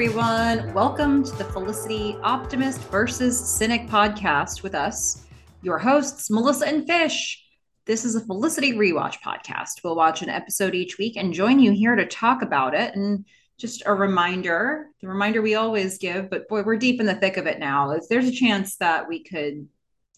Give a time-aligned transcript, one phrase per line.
[0.00, 0.72] everyone.
[0.74, 5.26] Welcome to the Felicity Optimist versus Cynic podcast with us,
[5.62, 7.44] your hosts, Melissa and Fish.
[7.84, 9.82] This is a Felicity rewatch podcast.
[9.82, 12.94] We'll watch an episode each week and join you here to talk about it.
[12.94, 13.24] And
[13.56, 17.36] just a reminder the reminder we always give, but boy, we're deep in the thick
[17.36, 17.90] of it now.
[17.90, 19.66] Is there's a chance that we could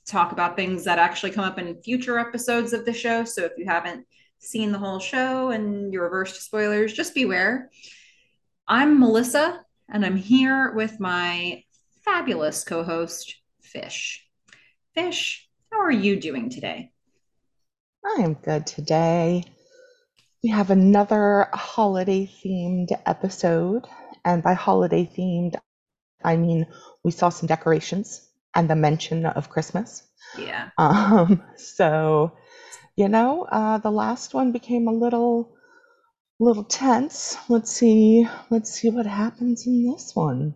[0.06, 3.24] talk about things that actually come up in future episodes of the show.
[3.24, 4.06] So if you haven't
[4.41, 7.70] seen the whole show and you're averse to spoilers, just beware.
[8.69, 11.65] I'm Melissa, and I'm here with my
[12.05, 14.27] fabulous co host, Fish.
[14.95, 16.93] Fish, how are you doing today?
[18.05, 19.45] I am good today.
[20.43, 23.87] We have another holiday themed episode.
[24.25, 25.57] And by holiday themed,
[26.25, 26.66] I mean
[27.02, 30.02] we saw some decorations and the mention of Christmas.
[30.38, 30.71] Yeah.
[30.79, 32.37] Um, so,
[32.97, 35.52] you know, uh, the last one became a little
[36.41, 37.37] little tense.
[37.49, 38.27] Let's see.
[38.49, 40.55] Let's see what happens in this one.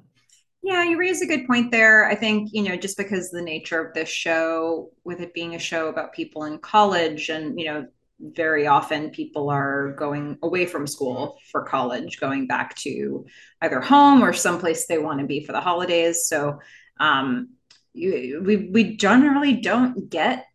[0.62, 2.06] Yeah, you raise a good point there.
[2.06, 5.58] I think, you know, just because the nature of this show, with it being a
[5.58, 7.86] show about people in college, and, you know,
[8.18, 13.26] very often people are going away from school for college, going back to
[13.60, 16.26] either home or someplace they want to be for the holidays.
[16.28, 16.60] So,
[16.98, 17.50] um,
[17.94, 20.46] we we generally don't get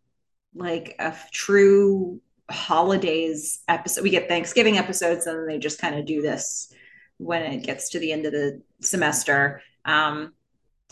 [0.54, 2.20] like a true
[2.50, 4.02] holidays episode.
[4.02, 6.72] We get Thanksgiving episodes, and they just kind of do this
[7.18, 9.62] when it gets to the end of the semester.
[9.84, 10.32] Um,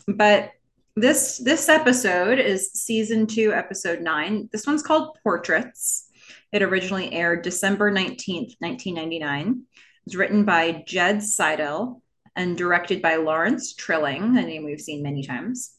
[0.07, 0.53] but
[0.97, 4.49] this this episode is season two, episode nine.
[4.53, 6.09] This one's called Portraits.
[6.53, 9.49] It originally aired December 19th, 1999.
[9.49, 12.03] It was written by Jed Seidel
[12.35, 15.75] and directed by Lawrence Trilling, a name we've seen many times.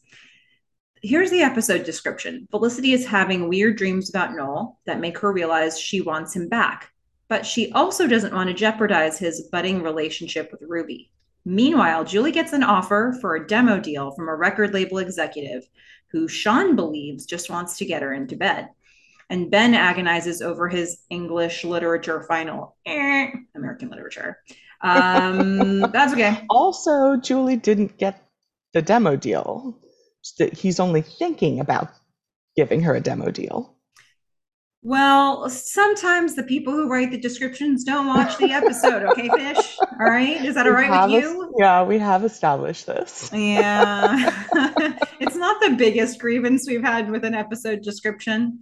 [1.02, 5.80] Here's the episode description Felicity is having weird dreams about Noel that make her realize
[5.80, 6.90] she wants him back,
[7.26, 11.10] but she also doesn't want to jeopardize his budding relationship with Ruby.
[11.46, 15.66] Meanwhile, Julie gets an offer for a demo deal from a record label executive
[16.08, 18.68] who Sean believes just wants to get her into bed.
[19.30, 24.38] And Ben agonizes over his English literature final, eh, American literature.
[24.82, 26.44] Um, that's okay.
[26.50, 28.22] Also, Julie didn't get
[28.74, 29.78] the demo deal
[30.38, 31.88] that he's only thinking about
[32.56, 33.76] giving her a demo deal.
[34.82, 39.02] Well, sometimes the people who write the descriptions don't watch the episode.
[39.02, 39.76] Okay, Fish.
[39.78, 41.54] All right, is that all right with you?
[41.58, 43.30] yeah, we have established this.
[43.30, 44.44] Yeah,
[45.20, 48.60] it's not the biggest grievance we've had with an episode description,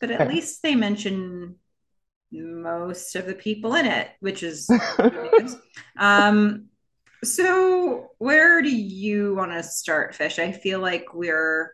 [0.00, 1.56] but at least they mention
[2.30, 4.70] most of the people in it, which is
[5.98, 6.66] um,
[7.24, 10.38] so, where do you want to start, Fish?
[10.38, 11.72] I feel like we're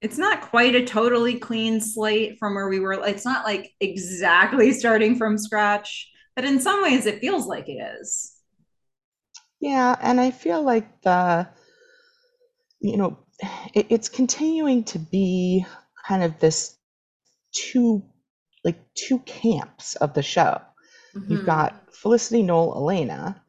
[0.00, 2.92] it's not quite a totally clean slate from where we were.
[2.92, 7.80] It's not like exactly starting from scratch, but in some ways it feels like it
[8.00, 8.32] is.
[9.60, 11.48] Yeah, and I feel like the
[12.80, 13.18] you know,
[13.72, 15.64] it, it's continuing to be
[16.06, 16.76] kind of this
[17.54, 18.04] two
[18.62, 20.60] like two camps of the show.
[21.16, 21.32] Mm-hmm.
[21.32, 23.42] You've got Felicity, Noel, Elena,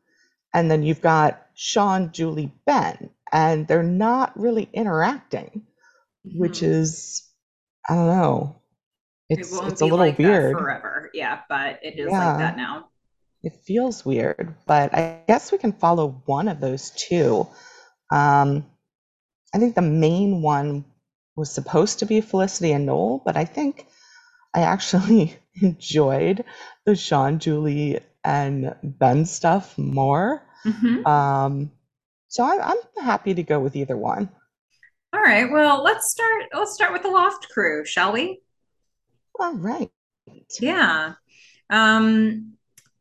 [0.56, 5.68] and then you've got Sean, Julie, Ben, and they're not really interacting,
[6.26, 6.40] mm-hmm.
[6.40, 7.30] which is
[7.88, 8.56] I don't know.
[9.30, 11.12] It's it it's a little like weird forever.
[11.14, 12.88] Yeah, but it is yeah, like that now.
[13.44, 17.48] It feels weird, but I guess we can follow one of those two.
[18.10, 18.66] Um,
[19.54, 20.86] I think the main one
[21.36, 23.88] was supposed to be Felicity and Noel, but I think
[24.54, 26.46] I actually enjoyed
[26.86, 30.45] the Sean, Julie, and Ben stuff more.
[30.66, 31.06] Mm-hmm.
[31.06, 31.72] Um,
[32.28, 34.30] so I, I'm happy to go with either one.
[35.14, 35.50] All right.
[35.50, 36.46] Well, let's start.
[36.54, 38.42] Let's start with the Loft Crew, shall we?
[39.40, 39.90] All right.
[40.60, 41.14] Yeah.
[41.70, 42.55] Um,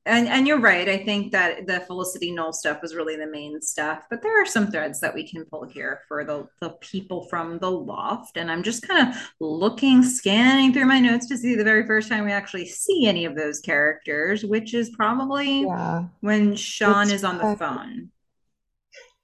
[0.06, 0.88] and and you're right.
[0.88, 4.46] I think that the Felicity Noel stuff was really the main stuff, but there are
[4.46, 8.36] some threads that we can pull here for the the people from the loft.
[8.36, 12.08] And I'm just kind of looking, scanning through my notes to see the very first
[12.08, 16.04] time we actually see any of those characters, which is probably yeah.
[16.20, 18.10] when Sean it's is on the phone.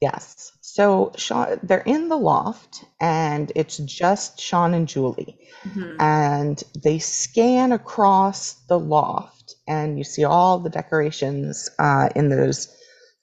[0.01, 0.53] Yes.
[0.63, 6.01] So Sean, they're in the loft, and it's just Sean and Julie, mm-hmm.
[6.01, 9.40] and they scan across the loft
[9.71, 12.67] and you see all the decorations uh, in those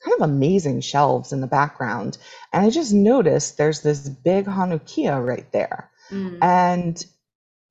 [0.04, 2.18] kind of amazing shelves in the background.
[2.54, 5.92] And I just noticed there's this big Hanukkah right there.
[6.10, 6.40] Mm.
[6.42, 7.06] And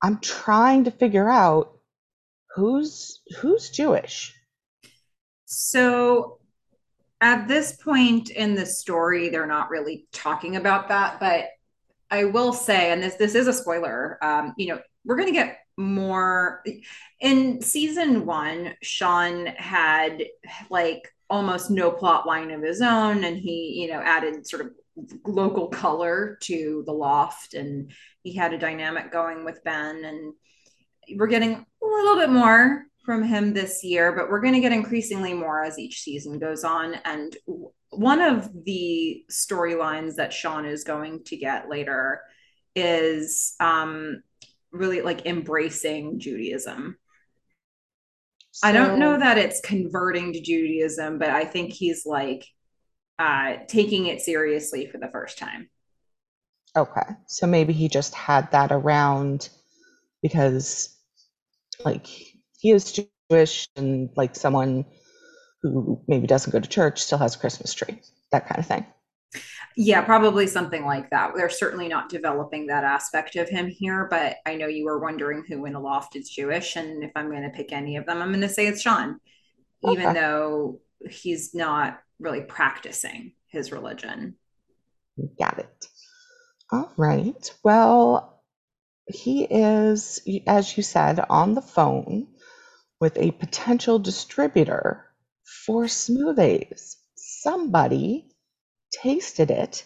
[0.03, 1.79] I'm trying to figure out
[2.55, 4.35] who's who's Jewish.
[5.45, 6.37] So
[7.19, 11.47] at this point in the story, they're not really talking about that, but
[12.11, 15.57] I will say, and this this is a spoiler, um, you know, we're gonna get
[15.77, 16.63] more
[17.19, 20.23] in season one sean had
[20.71, 24.71] like almost no plot line of his own and he you know added sort of
[25.25, 27.91] local color to the loft and
[28.23, 30.33] he had a dynamic going with ben and
[31.15, 34.71] we're getting a little bit more from him this year but we're going to get
[34.71, 37.37] increasingly more as each season goes on and
[37.91, 42.21] one of the storylines that sean is going to get later
[42.75, 44.23] is um
[44.71, 46.97] really like embracing judaism
[48.57, 52.43] so, I don't know that it's converting to Judaism, but I think he's like
[53.19, 55.69] uh, taking it seriously for the first time.
[56.75, 57.05] Okay.
[57.27, 59.49] So maybe he just had that around
[60.23, 60.97] because,
[61.85, 62.99] like, he is
[63.29, 64.85] Jewish and, like, someone
[65.61, 68.87] who maybe doesn't go to church still has a Christmas tree, that kind of thing.
[69.79, 71.33] Yeah, probably something like that.
[71.35, 75.43] They're certainly not developing that aspect of him here, but I know you were wondering
[75.47, 78.29] who in Aloft is Jewish, and if I'm going to pick any of them, I'm
[78.29, 79.19] going to say it's Sean,
[79.83, 79.93] okay.
[79.93, 84.35] even though he's not really practicing his religion.
[85.39, 85.87] Got it.
[86.71, 87.53] All right.
[87.63, 88.41] Well,
[89.07, 92.27] he is, as you said, on the phone
[92.99, 95.05] with a potential distributor
[95.65, 96.95] for Smoothaise.
[97.15, 98.27] Somebody
[98.91, 99.85] tasted it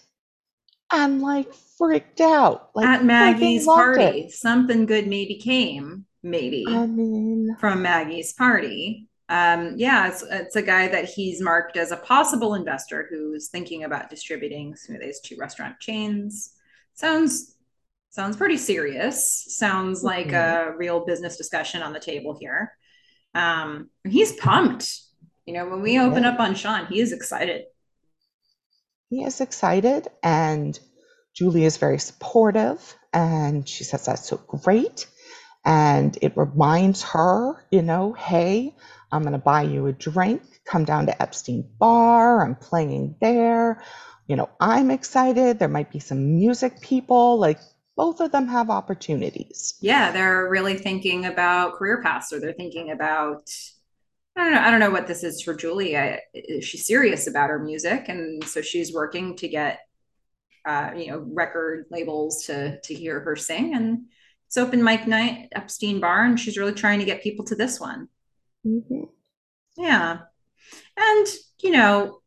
[0.92, 2.70] and like freaked out.
[2.76, 4.32] Like at Maggie's party, it.
[4.32, 6.66] something good maybe came, maybe.
[6.68, 9.08] I mean, from Maggie's party.
[9.30, 13.86] Um, yeah, it's, it's a guy that he's marked as a possible investor who's thinking
[13.86, 16.54] about distributing Smoothaise to restaurant chains.
[16.96, 17.56] Sounds
[18.10, 19.46] sounds pretty serious.
[19.58, 20.08] Sounds mm-hmm.
[20.08, 22.74] like a real business discussion on the table here.
[23.34, 25.00] Um, he's pumped.
[25.46, 26.32] You know, when we open yeah.
[26.32, 27.64] up on Sean, he is excited
[29.12, 30.80] he is excited and
[31.36, 35.06] Julie is very supportive and she says that's so great.
[35.66, 38.74] And it reminds her, you know, hey,
[39.12, 40.42] I'm going to buy you a drink.
[40.66, 42.44] Come down to Epstein Bar.
[42.44, 43.84] I'm playing there.
[44.28, 45.60] You know, I'm excited.
[45.60, 47.38] There might be some music people.
[47.38, 47.60] Like
[47.98, 49.76] both of them have opportunities.
[49.82, 53.50] Yeah, they're really thinking about career paths or they're thinking about
[54.36, 54.62] I don't know.
[54.62, 55.98] I don't know what this is for Julie.
[55.98, 56.20] I,
[56.62, 59.80] she's serious about her music, and so she's working to get,
[60.66, 63.76] uh, you know, record labels to to hear her sing.
[63.76, 64.06] And
[64.48, 67.80] it's open mic night, Epstein Bar, and she's really trying to get people to this
[67.80, 68.08] one.
[68.66, 69.04] Mm-hmm.
[69.78, 70.20] Yeah,
[70.96, 71.28] and
[71.62, 72.22] you know,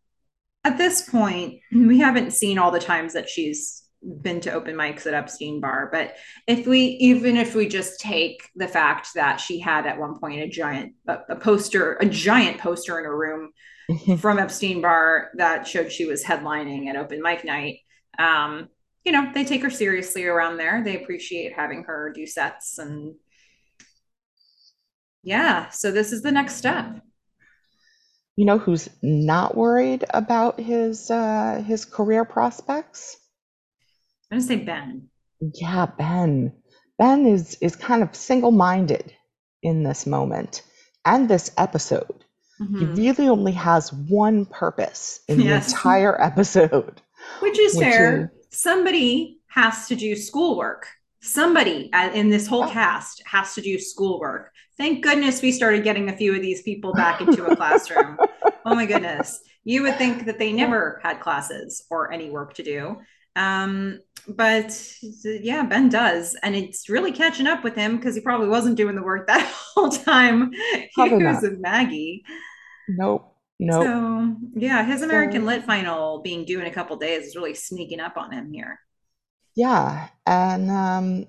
[0.62, 3.83] at this point, we haven't seen all the times that she's
[4.22, 6.16] been to open mics at Epstein Bar, but
[6.46, 10.42] if we even if we just take the fact that she had at one point
[10.42, 13.52] a giant a, a poster, a giant poster in her room
[14.18, 17.78] from Epstein Bar that showed she was headlining at open mic night.
[18.18, 18.68] Um,
[19.04, 20.82] you know, they take her seriously around there.
[20.82, 23.14] They appreciate having her do sets and
[25.24, 27.00] yeah, so this is the next step.
[28.36, 33.16] You know who's not worried about his uh his career prospects?
[34.34, 35.08] I'm gonna say Ben.
[35.40, 36.52] Yeah, Ben.
[36.98, 39.14] Ben is is kind of single-minded
[39.62, 40.62] in this moment
[41.04, 42.24] and this episode.
[42.60, 42.96] Mm-hmm.
[42.96, 45.66] He really only has one purpose in yes.
[45.66, 47.00] the entire episode.
[47.38, 48.32] Which is which fair.
[48.50, 48.58] Is...
[48.58, 50.88] Somebody has to do schoolwork.
[51.20, 54.50] Somebody in this whole cast has to do schoolwork.
[54.76, 58.18] Thank goodness we started getting a few of these people back into a classroom.
[58.66, 59.40] oh my goodness.
[59.62, 62.96] You would think that they never had classes or any work to do.
[63.36, 64.72] Um, but
[65.22, 68.96] yeah, Ben does, and it's really catching up with him because he probably wasn't doing
[68.96, 70.52] the work that whole time
[70.94, 71.50] probably he was not.
[71.50, 72.24] with Maggie.
[72.88, 73.30] Nope.
[73.60, 73.84] Nope.
[73.84, 77.54] So yeah, his American so, Lit final being due in a couple days is really
[77.54, 78.80] sneaking up on him here.
[79.54, 81.26] Yeah, and um,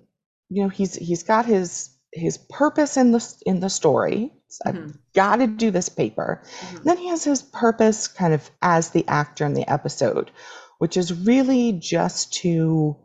[0.50, 4.32] you know he's he's got his his purpose in the in the story.
[4.48, 4.86] So mm-hmm.
[4.86, 6.42] I've got to do this paper.
[6.60, 6.84] Mm-hmm.
[6.84, 10.32] Then he has his purpose kind of as the actor in the episode,
[10.80, 12.98] which is really just to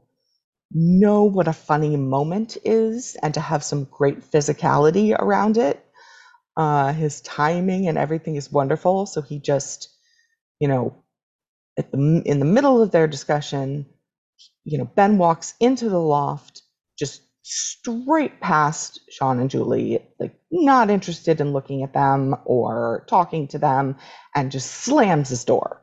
[0.73, 5.85] know what a funny moment is and to have some great physicality around it.
[6.57, 9.07] Uh, his timing and everything is wonderful.
[9.07, 9.89] So he just,
[10.61, 11.05] you know,
[11.79, 13.87] at the in the middle of their discussion,
[14.65, 16.63] you know, Ben walks into the loft,
[16.99, 23.49] just straight past Sean and Julie, like not interested in looking at them or talking
[23.49, 23.97] to them,
[24.35, 25.80] and just slams his door.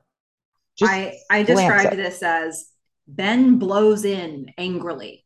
[0.77, 2.69] Just I I described this as
[3.07, 5.25] Ben blows in angrily.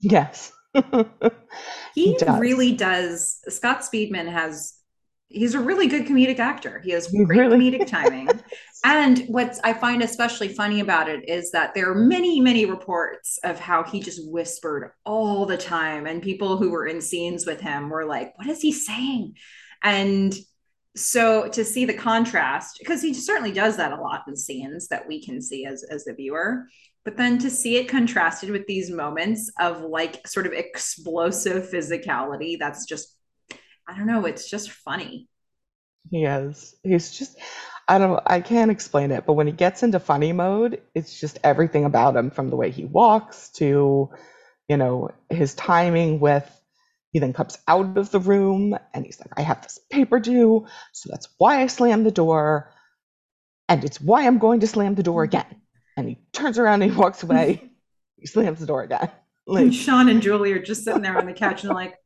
[0.00, 0.52] Yes.
[0.74, 0.92] he,
[1.94, 2.40] he does.
[2.40, 3.38] really does.
[3.48, 4.74] Scott Speedman has
[5.28, 6.80] he's a really good comedic actor.
[6.84, 8.28] He has great really comedic timing.
[8.84, 13.38] and what I find especially funny about it is that there are many, many reports
[13.42, 16.06] of how he just whispered all the time.
[16.06, 19.34] And people who were in scenes with him were like, what is he saying?
[19.82, 20.34] And
[20.96, 25.08] so to see the contrast, because he certainly does that a lot in scenes that
[25.08, 26.66] we can see as as the viewer,
[27.04, 32.58] but then to see it contrasted with these moments of like sort of explosive physicality,
[32.58, 33.16] that's just
[33.86, 35.28] I don't know, it's just funny.
[36.10, 36.74] He is.
[36.82, 37.38] He's just
[37.88, 41.38] I don't I can't explain it, but when he gets into funny mode, it's just
[41.42, 44.10] everything about him from the way he walks to,
[44.68, 46.48] you know, his timing with
[47.14, 50.66] he then comes out of the room and he's like, I have this paper due,
[50.92, 52.74] so that's why I slammed the door.
[53.68, 55.46] And it's why I'm going to slam the door again.
[55.96, 57.70] And he turns around and he walks away.
[58.18, 59.10] he slams the door again.
[59.46, 61.96] Like, and Sean and Julie are just sitting there on the couch and they're like,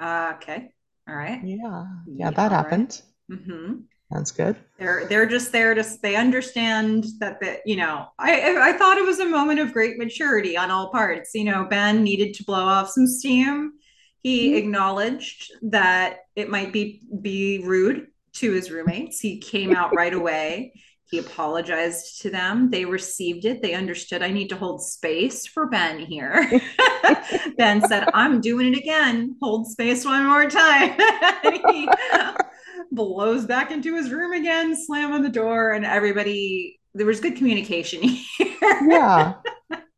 [0.00, 0.72] uh, okay,
[1.08, 1.40] all right.
[1.44, 3.00] Yeah, yeah, that happened.
[3.28, 3.38] Right.
[3.38, 3.74] Mm-hmm.
[4.10, 4.56] That's good.
[4.80, 9.06] They're they're just there to they understand that that you know I I thought it
[9.06, 11.36] was a moment of great maturity on all parts.
[11.36, 13.74] You know, Ben needed to blow off some steam.
[14.22, 14.58] He mm-hmm.
[14.58, 19.20] acknowledged that it might be be rude to his roommates.
[19.20, 20.72] He came out right away.
[21.10, 22.70] He apologized to them.
[22.70, 23.62] They received it.
[23.62, 26.60] They understood I need to hold space for Ben here.
[27.56, 29.36] ben said, I'm doing it again.
[29.40, 30.98] Hold space one more time.
[31.70, 31.88] he
[32.92, 37.36] blows back into his room again, slam on the door, and everybody, there was good
[37.36, 38.02] communication
[38.38, 38.54] here.
[38.86, 39.34] yeah.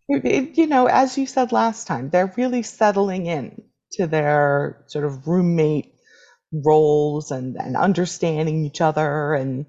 [0.09, 5.05] It, you know, as you said last time, they're really settling in to their sort
[5.05, 5.95] of roommate
[6.53, 9.67] roles and, and understanding each other and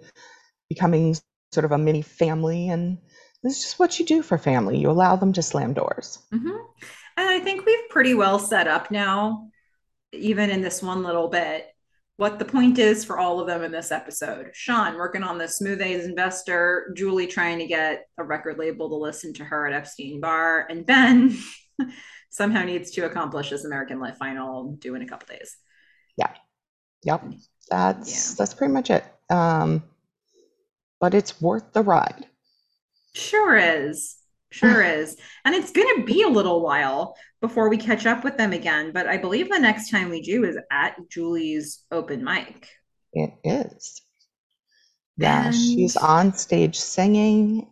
[0.70, 1.16] becoming
[1.52, 2.70] sort of a mini family.
[2.70, 2.98] And
[3.44, 4.78] this is just what you do for family.
[4.78, 6.20] You allow them to slam doors.
[6.34, 6.58] Mm-hmm.
[7.18, 9.50] And I think we've pretty well set up now,
[10.14, 11.68] even in this one little bit,
[12.18, 14.52] what the point is for all of them in this episode.
[14.54, 19.34] Sean working on the Smoothaise investor, Julie trying to get a record label to listen
[19.34, 21.38] to her at Epstein Bar, and Ben
[22.32, 25.56] somehow needs to accomplish this American Lit final due in a couple days.
[26.18, 26.32] Yeah.
[27.04, 27.26] Yep.
[27.70, 28.36] That's yeah.
[28.38, 29.04] that's pretty much it.
[29.30, 29.84] Um,
[31.00, 32.26] but it's worth the ride.
[33.14, 34.16] Sure is.
[34.50, 35.18] Sure is.
[35.46, 38.92] And it's going to be a little while before we catch up with them again.
[38.92, 42.68] But I believe the next time we do is at Julie's open mic.
[43.14, 44.02] It is.
[45.18, 45.56] Yeah, and...
[45.56, 47.68] she's on stage singing,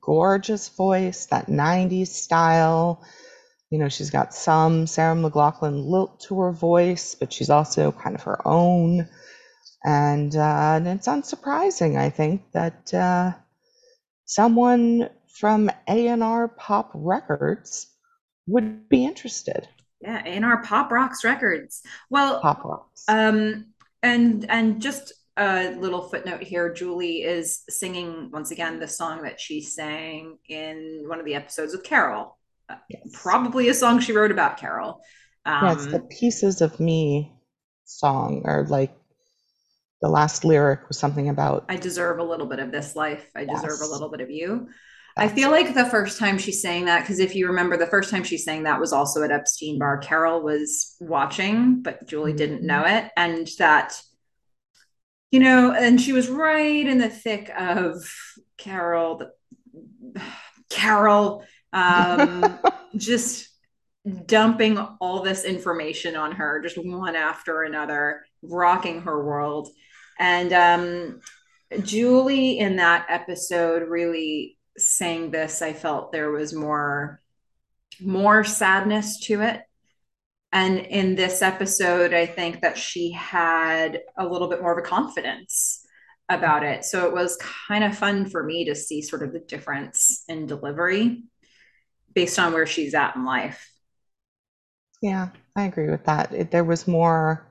[0.00, 3.04] gorgeous voice, that 90s style.
[3.70, 8.14] You know, she's got some Sarah McLachlan lilt to her voice, but she's also kind
[8.14, 9.08] of her own.
[9.84, 13.32] And, uh, and it's unsurprising, I think, that uh,
[14.24, 17.88] someone from A&R Pop Records
[18.46, 19.68] would be interested.
[20.00, 21.82] Yeah, A&R Pop Rocks Records.
[22.10, 23.04] Well, Pop Rocks.
[23.08, 23.66] Um,
[24.02, 29.40] and and just a little footnote here Julie is singing once again the song that
[29.40, 32.35] she sang in one of the episodes with Carol.
[32.88, 33.02] Yes.
[33.12, 35.00] Probably a song she wrote about Carol.
[35.44, 37.32] Um, yeah, it's the Pieces of Me
[37.84, 38.96] song, or like
[40.02, 43.24] the last lyric was something about I deserve a little bit of this life.
[43.34, 43.62] I yes.
[43.62, 44.68] deserve a little bit of you.
[45.18, 48.10] I feel like the first time she sang that, because if you remember, the first
[48.10, 49.98] time she sang that was also at Epstein Bar.
[49.98, 53.06] Carol was watching, but Julie didn't know mm-hmm.
[53.06, 53.12] it.
[53.16, 53.98] And that,
[55.30, 57.96] you know, and she was right in the thick of
[58.58, 60.20] Carol, the,
[60.68, 61.44] Carol,
[61.76, 62.58] um,
[62.96, 63.48] just
[64.26, 69.68] dumping all this information on her, just one after another, rocking her world.
[70.18, 71.20] And um,
[71.82, 77.20] Julie in that episode really saying this, I felt there was more
[77.98, 79.62] more sadness to it.
[80.52, 84.86] And in this episode, I think that she had a little bit more of a
[84.86, 85.82] confidence
[86.28, 86.84] about it.
[86.84, 90.46] So it was kind of fun for me to see sort of the difference in
[90.46, 91.22] delivery
[92.16, 93.70] based on where she's at in life.
[95.02, 96.32] Yeah, I agree with that.
[96.32, 97.46] It, there was more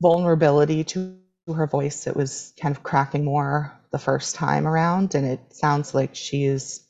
[0.00, 1.18] vulnerability to
[1.54, 2.06] her voice.
[2.06, 6.80] It was kind of cracking more the first time around, and it sounds like she's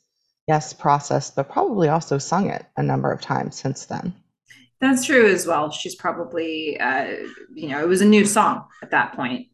[0.47, 4.15] yes processed, but probably also sung it a number of times since then.
[4.79, 5.69] That's true as well.
[5.69, 7.07] She's probably, uh,
[7.53, 9.47] you know, it was a new song at that point.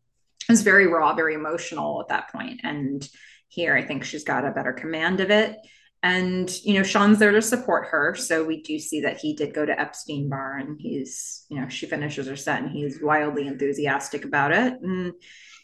[0.47, 3.07] It was very raw, very emotional at that point, and
[3.47, 5.57] here I think she's got a better command of it.
[6.03, 9.53] And you know, Sean's there to support her, so we do see that he did
[9.53, 13.47] go to Epstein Bar, and he's, you know, she finishes her set, and he's wildly
[13.47, 15.13] enthusiastic about it, and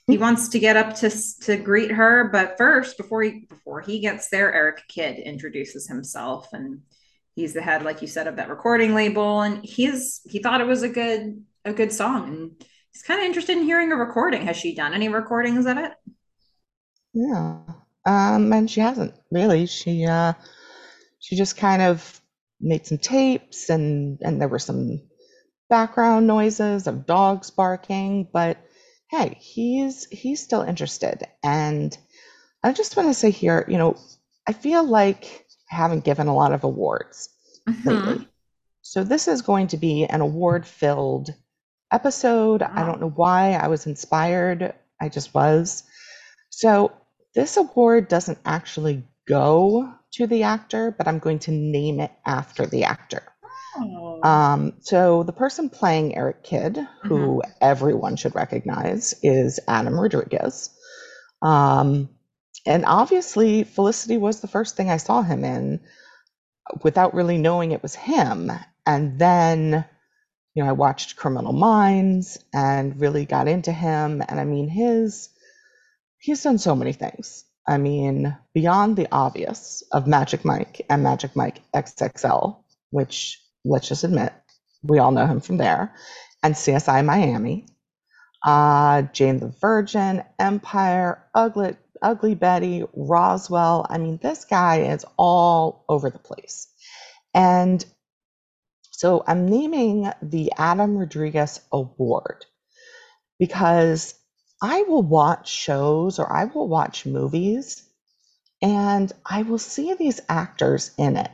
[0.07, 0.21] he hmm.
[0.21, 1.11] wants to get up to
[1.41, 2.29] to greet her.
[2.31, 6.81] But first before he before he gets there eric kidd introduces himself and
[7.35, 9.41] he's the head like you said of that recording label.
[9.41, 12.27] And he's he thought it was a good a good song.
[12.27, 14.45] And he's kind of interested in hearing a recording.
[14.45, 15.91] Has she done any recordings of it?
[17.13, 17.59] Yeah
[18.05, 20.33] um and she hasn't really she uh
[21.19, 22.21] she just kind of
[22.59, 25.01] made some tapes and and there were some
[25.69, 28.57] background noises of dogs barking but
[29.13, 31.27] hey, he's he's still interested.
[31.43, 31.95] And
[32.63, 33.95] I just want to say here, you know,
[34.47, 37.29] I feel like I haven't given a lot of awards
[37.69, 37.89] mm-hmm.
[37.89, 38.27] lately.
[38.81, 41.29] So this is going to be an award filled
[41.91, 42.61] episode.
[42.61, 42.71] Wow.
[42.73, 44.73] I don't know why I was inspired.
[44.99, 45.83] I just was.
[46.49, 46.91] So
[47.33, 52.65] this award doesn't actually go to the actor, but I'm going to name it after
[52.65, 53.23] the actor.
[53.75, 54.19] Oh.
[54.23, 57.51] Um, so the person playing Eric Kidd, who mm-hmm.
[57.61, 60.69] everyone should recognize, is Adam Rodriguez.
[61.41, 62.09] Um,
[62.65, 65.81] and obviously, Felicity was the first thing I saw him in
[66.83, 68.51] without really knowing it was him.
[68.85, 69.85] And then,
[70.53, 74.21] you know, I watched Criminal Minds and really got into him.
[74.27, 75.29] And I mean, his
[76.23, 77.43] he's done so many things.
[77.67, 84.05] I mean, beyond the obvious of Magic Mike and Magic Mike XXL, which let's just
[84.05, 84.31] admit
[84.83, 85.93] we all know him from there,
[86.41, 87.65] and CSI Miami,
[88.45, 93.85] uh, Jane the Virgin, Empire, Ugly, Ugly Betty, Roswell.
[93.89, 96.69] I mean, this guy is all over the place.
[97.33, 97.83] And
[98.91, 102.45] so I'm naming the Adam Rodriguez Award
[103.39, 104.15] because
[104.63, 107.83] I will watch shows or I will watch movies
[108.61, 111.29] and I will see these actors in it.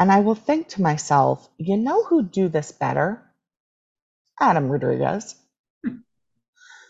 [0.00, 3.22] And I will think to myself, you know who do this better?
[4.40, 5.36] Adam Rodriguez.
[5.86, 5.98] Hmm.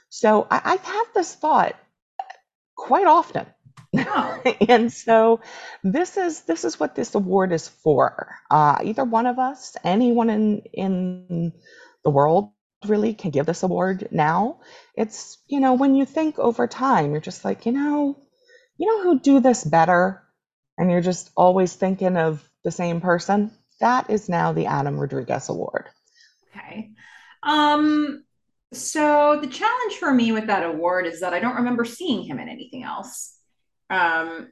[0.08, 1.76] So I, I've had this thought
[2.74, 3.46] quite often.
[4.68, 5.40] And so
[5.84, 8.34] this is this is what this award is for.
[8.50, 11.52] Uh, either one of us, anyone in in
[12.02, 12.50] the world
[12.88, 14.60] really can give this award now.
[14.94, 18.18] It's, you know, when you think over time, you're just like, you know,
[18.76, 20.22] you know who do this better?
[20.76, 23.52] And you're just always thinking of the same person.
[23.80, 25.86] That is now the Adam Rodriguez Award.
[26.50, 26.90] Okay.
[27.42, 28.24] Um,
[28.72, 32.38] so the challenge for me with that award is that I don't remember seeing him
[32.38, 33.36] in anything else.
[33.90, 34.50] Um,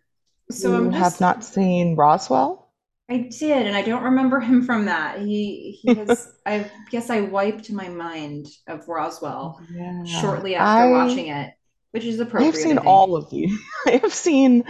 [0.51, 2.62] so you I'm just, have not seen Roswell.
[3.11, 5.21] I did, and I don't remember him from that.
[5.21, 6.33] He he has.
[6.47, 10.05] I guess I wiped my mind of Roswell yeah.
[10.05, 11.53] shortly after I, watching it,
[11.91, 12.49] which is appropriate.
[12.49, 13.59] I've seen all of you.
[13.87, 14.65] I have seen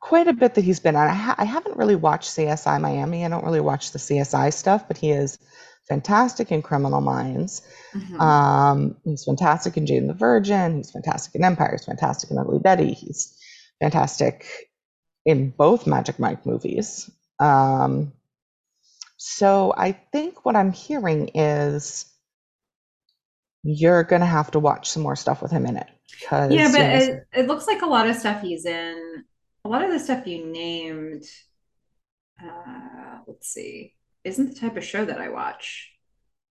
[0.00, 1.08] quite a bit that he's been on.
[1.08, 3.24] I, ha- I haven't really watched CSI Miami.
[3.24, 5.38] I don't really watch the CSI stuff, but he is
[5.88, 7.62] fantastic in Criminal Minds.
[7.94, 8.20] Mm-hmm.
[8.20, 10.76] Um, he's fantastic in Jane the Virgin.
[10.76, 11.72] He's fantastic in Empire.
[11.72, 12.92] He's fantastic in Ugly Betty.
[12.92, 13.36] He's
[13.80, 14.46] fantastic
[15.24, 17.10] in both Magic Mike movies.
[17.42, 18.12] Um,
[19.16, 22.06] so I think what I'm hearing is
[23.64, 25.88] you're going to have to watch some more stuff with him in it.
[26.28, 29.24] Cause, yeah, but it, it looks like a lot of stuff he's in,
[29.64, 31.24] a lot of the stuff you named,
[32.42, 35.90] uh, let's see, isn't the type of show that I watch,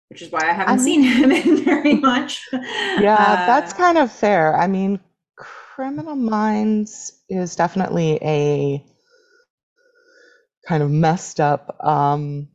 [0.10, 2.46] which is why I haven't I mean, seen him in very much.
[2.52, 4.58] Yeah, uh, that's kind of fair.
[4.58, 5.00] I mean,
[5.36, 8.86] Criminal Minds is definitely a
[10.68, 11.78] kind of messed up.
[11.84, 12.50] Um,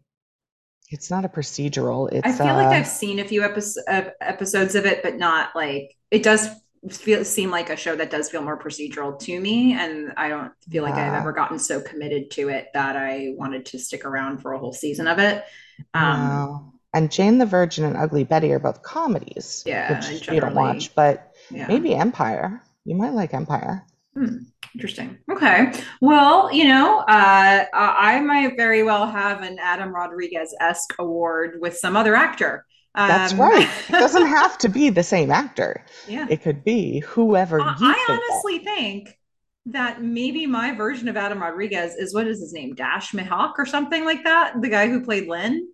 [0.91, 2.11] it's not a procedural.
[2.13, 3.87] It's, I feel uh, like I've seen a few episodes
[4.21, 6.49] episodes of it, but not like it does
[6.91, 10.53] feel seem like a show that does feel more procedural to me, and I don't
[10.71, 10.91] feel yeah.
[10.91, 14.53] like I've ever gotten so committed to it that I wanted to stick around for
[14.53, 15.45] a whole season of it.
[15.93, 20.55] Um, And Jane the Virgin and Ugly Betty are both comedies, yeah, which you don't
[20.55, 21.67] watch, but yeah.
[21.69, 22.63] maybe Empire.
[22.85, 23.85] You might like Empire.
[24.15, 24.39] Hmm.
[24.75, 25.19] Interesting.
[25.31, 25.73] Okay.
[26.01, 31.77] Well, you know, uh, I might very well have an Adam Rodriguez esque award with
[31.77, 32.65] some other actor.
[32.95, 33.69] Um, That's right.
[33.89, 35.85] It doesn't have to be the same actor.
[36.07, 36.27] Yeah.
[36.29, 37.61] It could be whoever.
[37.61, 38.63] Uh, I think honestly of.
[38.65, 39.19] think
[39.67, 42.75] that maybe my version of Adam Rodriguez is what is his name?
[42.75, 44.61] Dash Mihok or something like that.
[44.61, 45.69] The guy who played Lynn.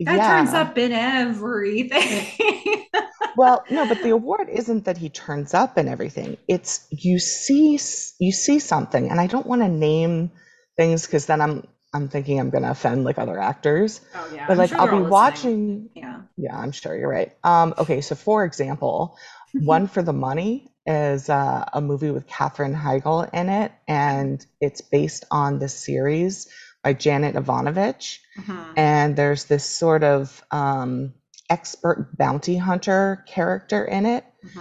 [0.00, 0.36] That yeah.
[0.36, 2.82] turns up in everything.
[3.36, 6.36] well, no, but the award isn't that he turns up in everything.
[6.48, 7.78] It's you see
[8.18, 10.32] you see something, and I don't want to name
[10.76, 14.02] things because then I'm I'm thinking I'm gonna offend like other actors.
[14.14, 14.46] Oh yeah.
[14.46, 15.88] But like sure I'll be watching.
[15.94, 16.20] Yeah.
[16.36, 17.32] Yeah, I'm sure you're right.
[17.42, 19.16] Um, okay, so for example,
[19.54, 24.82] One for the Money is uh, a movie with Katherine Heigl in it, and it's
[24.82, 26.48] based on the series
[26.86, 28.20] by Janet Evanovich.
[28.38, 28.72] Mm-hmm.
[28.76, 31.14] And there's this sort of um,
[31.50, 34.24] expert bounty hunter character in it.
[34.44, 34.60] Mm-hmm.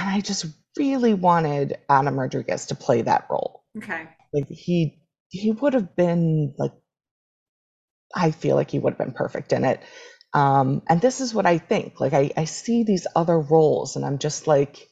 [0.00, 0.46] And I just
[0.76, 3.62] really wanted Adam Rodriguez to play that role.
[3.76, 4.08] Okay.
[4.34, 6.72] Like he he would have been like
[8.12, 9.80] I feel like he would have been perfect in it.
[10.34, 12.00] Um, and this is what I think.
[12.00, 14.88] Like I, I see these other roles and I'm just like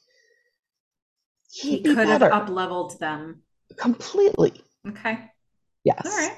[1.50, 3.42] he could have up leveled them.
[3.76, 4.52] Completely.
[4.87, 5.18] Okay.
[5.85, 6.02] Yes.
[6.04, 6.37] All right.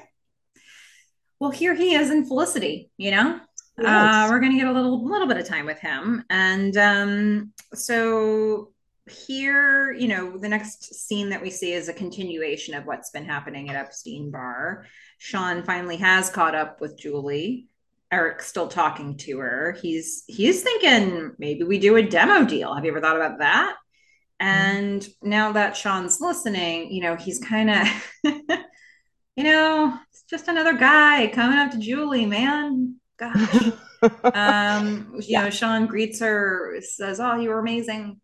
[1.39, 3.39] Well, here he is in Felicity, you know?
[3.83, 8.71] Uh, we're gonna get a little little bit of time with him, and um, so
[9.09, 13.25] here, you know, the next scene that we see is a continuation of what's been
[13.25, 14.85] happening at Epstein Bar.
[15.17, 17.67] Sean finally has caught up with Julie.
[18.11, 19.75] Eric's still talking to her.
[19.81, 22.75] He's he's thinking maybe we do a demo deal.
[22.75, 23.75] Have you ever thought about that?
[24.39, 27.87] And now that Sean's listening, you know, he's kind of,
[29.35, 32.95] you know, it's just another guy coming up to Julie, man.
[33.17, 33.71] Gosh.
[34.33, 35.43] um, you yeah.
[35.43, 38.19] know, Sean greets her, says, Oh, you were amazing.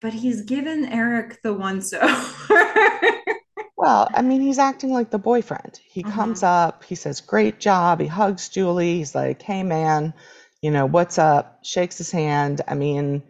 [0.00, 2.72] But he's given Eric the once over.
[3.76, 5.80] well, I mean, he's acting like the boyfriend.
[5.84, 6.14] He uh-huh.
[6.14, 8.00] comes up, he says, Great job.
[8.00, 8.96] He hugs Julie.
[8.96, 10.14] He's like, Hey, man,
[10.62, 11.58] you know, what's up?
[11.64, 12.62] Shakes his hand.
[12.66, 13.22] I mean,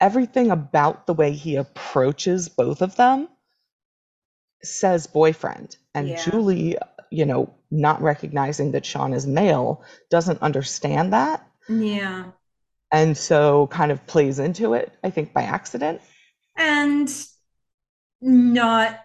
[0.00, 3.28] everything about the way he approaches both of them
[4.62, 5.76] says boyfriend.
[5.94, 6.22] And yeah.
[6.22, 6.76] Julie,
[7.10, 11.46] you know, not recognizing that Sean is male, doesn't understand that.
[11.68, 12.26] Yeah.
[12.90, 16.00] And so kind of plays into it, I think, by accident.
[16.56, 17.10] And
[18.20, 18.98] not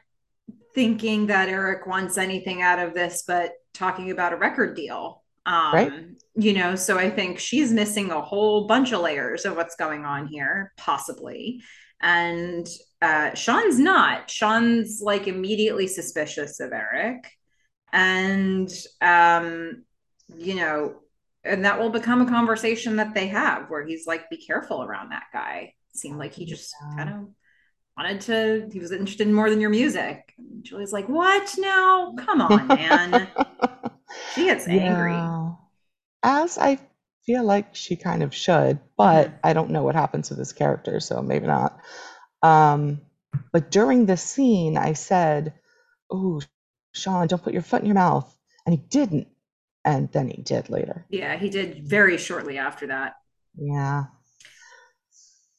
[0.74, 5.22] thinking that Eric wants anything out of this but talking about a record deal.
[5.46, 5.94] Um, right.
[6.36, 10.06] You know, so I think she's missing a whole bunch of layers of what's going
[10.06, 11.62] on here, possibly.
[12.02, 12.68] And
[13.04, 14.30] uh, Sean's not.
[14.30, 17.30] Sean's like immediately suspicious of Eric.
[17.92, 19.84] And, um,
[20.38, 20.96] you know,
[21.44, 25.12] and that will become a conversation that they have where he's like, be careful around
[25.12, 25.74] that guy.
[25.94, 27.28] It seemed like he just kind of
[27.98, 30.34] wanted to, he was interested in more than your music.
[30.38, 32.16] And Julie's like, what now?
[32.18, 33.28] Come on, man.
[34.34, 35.12] She gets angry.
[35.12, 35.52] Yeah.
[36.24, 36.80] As I
[37.26, 39.38] feel like she kind of should, but.
[39.44, 41.78] I don't know what happens to this character, so maybe not.
[42.44, 43.02] Um,
[43.52, 45.54] but during the scene, I said,
[46.12, 46.42] "Oh,
[46.92, 48.32] Sean, don't put your foot in your mouth,"
[48.66, 49.28] and he didn't,
[49.84, 51.06] and then he did later.
[51.10, 53.14] Yeah, he did very shortly after that.
[53.56, 54.06] Yeah.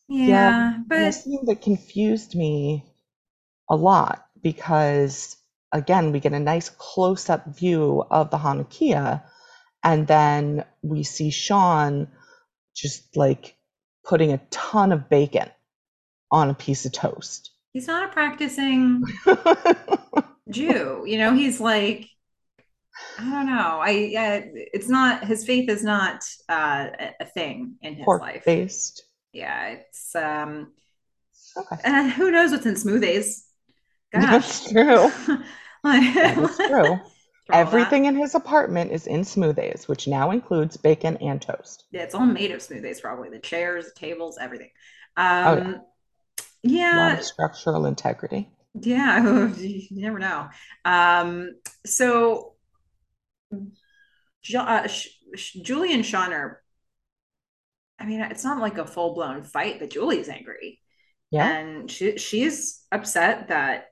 [0.09, 2.85] Yeah, yeah but the scene that confused me
[3.69, 5.37] a lot because
[5.75, 9.23] again, we get a nice close up view of the Hanukkiah.
[9.83, 12.09] And then we see Sean
[12.75, 13.57] just like
[14.05, 15.51] putting a ton of bacon
[16.31, 17.51] on a piece of toast.
[17.73, 19.03] He's not a practicing
[20.51, 21.05] Jew.
[21.07, 22.09] You know, he's like,
[23.19, 23.81] I don't know.
[23.83, 26.89] I uh, it's not his faith is not uh,
[27.21, 28.45] a thing in his Pork life.
[28.45, 29.05] Based.
[29.33, 30.73] Yeah, it's um.
[31.57, 31.77] Okay.
[31.85, 33.43] Uh, who knows what's in Smoothaise?
[34.13, 34.23] Gosh.
[34.23, 35.11] That's true.
[35.85, 37.01] that is true.
[37.53, 41.85] Everything in his apartment is in Smoothaise, which now includes bacon and toast.
[41.91, 44.71] Yeah, it's all made of Smoothaise, probably the chairs, the tables, everything.
[45.17, 45.79] Um, oh, yeah.
[46.65, 47.21] Yeah.
[47.21, 48.51] structural integrity.
[48.75, 50.49] Yeah, you never know.
[50.85, 51.53] Um,
[51.87, 52.55] so,
[53.53, 54.89] uh,
[55.63, 56.61] Julie and Sean are.
[57.99, 60.81] I mean, it's not like a full blown fight, but Julie's angry.
[61.31, 63.87] Yeah, and she she's upset that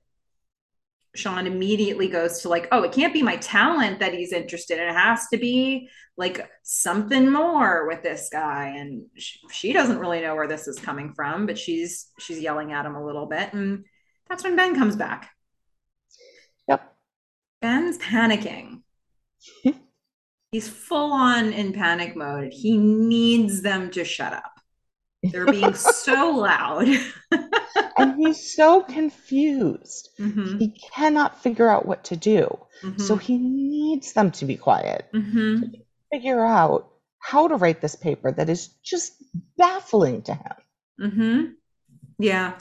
[1.15, 4.89] Sean immediately goes to like, oh, it can't be my talent that he's interested in.
[4.89, 8.75] It has to be like something more with this guy.
[8.77, 12.73] And she, she, doesn't really know where this is coming from, but she's she's yelling
[12.73, 13.53] at him a little bit.
[13.53, 13.85] And
[14.29, 15.31] that's when Ben comes back.
[16.69, 16.95] Yep.
[17.61, 18.83] Ben's panicking.
[20.53, 22.53] he's full on in panic mode.
[22.53, 24.52] He needs them to shut up.
[25.23, 26.89] They're being so loud.
[27.99, 30.11] and he's so confused.
[30.19, 30.59] Mm-hmm.
[30.59, 32.59] He cannot figure out what to do.
[32.83, 33.01] Mm-hmm.
[33.01, 35.61] So he needs them to be quiet mm-hmm.
[35.61, 35.71] to
[36.13, 36.89] figure out
[37.21, 39.13] how to write this paper that is just
[39.57, 40.53] baffling to him.
[41.01, 41.45] Mm-hmm.
[42.19, 42.59] Yeah.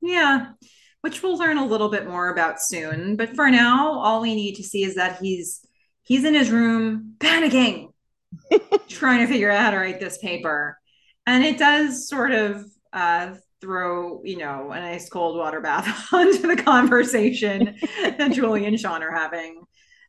[0.00, 0.52] Yeah.
[1.00, 3.16] Which we'll learn a little bit more about soon.
[3.16, 5.66] But for now, all we need to see is that he's
[6.02, 7.92] he's in his room panicking,
[8.88, 10.78] trying to figure out how to write this paper.
[11.26, 16.46] And it does sort of uh, throw, you know, a nice cold water bath onto
[16.46, 19.62] the conversation that Julie and Sean are having.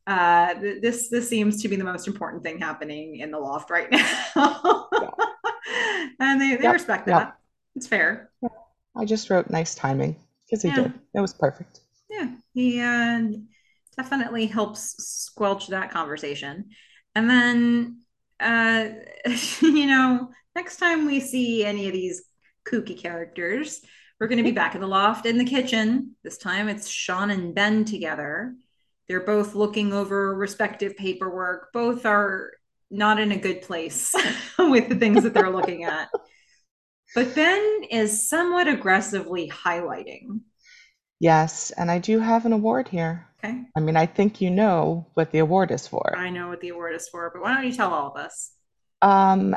[0.07, 3.89] Uh, this this seems to be the most important thing happening in the loft right
[3.89, 4.87] now,
[6.19, 7.19] and they, they yep, respect that.
[7.19, 7.37] Yep.
[7.77, 8.29] It's fair.
[8.95, 10.75] I just wrote nice timing because he yeah.
[10.75, 10.93] did.
[11.15, 11.79] It was perfect.
[12.07, 13.21] Yeah, he uh,
[13.97, 16.69] definitely helps squelch that conversation,
[17.15, 18.01] and then
[18.39, 18.89] uh,
[19.61, 22.23] you know, next time we see any of these
[22.67, 23.81] kooky characters.
[24.19, 26.15] We're going to be back in the loft in the kitchen.
[26.23, 28.55] This time it's Sean and Ben together.
[29.07, 31.71] They're both looking over respective paperwork.
[31.73, 32.51] Both are
[32.89, 34.15] not in a good place
[34.59, 36.09] with the things that they're looking at.
[37.13, 40.41] But Ben is somewhat aggressively highlighting.
[41.19, 43.27] Yes, and I do have an award here.
[43.43, 43.63] Okay.
[43.75, 46.15] I mean, I think you know what the award is for.
[46.17, 48.51] I know what the award is for, but why don't you tell all of us?
[49.01, 49.55] Um,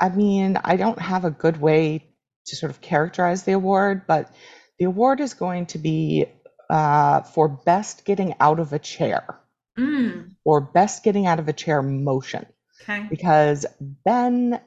[0.00, 2.08] I mean, I don't have a good way
[2.46, 4.32] to sort of characterize the award, but
[4.78, 6.26] the award is going to be
[6.70, 9.40] uh, for best getting out of a chair
[9.78, 12.46] Mm, or best getting out of a chair motion.
[12.80, 13.10] okay.
[13.10, 14.60] Because Ben,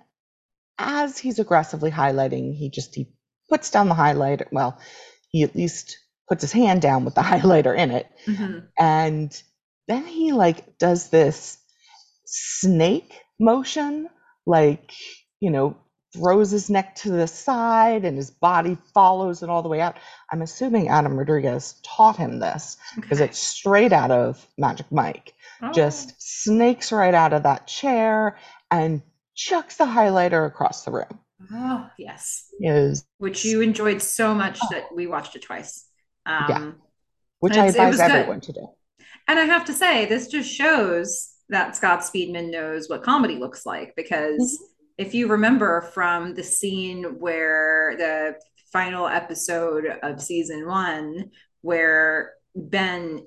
[0.80, 3.10] as he's aggressively highlighting, he just he
[3.50, 4.48] puts down the highlighter.
[4.52, 4.80] Well,
[5.30, 5.98] he at least
[6.30, 9.42] puts his hand down with the highlighter in it, hmm and
[9.88, 11.58] then he like does this
[12.26, 14.10] snake motion,
[14.46, 14.92] like
[15.44, 15.76] you know,
[16.14, 19.98] throws his neck to the side and his body follows it all the way out.
[20.32, 25.34] I'm assuming Adam Rodriguez taught him this because it's straight out of Magic Mike.
[25.62, 28.38] Oh, Just snakes right out of that chair
[28.72, 29.02] and
[29.36, 31.20] chucks the highlighter across the room.
[31.52, 32.46] oh, yes.
[32.62, 35.86] Is Which you enjoyed so much that we watched it twice.
[36.26, 36.72] Um, Yeah.
[37.42, 38.12] which I advise was good.
[38.12, 38.68] everyone to do.
[39.28, 43.66] And I have to say, this just shows that Scott Speedman knows what comedy looks
[43.66, 44.58] like because
[44.98, 48.36] if you remember from the scene where the
[48.72, 53.26] final episode of season one, where Ben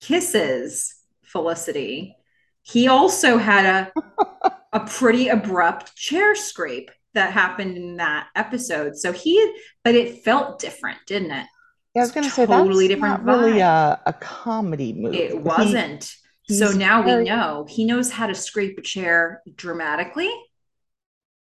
[0.00, 2.16] kisses Felicity,
[2.62, 8.96] he also had a a pretty abrupt chair scrape that happened in that episode.
[8.96, 11.46] So he, but it felt different, didn't it?
[11.94, 15.16] Yeah, I was going to say totally different not really a, a comedy movie.
[15.18, 16.14] It wasn't.
[16.48, 20.30] so now very- we know he knows how to scrape a chair dramatically,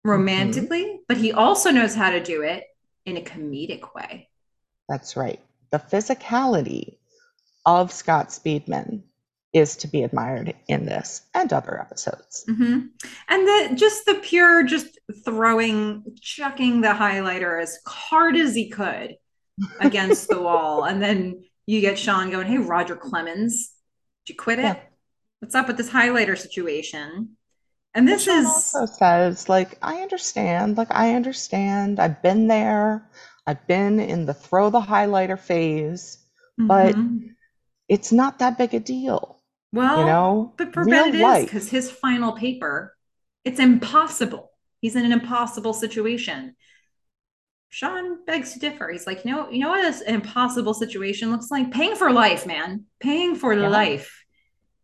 [0.04, 2.64] romantically, but he also knows how to do it
[3.06, 4.28] in a comedic way.
[4.88, 5.40] That's right.
[5.70, 6.96] The physicality
[7.66, 9.02] of Scott Speedman
[9.54, 12.44] is to be admired in this and other episodes.
[12.48, 12.90] Mhm.
[13.28, 19.16] And the just the pure, just throwing, chucking the highlighter as hard as he could
[19.80, 23.70] against the wall, and then you get Sean going, "Hey, Roger Clemens,
[24.26, 24.62] did you quit it?
[24.62, 24.80] Yeah.
[25.38, 27.36] What's up with this highlighter situation?"
[27.94, 32.00] And this Sean is also says, like, I understand, like, I understand.
[32.00, 33.08] I've been there.
[33.46, 36.18] I've been in the throw the highlighter phase.
[36.56, 37.34] but- Mhm.
[37.88, 40.54] It's not that big a deal, well, you know?
[40.56, 42.96] But for Ben, it is because his final paper,
[43.44, 44.50] it's impossible.
[44.80, 46.54] He's in an impossible situation.
[47.68, 48.88] Sean begs to differ.
[48.90, 51.72] He's like, you know, you know what this- an impossible situation looks like?
[51.72, 52.84] Paying for life, man.
[53.00, 53.68] Paying for Yeah.
[53.68, 54.24] life.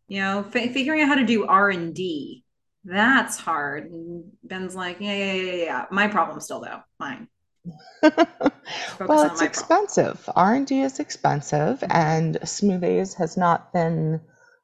[0.08, 2.44] You know, fi figuring out how to do R and D.
[2.84, 3.90] That's hard.
[3.90, 5.84] And Ben's like, yeah, yeah, yeah, yeah.
[5.90, 6.80] My problem still though.
[6.98, 7.28] Mine.
[9.06, 10.28] Well, it's expensive.
[10.36, 14.20] R&D is expensive, and Smoothaise has not been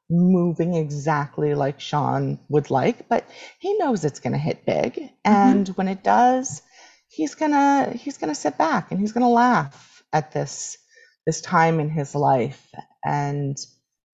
[0.09, 3.27] moving exactly like Sean would like, but
[3.59, 5.49] he knows it's going to hit big, Mm-hmm.
[5.49, 6.61] and when it does,
[7.09, 10.77] he's gonna he's gonna sit back and he's gonna laugh at this
[11.25, 12.67] this time in his life.
[13.03, 13.57] And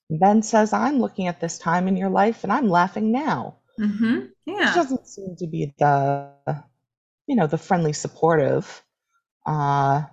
[0.09, 4.19] Ben says, "I'm looking at this time in your life, and I'm laughing now." Hmm
[4.19, 4.73] Which Yeah.
[4.75, 6.31] doesn't seem to be the
[7.27, 8.83] you know the friendly, supportive.
[9.45, 10.03] Uh,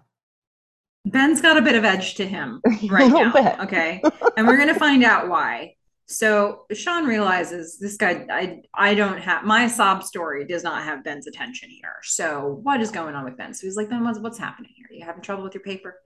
[1.07, 3.33] Ben's got a bit of edge to him right now.
[3.33, 3.61] bit.
[3.61, 4.03] Okay.
[4.37, 5.75] And we're going to find out why.
[6.07, 11.05] So Sean realizes this guy, I, I don't have my sob story does not have
[11.05, 11.97] Ben's attention here.
[12.03, 13.55] So what is going on with Ben?
[13.55, 14.87] So he's like, Ben, what's, what's happening here?
[14.91, 16.01] You having trouble with your paper?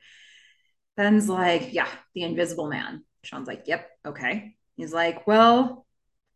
[0.96, 3.04] Ben's like, yeah, the invisible man.
[3.22, 3.88] Sean's like, yep.
[4.06, 4.54] Okay.
[4.76, 5.86] He's like, well,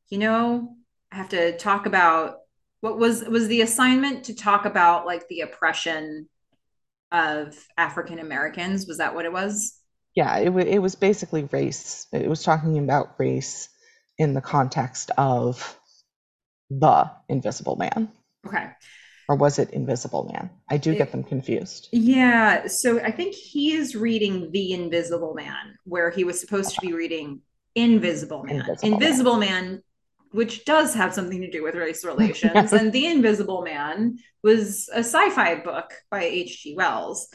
[0.08, 0.76] you know,
[1.12, 2.36] I have to talk about
[2.80, 6.28] what was, was the assignment to talk about like the oppression
[7.10, 8.86] of African Americans.
[8.86, 9.74] Was that what it was?
[10.14, 12.06] Yeah, it, wa it was basically race.
[12.12, 13.68] It was talking about race
[14.18, 15.78] in the context of
[16.70, 18.10] the Invisible Man.
[18.46, 18.70] Okay.
[19.28, 20.50] Or was it Invisible Man?
[20.70, 21.88] I do It- get them confused.
[21.92, 22.66] Yeah.
[22.66, 26.92] So I think he is reading The Invisible Man, where he was supposed to be
[26.92, 27.40] reading
[27.74, 28.56] Invisible Man.
[28.56, 28.92] Invisible Man.
[28.92, 29.82] Invisible Man,
[30.32, 32.52] which does have something to do with race relations.
[32.54, 32.72] Yes.
[32.72, 36.74] And The Invisible Man was a sci fi book by H.G.
[36.76, 37.28] Wells.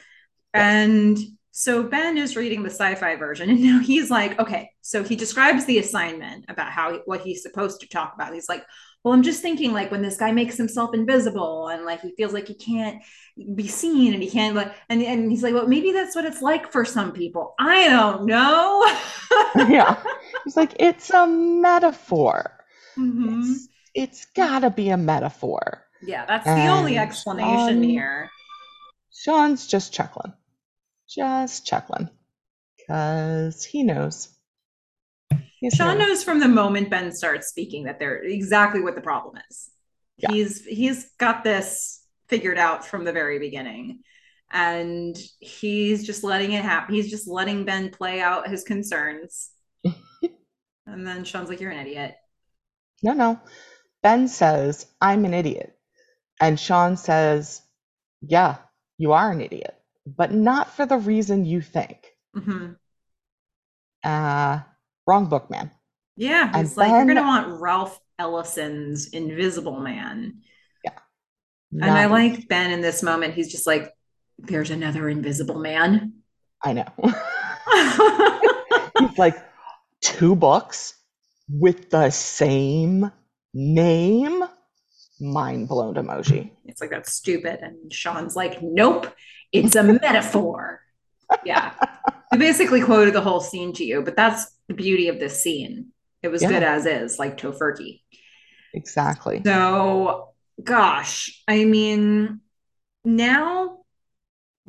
[0.53, 1.17] And
[1.55, 4.71] so Ben is reading the sci-fi version, and now he's like, okay.
[4.81, 8.33] So he describes the assignment about how what he's supposed to talk about.
[8.33, 8.63] He's like,
[9.03, 12.33] well, I'm just thinking like when this guy makes himself invisible and like he feels
[12.33, 13.03] like he can't
[13.53, 16.41] be seen and he can't like, and and he's like, well, maybe that's what it's
[16.41, 17.53] like for some people.
[17.59, 18.83] I don't know.
[19.69, 20.01] yeah.
[20.43, 22.62] He's like, it's a metaphor.
[22.97, 23.51] Mhm.
[23.51, 25.85] It's, it's gotta be a metaphor.
[26.01, 28.29] Yeah, that's the only explanation Sean- here.
[29.13, 30.33] Sean's just chuckling.
[31.07, 32.09] Just chuckling.
[32.77, 34.29] Because he knows.
[35.73, 36.07] Sean knows.
[36.07, 39.69] knows from the moment Ben starts speaking that they're exactly what the problem is.
[40.17, 40.31] Yeah.
[40.31, 43.99] He's he's got this figured out from the very beginning.
[44.51, 46.93] And he's just letting it happen.
[46.93, 49.49] He's just letting Ben play out his concerns.
[49.83, 52.15] and then Sean's like, You're an idiot.
[53.03, 53.39] No, no.
[54.01, 55.75] Ben says, I'm an idiot.
[56.39, 57.61] And Sean says,
[58.21, 58.57] Yeah,
[58.97, 59.75] you are an idiot,
[60.07, 62.07] but not for the reason you think.
[62.35, 62.73] Mm-hmm.
[64.03, 64.59] Uh,
[65.05, 65.71] wrong book, man.
[66.15, 70.41] Yeah, he's and like, Ben, you're going to want Ralph Ellison's Invisible Man.
[70.83, 70.91] Yeah.
[71.73, 73.33] And I like Ben in this moment.
[73.33, 73.91] He's just like,
[74.37, 76.13] there's another Invisible Man.
[76.63, 76.85] I know.
[78.99, 79.35] he's like,
[80.01, 80.95] two books
[81.49, 83.11] with the same
[83.53, 84.43] name?
[85.19, 86.51] Mind blown emoji.
[86.65, 87.59] It's like, that's stupid.
[87.61, 89.13] And Sean's like, nope,
[89.51, 90.81] it's a metaphor.
[91.45, 91.73] yeah.
[92.31, 95.91] I basically quoted the whole scene to you, but that's the beauty of this scene.
[96.23, 96.49] It was yeah.
[96.49, 98.01] good as is, like Tofurky.
[98.73, 99.41] Exactly.
[99.45, 100.29] So,
[100.63, 102.41] gosh, I mean,
[103.05, 103.79] now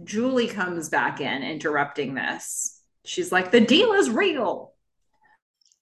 [0.02, 2.82] Julie comes back in interrupting this.
[3.04, 4.73] She's like, the deal is real.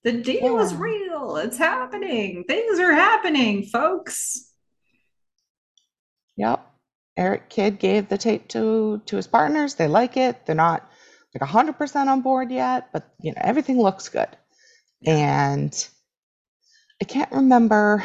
[0.05, 0.63] The deal yeah.
[0.63, 1.37] is real.
[1.37, 2.45] It's happening.
[2.45, 4.51] Things are happening, folks.
[6.37, 6.67] Yep.
[7.17, 9.75] Eric Kidd gave the tape to to his partners.
[9.75, 10.45] They like it.
[10.47, 10.91] They're not
[11.39, 14.29] like 100% on board yet, but you know, everything looks good.
[15.07, 15.89] And
[17.01, 18.03] I can't remember.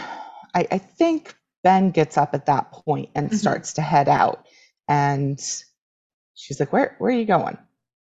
[0.53, 3.37] I, I think Ben gets up at that point and mm-hmm.
[3.37, 4.45] starts to head out.
[4.87, 5.39] And
[6.35, 7.57] she's like, Where where are you going?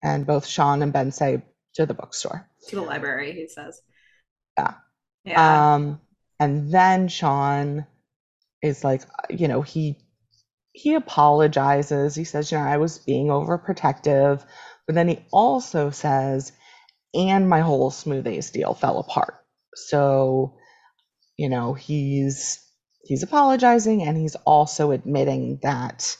[0.02, 1.42] And both Sean and Ben say,
[1.74, 3.80] To the bookstore to the library, he says.
[4.58, 4.74] Yeah.
[5.24, 5.74] Yeah.
[5.74, 6.00] Um,
[6.40, 7.86] and then Sean
[8.62, 9.98] is like, you know, he
[10.72, 12.14] he apologizes.
[12.14, 14.44] He says, you know, I was being overprotective,
[14.86, 16.52] but then he also says,
[17.14, 19.34] and my whole Smoothaise deal fell apart.
[19.74, 20.56] So,
[21.36, 22.58] you know, he's
[23.04, 26.16] he's apologizing and he's also admitting that,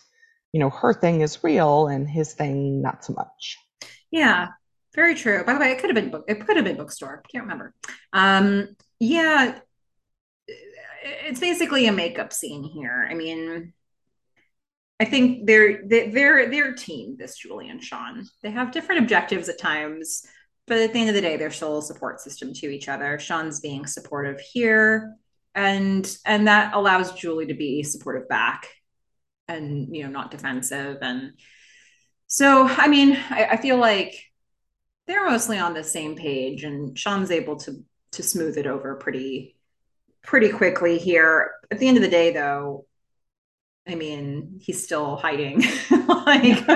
[0.52, 3.56] you know, her thing is real and his thing not so much.
[4.10, 4.48] Yeah.
[4.94, 5.42] Very true.
[5.44, 6.24] By the way, it could have been book.
[6.28, 7.22] It could have been bookstore.
[7.30, 7.74] Can't remember.
[8.12, 9.58] Um, yeah,
[11.02, 13.06] it's basically a makeup scene here.
[13.10, 13.72] I mean,
[15.00, 17.16] I think they're they're they're team.
[17.18, 18.26] This Julie and Sean.
[18.42, 20.24] They have different objectives at times,
[20.66, 23.18] but at the end of the day, they're still a support system to each other.
[23.18, 25.16] Sean's being supportive here,
[25.54, 28.68] and and that allows Julie to be supportive back,
[29.48, 30.98] and you know, not defensive.
[31.00, 31.32] And
[32.26, 34.14] so, I mean, I, I feel like
[35.12, 39.56] they're mostly on the same page and Sean's able to to smooth it over pretty
[40.22, 41.52] pretty quickly here.
[41.70, 42.86] At the end of the day though,
[43.86, 45.62] I mean, he's still hiding
[46.08, 46.66] like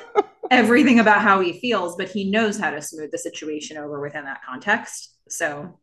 [0.50, 4.24] everything about how he feels, but he knows how to smooth the situation over within
[4.24, 5.14] that context.
[5.28, 5.78] So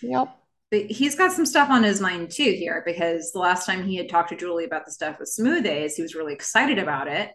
[0.00, 0.34] Yep.
[0.70, 3.96] But he's got some stuff on his mind too here because the last time he
[3.96, 7.32] had talked to Julie about the stuff with Smoothaise, he was really excited about it.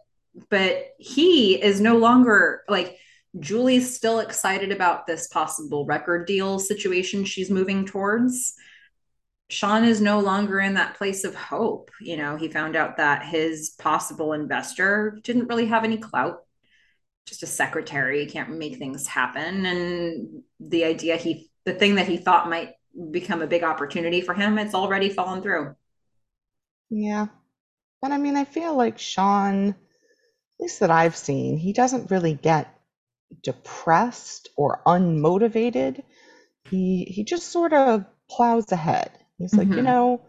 [0.49, 2.97] But he is no longer like
[3.39, 8.55] Julie's still excited about this possible record deal situation she's moving towards.
[9.49, 11.91] Sean is no longer in that place of hope.
[12.01, 16.43] You know, he found out that his possible investor didn't really have any clout,
[17.25, 19.65] just a secretary, can't make things happen.
[19.65, 22.73] And the idea he, the thing that he thought might
[23.11, 25.75] become a big opportunity for him, it's already fallen through.
[26.89, 27.27] Yeah.
[28.01, 29.75] But I mean, I feel like Sean, at
[30.59, 32.78] least that I've seen, he doesn't really get
[33.41, 36.03] depressed or unmotivated.
[36.69, 39.11] He he just sort of plows ahead.
[39.37, 39.85] He's like, you mm-hmm.
[39.85, 40.21] know,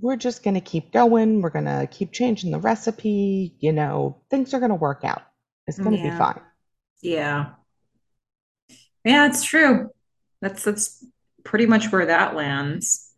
[0.00, 1.40] we're just going to keep going.
[1.40, 3.56] We're going to keep changing the recipe.
[3.58, 5.22] You know, things are going to work out.
[5.66, 6.40] It's going to be fine.
[7.00, 7.50] Yeah.
[9.04, 9.90] Yeah, it's true.
[10.40, 11.04] That's that's
[11.44, 13.10] pretty much where that lands.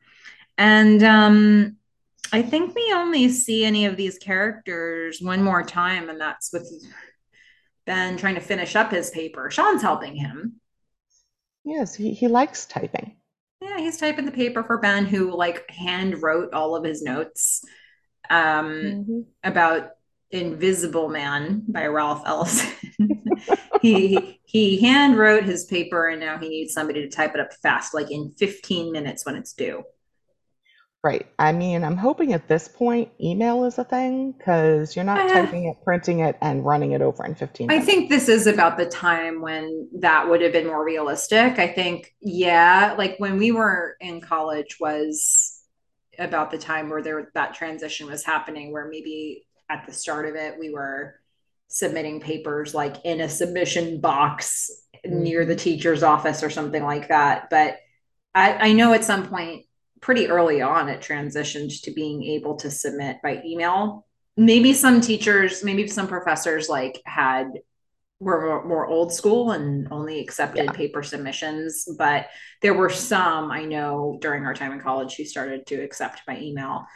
[0.57, 1.77] And um
[2.33, 6.68] I think we only see any of these characters one more time, and that's with
[7.87, 9.51] Ben trying to finish up his paper.
[9.51, 10.61] Sean's helping him.
[11.64, 13.16] Yes, he, he likes typing.
[13.61, 17.64] Yeah, he's typing the paper for Ben, who like hand wrote all of his notes
[18.29, 19.21] um, mm-hmm.
[19.42, 19.90] about
[20.31, 22.73] Invisible Man by Ralph Ellison.
[23.81, 27.54] he he hand wrote his paper, and now he needs somebody to type it up
[27.63, 29.83] fast, like in 15 minutes when it's due.
[31.05, 31.27] Right.
[31.38, 35.35] I mean, I'm hoping at this point email is a thing because you're not uh,
[35.35, 37.83] typing it, printing it, and running it over in 15 minutes.
[37.83, 41.59] I think this is about the time when that would have been more realistic.
[41.59, 45.61] I think, yeah, like when we were in college was
[46.19, 50.37] about the time where there that transition was happening, where maybe at the start of
[50.37, 51.21] it we were
[51.69, 54.71] submitting papers like in a submission box
[55.05, 55.23] mm-hmm.
[55.23, 57.50] near the teacher's office or something like that.
[57.50, 57.77] But
[58.35, 59.67] I, I know at some point
[60.05, 65.65] pretty early on it transitioned to being able to submit by email maybe some teachers
[65.65, 67.46] maybe some professors like had
[68.21, 70.73] were more, old school and only accepted yeah.
[70.73, 71.87] paper submissions.
[71.98, 72.29] But
[72.63, 76.38] there were some I know during our time in college who started to accept by
[76.38, 76.87] email.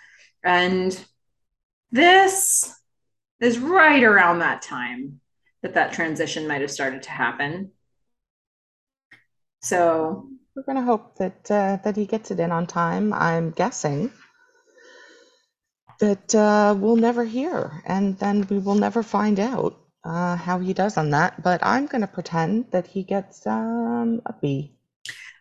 [0.42, 0.98] And
[1.90, 2.74] this
[3.40, 5.20] is right around that time
[5.62, 7.72] that that transition might have started to happen.
[9.60, 10.28] So
[10.58, 13.12] we're going to hope that uh, that he gets it in on time.
[13.12, 14.10] I'm guessing
[16.00, 20.72] that uh, we'll never hear, and then we will never find out uh, how he
[20.72, 21.40] does on that.
[21.44, 24.74] But I'm going to pretend that he gets um, a B.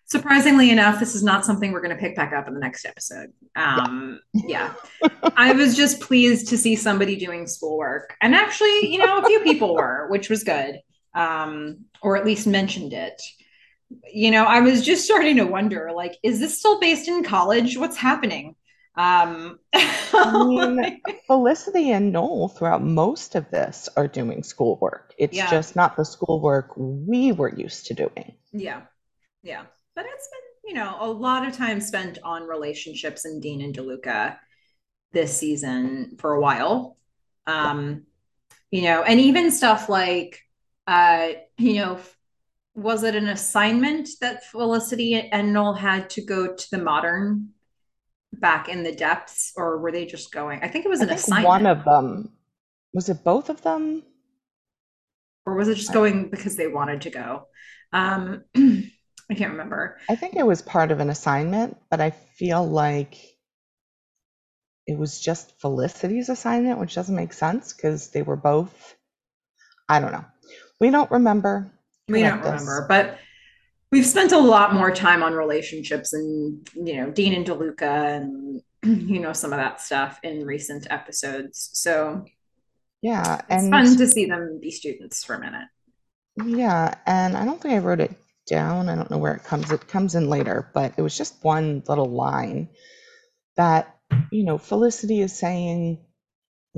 [0.06, 2.86] Surprisingly enough, this is not something we're going to pick back up in the next
[2.86, 3.34] episode.
[3.56, 4.74] Um, yeah.
[5.02, 5.10] yeah.
[5.36, 8.16] I was just pleased to see somebody doing schoolwork.
[8.22, 10.80] And actually, you know, a few people were, which was good,
[11.16, 13.20] um, or at least mentioned it.
[14.12, 17.78] You know, I was just starting to wonder like, is this still based in college?
[17.78, 18.56] What's happening?
[18.96, 20.46] Um, I
[20.78, 25.14] mean, Felicity and Noel throughout most of this are doing schoolwork.
[25.18, 25.50] It's yeah.
[25.50, 28.34] just not the schoolwork we were used to doing.
[28.52, 28.82] Yeah.
[29.44, 29.64] Yeah
[29.98, 33.76] but it's been, you know, a lot of time spent on relationships and Dean and
[33.76, 34.38] DeLuca
[35.12, 36.96] this season for a while.
[37.48, 38.04] Um,
[38.70, 40.40] you know, and even stuff like,
[40.86, 42.00] uh, you know,
[42.78, 47.50] was it an assignment that Felicity and Noel had to go to the modern
[48.32, 50.60] back in the depths, or were they just going?
[50.62, 51.48] I think it was an assignment.
[51.48, 52.32] One of them
[52.94, 54.04] was it both of them,
[55.44, 57.48] or was it just going because they wanted to go?
[57.92, 59.98] Um, I can't remember.
[60.08, 63.18] I think it was part of an assignment, but I feel like
[64.86, 68.96] it was just Felicity's assignment, which doesn't make sense because they were both.
[69.90, 70.26] I don't know.
[70.80, 71.72] We don't remember.
[72.08, 73.20] We don't remember, but
[73.92, 78.62] we've spent a lot more time on relationships and you know Dean and DeLuca and
[78.84, 81.70] you know some of that stuff in recent episodes.
[81.74, 82.26] So
[83.02, 85.68] yeah, and it's fun to see them be students for a minute.
[86.46, 88.16] Yeah, and I don't think I wrote it
[88.48, 88.90] down.
[88.90, 89.72] I don't know where it comes.
[89.72, 92.70] It comes in later, but it was just one little line
[93.56, 93.96] that,
[94.32, 96.00] you know, Felicity is saying,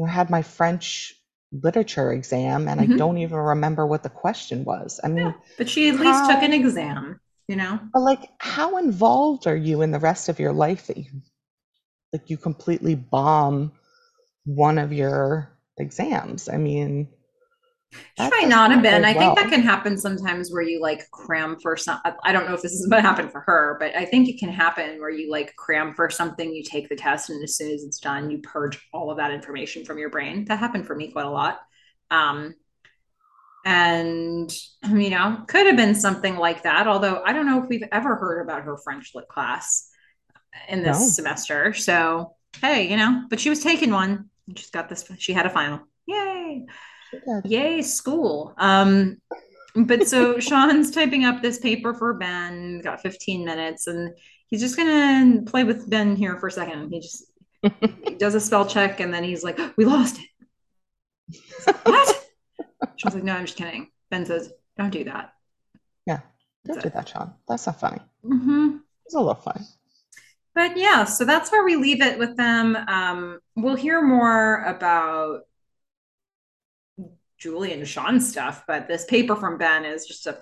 [0.04, 1.14] I had my French
[1.52, 2.93] literature exam and mm-hmm.
[2.93, 5.00] I don't even remember what the question was.
[5.04, 7.80] I mean, yeah, but she at how, least took an exam, you know?
[7.93, 11.22] But like, how involved are you in the rest of your life that you,
[12.14, 13.72] like, you completely bomb
[14.45, 16.50] one of your exams?
[16.50, 17.10] I mean,
[18.18, 19.04] that might not have been.
[19.04, 19.36] I well.
[19.36, 22.00] think that can happen sometimes where you like cram for some.
[22.24, 24.50] I don't know if this is what happened for her, but I think it can
[24.50, 27.84] happen where you like cram for something, you take the test, and as soon as
[27.84, 30.46] it's done, you purge all of that information from your brain.
[30.46, 31.60] That happened for me quite a lot.
[32.12, 32.54] Um,
[33.66, 34.54] and
[34.88, 36.88] you know, could have been something like that.
[36.88, 39.90] Although I don't know if we've ever heard about her French lit class
[40.68, 41.08] in this no.
[41.08, 41.74] semester.
[41.74, 44.30] So hey, you know, but she was taking one.
[44.56, 45.10] She's got this.
[45.18, 45.80] She had a final.
[46.08, 46.66] Yay!
[47.45, 48.53] Yay, school.
[48.57, 49.18] Um,
[49.76, 54.14] but so Sean's typing up this paper for Ben, got 15 minutes, and
[54.47, 56.91] he's just gonna play with Ben here for a second.
[56.91, 57.26] He just
[57.62, 61.38] he does a spell check and then he's like, We lost it.
[61.68, 62.28] Like, what?
[62.95, 63.89] Sean's like, No, I'm just kidding.
[64.10, 65.34] Ben says, Don't do that.
[66.05, 66.22] Yeah.
[66.66, 67.34] Don't so, do that, Sean.
[67.47, 68.01] That's not funny.
[68.24, 68.78] Mm-hmm.
[69.05, 69.66] It's a little funny.
[70.55, 72.76] But yeah, so that's where we leave it with them.
[72.76, 75.41] Um, we'll hear more about
[77.40, 80.40] Julie and Sean stuff, but this paper from Ben is just a,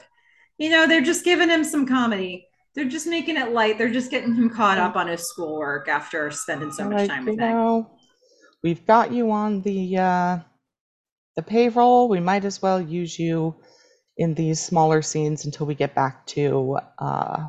[0.57, 2.47] you know, they're just giving him some comedy.
[2.73, 3.77] They're just making it light.
[3.77, 7.25] They're just getting him caught up on his schoolwork after spending so much like, time
[7.25, 7.91] with you know,
[8.63, 10.39] We've got you on the uh,
[11.35, 12.09] the payroll.
[12.09, 13.55] We might as well use you
[14.17, 17.47] in these smaller scenes until we get back to uh,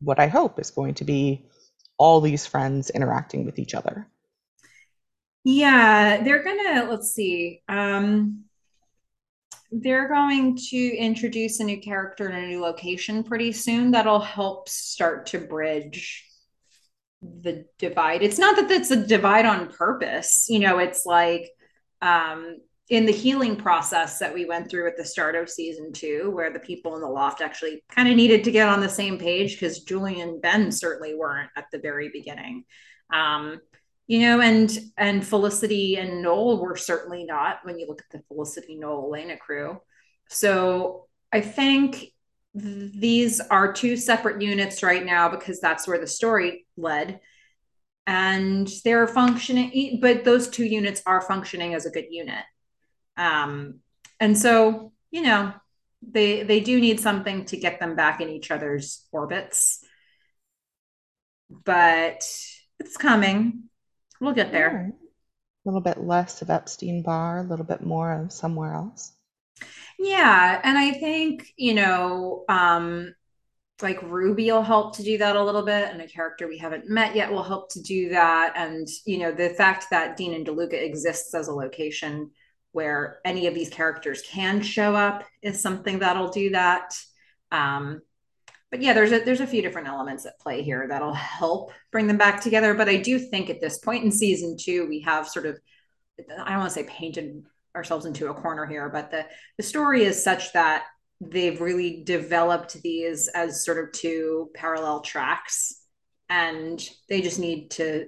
[0.00, 1.46] what I hope is going to be
[1.96, 4.08] all these friends interacting with each other.
[5.44, 6.90] Yeah, they're gonna.
[6.90, 7.62] Let's see.
[7.68, 8.43] Um,
[9.80, 14.68] they're going to introduce a new character in a new location pretty soon that'll help
[14.68, 16.24] start to bridge
[17.22, 18.22] the divide.
[18.22, 21.50] It's not that it's a divide on purpose you know it's like
[22.02, 22.58] um
[22.90, 26.52] in the healing process that we went through at the start of season two where
[26.52, 29.54] the people in the loft actually kind of needed to get on the same page
[29.54, 32.64] because julie and ben certainly weren't at the very beginning.
[33.12, 33.60] Um
[34.06, 38.24] you know and and felicity and noel were certainly not when you look at the
[38.28, 39.80] felicity noel elena crew.
[40.28, 42.06] So i think
[42.58, 47.20] th- these are two separate units right now because that's where the story led.
[48.06, 52.44] And they're functioning but those two units are functioning as a good unit.
[53.16, 53.80] Um
[54.20, 55.54] and so you know
[56.02, 59.82] they they do need something to get them back in each other's orbits.
[61.64, 62.22] But
[62.80, 63.64] it's coming
[64.24, 64.90] We'll get there.
[64.94, 69.12] A little bit less of Epstein Bar, a little bit more of somewhere else.
[69.98, 73.14] Yeah, and I think, you know, um
[73.82, 76.88] like Ruby will help to do that a little bit, and a character we haven't
[76.88, 78.54] met yet will help to do that.
[78.56, 82.30] And you know, the fact that Dean and DeLuca exists as a location
[82.72, 86.94] where any of these characters can show up is something that'll do that.
[87.52, 88.00] Um,
[88.74, 92.08] but yeah, there's a there's a few different elements at play here that'll help bring
[92.08, 92.74] them back together.
[92.74, 95.60] But I do think at this point in season two, we have sort of
[96.18, 97.44] I don't want to say painted
[97.76, 99.26] ourselves into a corner here, but the
[99.58, 100.86] the story is such that
[101.20, 105.80] they've really developed these as sort of two parallel tracks
[106.28, 108.06] and they just need to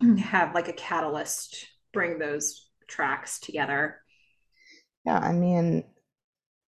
[0.18, 4.00] have like a catalyst bring those tracks together
[5.04, 5.84] yeah i mean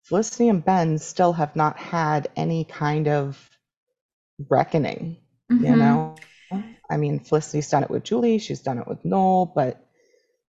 [0.05, 3.51] felicity and ben still have not had any kind of
[4.49, 5.17] reckoning
[5.51, 5.65] mm-hmm.
[5.65, 6.15] you know
[6.91, 9.87] i mean felicity's done it with julie she's done it with noel but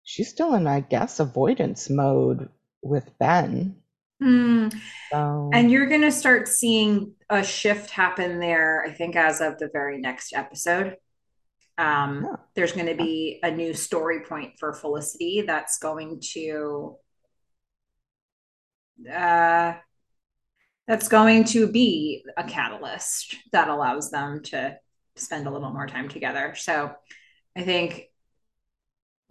[0.05, 2.49] she's still in i guess avoidance mode
[2.83, 3.77] with ben
[4.23, 4.73] Mm.
[5.11, 5.51] So.
[5.53, 9.69] And you're going to start seeing a shift happen there, I think, as of the
[9.73, 10.97] very next episode.
[11.79, 12.37] Um, yeah.
[12.55, 16.97] There's going to be a new story point for Felicity that's going to.
[19.09, 19.75] Uh,
[20.87, 24.77] that's going to be a catalyst that allows them to
[25.17, 26.55] spend a little more time together.
[26.57, 26.93] So
[27.57, 28.09] I think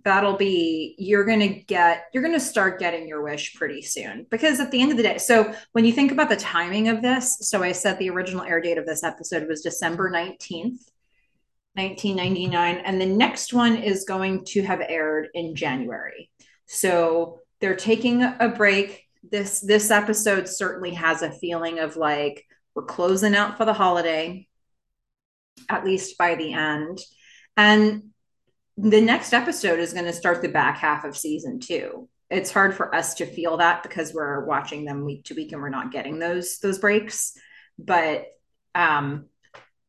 [0.03, 4.25] that'll be you're going to get you're going to start getting your wish pretty soon
[4.29, 7.01] because at the end of the day so when you think about the timing of
[7.01, 10.79] this so i said the original air date of this episode was december 19th
[11.73, 16.29] 1999 and the next one is going to have aired in january
[16.65, 22.83] so they're taking a break this this episode certainly has a feeling of like we're
[22.83, 24.47] closing out for the holiday
[25.69, 26.99] at least by the end
[27.57, 28.03] and
[28.77, 32.09] the next episode is going to start the back half of season two.
[32.29, 35.61] It's hard for us to feel that because we're watching them week to week and
[35.61, 37.33] we're not getting those those breaks.
[37.77, 38.25] But
[38.73, 39.25] um,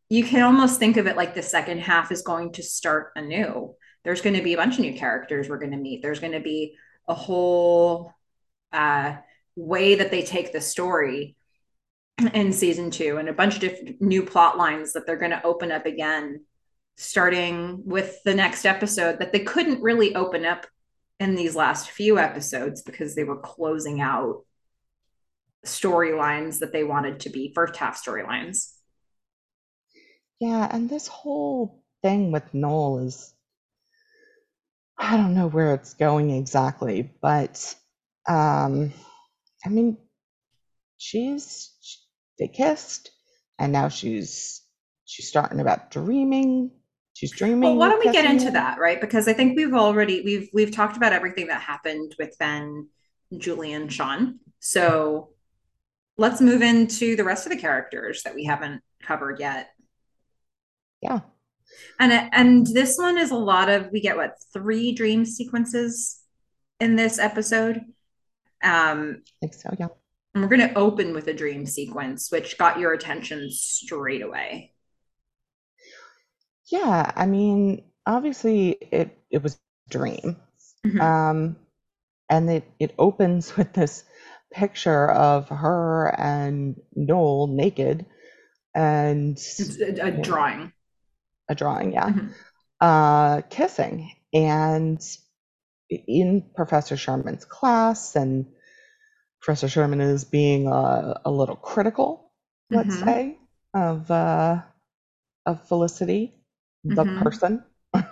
[0.08, 3.74] you can almost think of it like the second half is going to start anew.
[4.04, 6.02] There's going to be a bunch of new characters we're going to meet.
[6.02, 6.76] There's going to be
[7.06, 8.12] a whole
[8.72, 9.16] uh,
[9.56, 11.36] way that they take the story
[12.34, 15.72] in season two and a bunch of new plot lines that they're going to open
[15.72, 16.44] up again
[16.96, 20.66] starting with the next episode that they couldn't really open up
[21.18, 24.44] in these last few episodes because they were closing out
[25.64, 28.72] storylines that they wanted to be first half storylines.
[30.40, 33.32] Yeah, and this whole thing with Noel is
[34.98, 37.74] I don't know where it's going exactly, but
[38.28, 38.92] um
[39.64, 39.96] I mean
[40.98, 41.70] she's
[42.38, 43.10] they kissed
[43.58, 44.62] and now she's
[45.04, 46.70] she's starting about dreaming
[47.14, 47.60] she's dreaming.
[47.60, 49.00] Well, why don't we get into that, right?
[49.00, 52.88] Because I think we've already we've we've talked about everything that happened with Ben,
[53.38, 54.40] Julie, and Sean.
[54.60, 55.30] So
[56.18, 59.70] let's move into the rest of the characters that we haven't covered yet.
[61.00, 61.20] Yeah.
[61.98, 66.20] And and this one is a lot of we get what three dream sequences
[66.80, 67.82] in this episode.
[68.62, 69.88] Um I think so, yeah.
[70.34, 74.72] And we're going to open with a dream sequence, which got your attention straight away.
[76.70, 80.36] Yeah, I mean, obviously it it was a dream.
[80.86, 81.00] Mm-hmm.
[81.00, 81.56] Um,
[82.30, 84.04] and it it opens with this
[84.52, 88.06] picture of her and Noel naked
[88.74, 89.38] and
[89.80, 90.72] a, a drawing.
[91.48, 92.08] A drawing, yeah.
[92.08, 92.28] Mm-hmm.
[92.80, 95.00] Uh, kissing and
[96.06, 98.46] in Professor Sherman's class and
[99.40, 102.30] Professor Sherman is being a, a little critical,
[102.70, 103.04] let's mm-hmm.
[103.04, 103.38] say,
[103.74, 104.62] of uh,
[105.46, 106.34] of Felicity
[106.84, 107.22] the mm-hmm.
[107.22, 107.64] person.
[107.94, 108.04] um,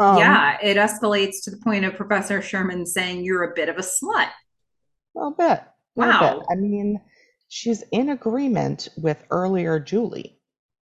[0.00, 3.82] yeah, it escalates to the point of Professor Sherman saying you're a bit of a
[3.82, 4.28] slut.
[4.28, 5.62] A little bit.
[5.94, 6.20] Wow.
[6.20, 6.46] Little bit.
[6.50, 7.00] I mean,
[7.48, 10.38] she's in agreement with earlier Julie,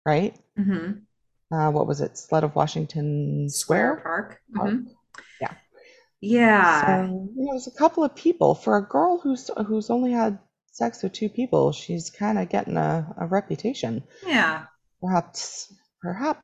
[0.07, 0.37] right?
[0.59, 1.55] Mm-hmm.
[1.55, 2.13] Uh, what was it?
[2.13, 4.41] Slut of Washington Square, Square Park.
[4.55, 4.75] Park.
[6.25, 7.07] Yeah.
[7.07, 10.39] So, you know, there's a couple of people for a girl who's who's only had
[10.73, 11.73] sex with two people.
[11.73, 14.03] She's kind of getting a, a reputation.
[14.27, 14.65] Yeah.
[15.01, 16.41] Perhaps, perhaps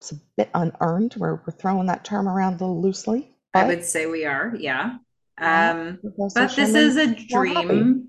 [0.00, 1.14] it's a bit unearned.
[1.16, 3.34] We're, we're throwing that term around a little loosely.
[3.54, 4.96] I would say we are, yeah.
[5.38, 8.08] Um, but this is a dream,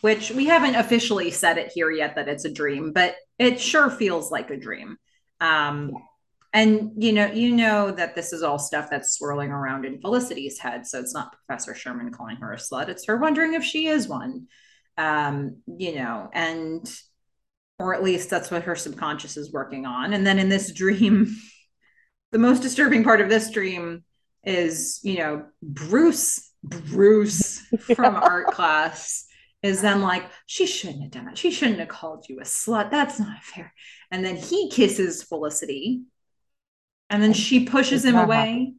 [0.00, 3.90] which we haven't officially said it here yet that it's a dream, but it sure
[3.90, 4.96] feels like a dream.
[5.40, 6.00] Um, yeah.
[6.52, 10.58] And you know, you know that this is all stuff that's swirling around in Felicity's
[10.58, 10.86] head.
[10.86, 14.08] So it's not Professor Sherman calling her a slut; it's her wondering if she is
[14.08, 14.48] one.
[14.96, 16.90] Um, you know, and
[17.80, 20.12] or at least that's what her subconscious is working on.
[20.12, 21.34] And then in this dream,
[22.30, 24.04] the most disturbing part of this dream
[24.44, 27.60] is, you know, Bruce, Bruce
[27.94, 29.26] from art class
[29.62, 31.38] is then like, she shouldn't have done that.
[31.38, 32.90] She shouldn't have called you a slut.
[32.90, 33.72] That's not fair.
[34.10, 36.02] And then he kisses Felicity.
[37.10, 38.74] And then she pushes him away.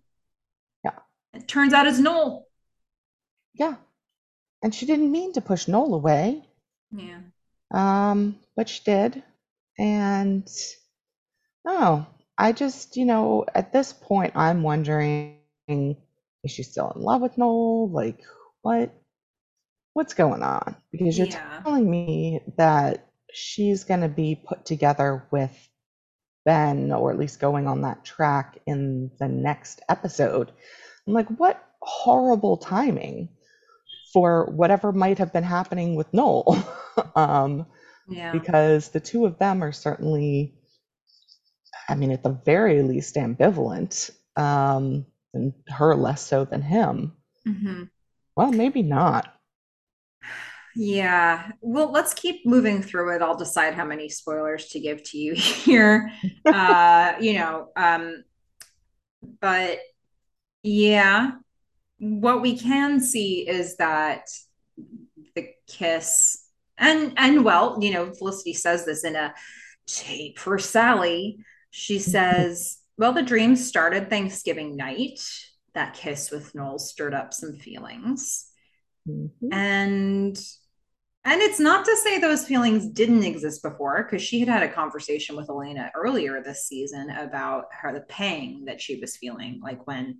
[0.83, 0.99] Yeah.
[1.33, 2.47] It turns out it's Noel.
[3.53, 3.75] Yeah.
[4.63, 6.47] And she didn't mean to push Noel away.
[6.95, 7.19] Yeah.
[7.71, 9.21] Um, but she did.
[9.77, 10.47] And
[11.65, 12.05] oh,
[12.37, 17.37] I just, you know, at this point I'm wondering is she still in love with
[17.37, 17.89] Noel?
[17.89, 18.19] Like
[18.61, 18.93] what
[19.93, 20.75] what's going on?
[20.91, 21.61] Because you're Yeah.
[21.63, 25.51] telling me that she's going to be put together with
[26.45, 30.51] Ben, or at least going on that track in the next episode.
[31.07, 33.29] I'm like, what horrible timing
[34.13, 36.57] for whatever might have been happening with Noel.
[37.15, 37.65] um,
[38.09, 38.31] Yeah.
[38.31, 40.53] because the two of them are certainly,
[41.87, 47.13] I mean, at the very least, ambivalent, um, and her less so than him.
[47.45, 47.83] hmm
[48.35, 49.33] Well, maybe not.
[50.75, 51.51] Yeah.
[51.61, 53.21] Well, let's keep moving through it.
[53.21, 56.11] I'll decide how many spoilers to give to you here.
[56.45, 58.23] uh, you know, um,
[59.39, 59.79] but
[60.63, 61.31] yeah,
[61.99, 64.27] what we can see is that
[65.35, 66.47] the kiss
[66.77, 69.33] and and well, you know, Felicity says this in a
[69.87, 71.37] tape for Sally.
[71.69, 75.19] She says, "Well, the dream started Thanksgiving night.
[75.73, 78.47] That kiss with Noel stirred up some feelings."
[79.07, 79.29] Mhm.
[79.51, 80.39] And
[81.23, 84.73] and it's not to say those feelings didn't exist before, because she had had a
[84.73, 89.85] conversation with Elena earlier this season about her the pang that she was feeling, like
[89.85, 90.19] when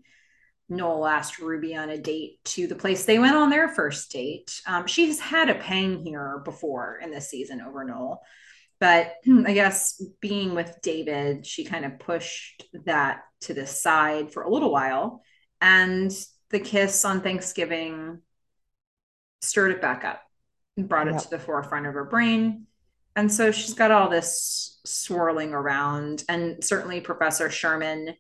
[0.70, 4.62] Noel asked Ruby on a date to the place they went on their first date.
[4.68, 8.22] Um, she's had a pang here before in this season over Noel,
[8.80, 14.44] but I guess being with David, she kind of pushed that to the side for
[14.44, 15.24] a little while,
[15.60, 16.12] and
[16.52, 18.20] the kiss on Thanksgiving
[19.42, 20.22] stirred it back up
[20.78, 21.24] brought it Yep.
[21.24, 22.68] to the forefront of her brain.
[23.16, 28.16] And so she's got all this swirling around, and certainly Professor Sherman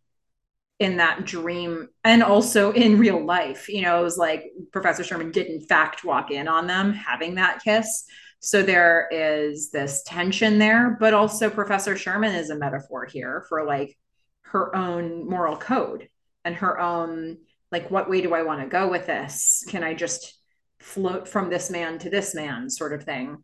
[0.80, 5.32] in that dream and also in real life, you know, it was like Professor Sherman
[5.32, 8.04] did in fact walk in on them having that kiss.
[8.40, 13.64] So there is this tension there, but also Professor Sherman is a metaphor here for
[13.64, 13.96] like
[14.42, 16.10] her own moral code
[16.44, 17.38] and her own
[17.72, 19.64] like what way do I want to go with this?
[19.68, 20.41] Can I just
[20.82, 23.44] float from this man to this man sort of thing?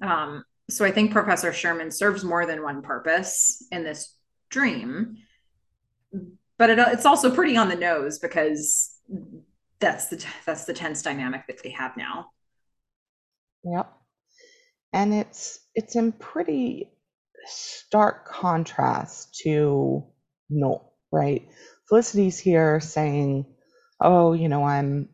[0.00, 4.14] Um, so I think Professor Sherman serves more than one purpose in this
[4.48, 5.18] dream,
[6.58, 8.98] but it, it's also pretty on the nose because
[9.80, 12.30] that's the that's the tense dynamic that they have now.
[13.64, 13.92] Yep.
[14.92, 16.92] And it's it's in pretty
[17.46, 20.04] stark contrast to
[20.48, 21.48] Noel, right?
[21.88, 23.46] Felicity's here saying,
[24.00, 25.08] "Oh, you know, I'm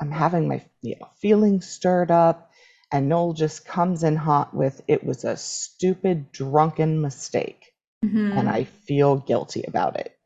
[0.00, 2.50] I'm having my you know, feelings stirred up,"
[2.92, 7.74] and Noel just comes in hot with, "It was a stupid, drunken mistake,
[8.04, 8.38] Mm-hmm.
[8.38, 10.18] and I feel guilty about it."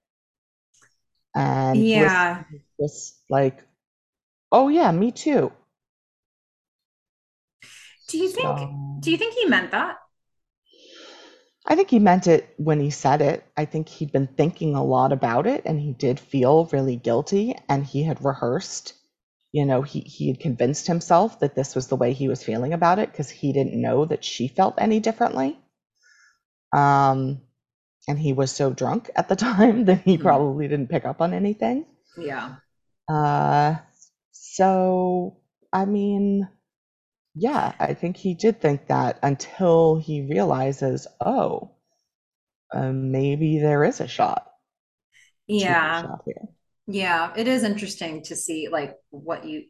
[1.35, 2.45] And yeah,
[2.81, 3.63] just like,
[4.53, 5.53] "Oh yeah, me too."
[8.09, 9.97] do you think So do you think he meant that?
[11.67, 13.45] I think he meant it when he said it.
[13.57, 17.57] I think he'd been thinking a lot about it and he did feel really guilty
[17.69, 18.95] and he had rehearsed.
[19.53, 22.73] You know, he, he had convinced himself that this was the way he was feeling
[22.73, 25.61] about it because he didn't know that she felt any differently.
[26.75, 27.41] Um,
[28.09, 30.19] and he was so drunk at the time that he Mhm.
[30.19, 31.87] probably didn't pick up on anything.
[32.17, 32.61] Yeah,
[33.09, 33.77] Uh,
[34.33, 35.37] so,
[35.73, 36.49] I mean,
[37.35, 41.73] yeah, I think he did think that until he realizes, oh,
[42.73, 44.51] uh, maybe there is a shot,
[45.47, 46.49] yeah, shot here.
[46.87, 47.33] Yeah.
[47.37, 49.65] It is interesting to see like what you.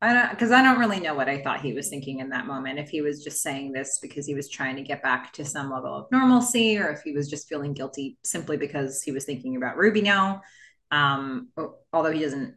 [0.00, 2.46] I don't because I don't really know what I thought he was thinking in that
[2.46, 2.78] moment.
[2.78, 5.70] If he was just saying this because he was trying to get back to some
[5.70, 9.56] level of normalcy, or if he was just feeling guilty simply because he was thinking
[9.56, 10.42] about Ruby now.
[10.90, 11.48] Um,
[11.92, 12.56] although he doesn't.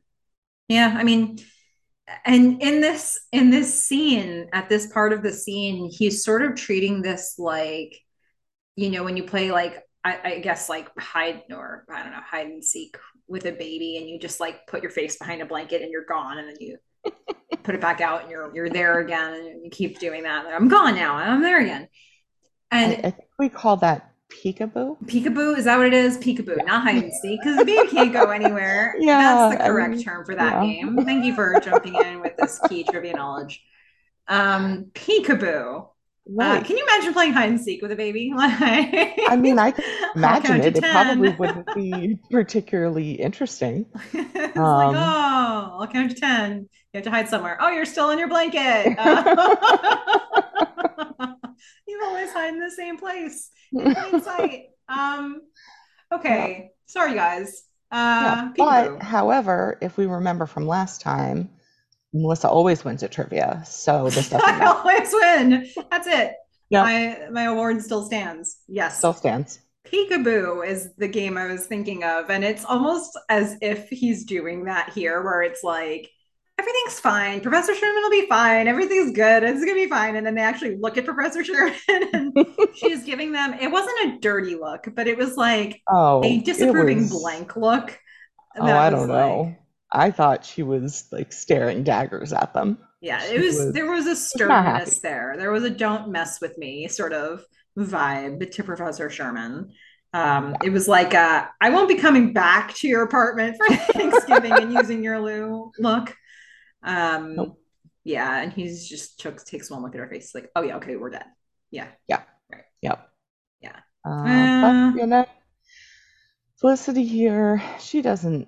[0.67, 1.37] Yeah, I mean,
[2.25, 6.55] and in this in this scene at this part of the scene he's sort of
[6.55, 7.99] treating this like
[8.75, 12.19] you know when you play like I, I guess like hide or i don't know
[12.23, 12.95] hide and seek
[13.27, 16.05] with a baby and you just like put your face behind a blanket and you're
[16.05, 16.77] gone and then you
[17.63, 20.45] put it back out and you're you're there again and you keep doing that.
[20.45, 21.87] I'm gone now and i'm there again.
[22.71, 24.97] And I think we call that peekaboo.
[25.05, 25.57] peekaboo?
[25.57, 26.17] Is that what it is?
[26.17, 28.95] Peekaboo not hide and seek because the baby can't go anywhere.
[28.99, 30.73] Yeah, that's the I correct mean, term for that yeah.
[30.73, 33.63] game thank you for jumping in with this key trivia knowledge.
[34.27, 35.87] Um peekaboo
[36.27, 36.57] Right.
[36.57, 38.33] Uh, can you imagine playing hide and seek with a baby?
[38.37, 39.83] I mean, I can
[40.15, 40.77] imagine it.
[40.77, 43.85] It probably wouldn't be particularly interesting.
[44.13, 46.61] it's um, like, oh, I'll count to 10.
[46.61, 47.57] You have to hide somewhere.
[47.59, 48.95] Oh, you're still in your blanket.
[48.97, 49.35] Uh,
[51.87, 54.69] you always hide in the same place in.
[54.87, 55.41] Um,
[56.11, 56.57] okay.
[56.59, 56.67] Yeah.
[56.87, 57.63] Sorry, guys.
[57.91, 58.95] Uh, yeah.
[58.97, 61.49] But, however, if we remember from last time,
[62.15, 64.47] Melissa always wins at trivia, so this doesn't.
[64.61, 65.69] I always win.
[65.91, 66.33] That's it.
[66.69, 68.57] Yeah, my my award still stands.
[68.67, 69.59] Yes, still stands.
[69.85, 74.65] Peekaboo is the game I was thinking of, and it's almost as if he's doing
[74.65, 76.09] that here, where it's like
[76.57, 77.41] everything's fine.
[77.41, 78.67] Professor Sherman will be fine.
[78.67, 79.43] Everything's good.
[79.43, 80.15] It's gonna be fine.
[80.15, 81.75] And then they actually look at Professor Sherman,
[82.13, 82.33] and
[82.75, 83.53] she's giving them.
[83.55, 87.11] It wasn't a dirty look, but it was like oh, a disapproving was...
[87.11, 87.99] blank look.
[88.57, 89.55] Oh, I don't like, know.
[89.95, 92.77] I thought she was like staring daggers at them.
[93.01, 95.35] Yeah, it was, was there was a sternness there.
[95.37, 97.43] There was a don't mess with me sort of
[97.77, 99.71] vibe to Professor Sherman.
[100.13, 100.67] Um, yeah.
[100.67, 104.73] It was like, uh, I won't be coming back to your apartment for Thanksgiving and
[104.73, 106.15] using your loo look.
[106.83, 107.61] Um, nope.
[108.03, 110.95] Yeah, and he's just took, takes one look at her face, like, oh yeah, okay,
[110.95, 111.25] we're dead.
[111.71, 111.87] Yeah.
[112.07, 112.21] Yeah.
[112.51, 112.63] Right.
[112.81, 113.09] Yep.
[113.61, 113.79] Yeah.
[114.05, 115.25] Uh, uh, but, you know,
[116.57, 118.47] Felicity here, she doesn't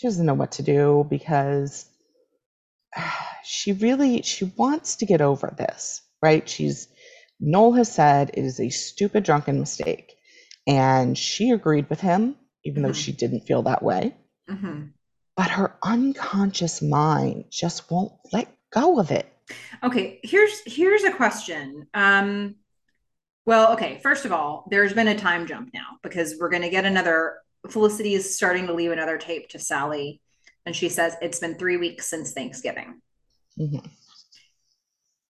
[0.00, 1.86] she doesn't know what to do because
[3.44, 6.48] she really she wants to get over this right?
[6.48, 6.88] She's
[7.38, 10.14] noel has said it is a stupid drunken mistake.
[10.66, 12.88] And she agreed with him even mm-hmm.
[12.88, 14.14] though she didn't feel that way.
[14.48, 14.86] Mm-hmm.
[15.36, 19.32] but her unconscious mind just won't let go of it.
[19.84, 21.86] Okay here's here's a question.
[21.94, 22.56] Um
[23.46, 26.70] well okay first of all there's been a time jump now because we're going to
[26.70, 27.38] get another
[27.68, 30.20] Felicity is starting to leave another tape to Sally,
[30.64, 33.00] and she says it's been three weeks since Thanksgiving.
[33.58, 33.86] Mm-hmm.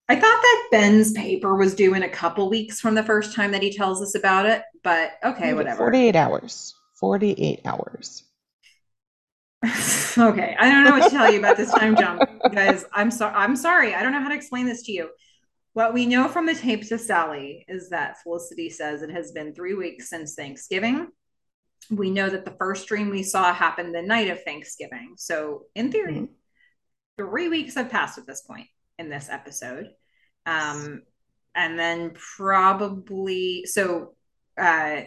[0.09, 3.53] I thought that Ben's paper was due in a couple weeks from the first time
[3.53, 5.79] that he tells us about it, but okay, whatever.
[5.79, 6.75] 48 hours.
[6.99, 8.25] 48 hours.
[10.19, 12.23] okay, I don't know what to tell you about this time jump,
[12.53, 12.85] guys.
[12.93, 13.35] I'm sorry.
[13.35, 13.95] I'm sorry.
[13.95, 15.11] I don't know how to explain this to you.
[15.75, 19.55] What we know from the tapes to Sally is that Felicity says it has been
[19.55, 21.09] three weeks since Thanksgiving
[21.91, 25.15] we know that the first dream we saw happened the night of Thanksgiving.
[25.17, 26.25] So, in theory, mm-hmm.
[27.19, 28.69] three weeks have passed at this point
[28.99, 29.89] in this episode.
[30.47, 31.03] Um,
[31.55, 34.15] and then probably, so,
[34.57, 35.03] uh,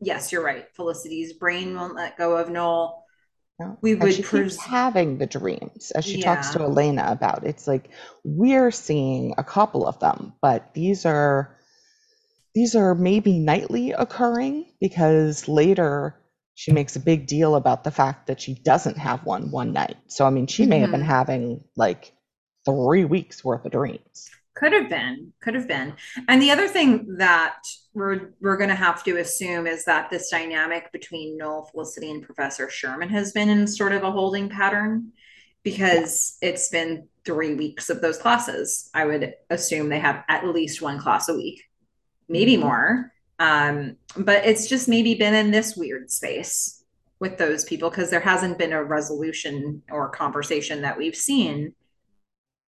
[0.00, 0.66] yes, you're right.
[0.74, 3.04] Felicity's brain won't let go of Noel.
[3.58, 3.78] No.
[3.82, 6.34] We would she pres- keeps having the dreams as she yeah.
[6.34, 7.46] talks to Elena about.
[7.46, 7.90] It's like
[8.24, 11.56] we're seeing a couple of them, but these are
[12.54, 16.16] these are maybe nightly occurring because later
[16.54, 19.96] she makes a big deal about the fact that she doesn't have one one night.
[20.06, 20.82] So, I mean, she may mm-hmm.
[20.82, 21.10] have been mm-hmm.
[21.10, 22.12] having like
[22.64, 24.30] three weeks worth of dreams.
[24.54, 25.94] Could have been, could have been.
[26.28, 27.56] And the other thing that
[27.92, 32.22] we're we're going to have to assume is that this dynamic between Noel Felicity and
[32.22, 35.10] Professor Sherman has been in sort of a holding pattern
[35.64, 36.50] because yeah.
[36.50, 38.90] it's been three weeks of those classes.
[38.94, 41.64] I would assume they have at least one class a week
[42.28, 42.62] maybe mm-hmm.
[42.62, 43.12] more.
[43.38, 46.84] Um, but it's just maybe been in this weird space
[47.18, 51.74] with those people because there hasn't been a resolution or conversation that we've seen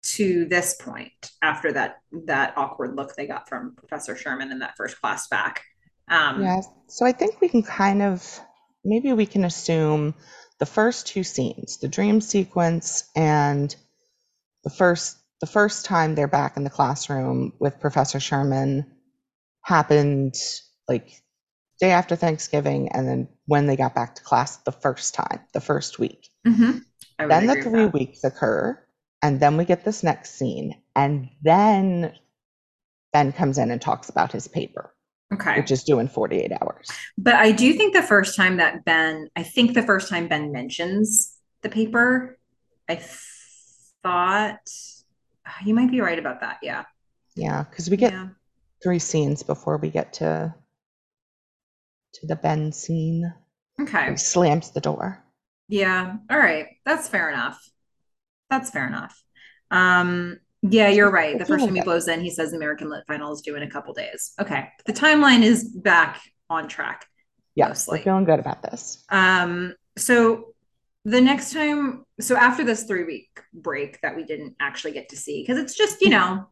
[0.04, 4.76] to this point after that that awkward look they got from Professor Sherman in that
[4.76, 5.64] first class back.
[6.10, 8.40] Um, yeah, so I think we can kind of
[8.84, 10.14] maybe we can assume
[10.60, 13.76] the first two scenes, the dream sequence and
[14.64, 18.86] the first the first time they're back in the classroom with Professor Sherman
[19.64, 20.36] happened
[20.88, 21.24] like
[21.80, 25.62] day after Thanksgiving, and then when they got back to class the first time, the
[25.62, 26.30] first week.
[26.46, 26.80] Mm-hmm.
[27.28, 28.80] Then the three weeks occur,
[29.22, 32.14] and then we get this next scene, and then
[33.12, 34.94] Ben comes in and talks about his paper.
[35.34, 35.58] Okay.
[35.58, 36.92] Which is due in 48 hours.
[37.18, 40.52] But I do think the first time that Ben, I think the first time Ben
[40.52, 42.38] mentions the paper,
[42.88, 43.02] I
[44.04, 44.60] thought
[45.66, 46.60] you might be right about that.
[46.62, 46.84] Yeah.
[47.36, 47.64] Yeah.
[47.64, 48.28] Cause we get yeah
[48.84, 50.54] three scenes before we get to
[52.16, 53.34] to the Ben scene.
[53.82, 54.12] Okay.
[54.12, 55.24] He slams the door.
[55.68, 56.18] Yeah.
[56.30, 56.68] All right.
[56.86, 57.60] That's fair enough.
[58.50, 59.20] That's fair enough.
[59.72, 61.40] Um, yeah, you're right.
[61.40, 63.64] The first time he blows in, he says the American Lit Final is due in
[63.64, 64.34] a couple days.
[64.40, 64.70] Okay.
[64.86, 67.06] The timeline is back on track.
[67.56, 68.00] Yeah, mostly.
[68.00, 69.04] we're feeling good about this.
[69.10, 70.54] Um, so
[71.06, 75.18] the next time, so after this three week break that we didn't actually get to
[75.18, 76.48] see, because it's just, you know,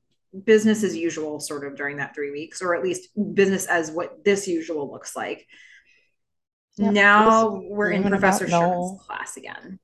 [0.46, 4.24] business as usual sort of during that three weeks or at least business as what
[4.24, 5.46] this usual looks like
[6.78, 6.94] yep.
[6.94, 9.80] now we're in professor sherman's class again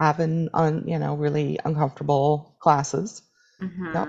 [0.00, 3.22] having on you know really uncomfortable classes
[3.60, 3.94] mm-hmm.
[3.94, 4.08] yep.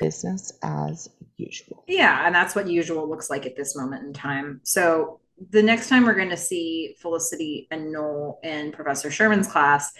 [0.00, 1.84] business as usual.
[1.86, 4.60] Yeah, and that's what usual looks like at this moment in time.
[4.64, 5.20] So
[5.50, 9.92] the next time we're going to see Felicity and Noel in Professor Sherman's class,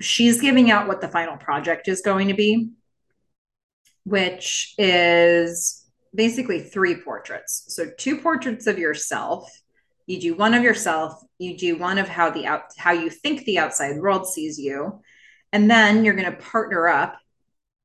[0.00, 2.70] she's giving out what the final project is going to be,
[4.06, 5.84] which is
[6.14, 7.64] basically three portraits.
[7.68, 9.50] So two portraits of yourself.
[10.06, 13.44] You do one of yourself, you do one of how the out how you think
[13.44, 15.02] the outside world sees you,
[15.52, 17.18] and then you're going to partner up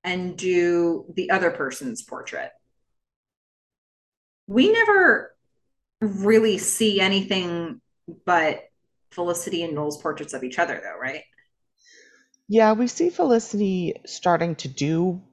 [0.04, 2.52] and do the other person's portrait.
[4.46, 5.36] We never
[6.00, 7.82] really see anything
[8.26, 8.62] but
[9.10, 11.24] Felicity and Noel's portraits of each other, though, right?
[12.48, 15.24] Yeah, we see Felicity starting to do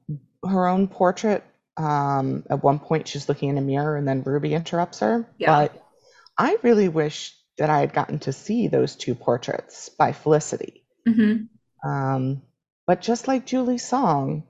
[0.47, 1.43] her own portrait.
[1.77, 5.27] Um, at one point, she's looking in a mirror, and then Ruby interrupts her.
[5.37, 5.47] Yeah.
[5.47, 5.83] But
[6.37, 10.83] I really wish that I had gotten to see those two portraits by Felicity.
[11.07, 11.89] Mm-hmm.
[11.89, 12.41] Um,
[12.87, 14.43] but just like Julie's song,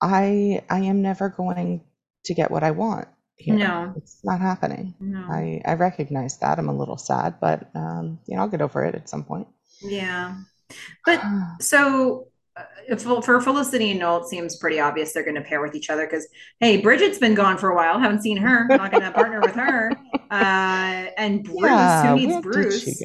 [0.00, 1.82] I I am never going
[2.24, 3.56] to get what I want here.
[3.56, 3.94] No.
[3.96, 4.94] It's not happening.
[5.00, 5.20] No.
[5.20, 6.58] I, I recognize that.
[6.58, 9.48] I'm a little sad, but um, you know, I'll get over it at some point.
[9.80, 10.36] Yeah.
[11.04, 11.22] But
[11.60, 12.28] so
[12.98, 15.90] for for Felicity and Noel, it seems pretty obvious they're going to pair with each
[15.90, 16.26] other because,
[16.58, 17.98] hey, Bridget's been gone for a while.
[17.98, 18.66] Haven't seen her.
[18.68, 19.92] Not going to partner with her.
[20.30, 23.02] Uh, and Bruce, yeah, who needs Bruce?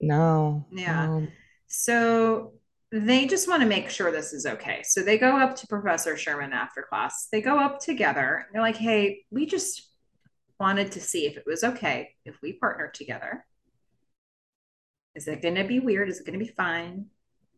[0.00, 0.66] No.
[0.72, 1.06] Yeah.
[1.06, 1.26] no.
[1.66, 2.54] So
[2.92, 4.82] they just want to make sure this is okay.
[4.84, 7.28] So they go up to Professor Sherman after class.
[7.30, 8.46] They go up together.
[8.52, 9.88] They're like, hey, we just
[10.58, 13.44] wanted to see if it was okay if we partner together.
[15.14, 16.08] Is it going to be weird?
[16.08, 17.06] Is it going to be fine?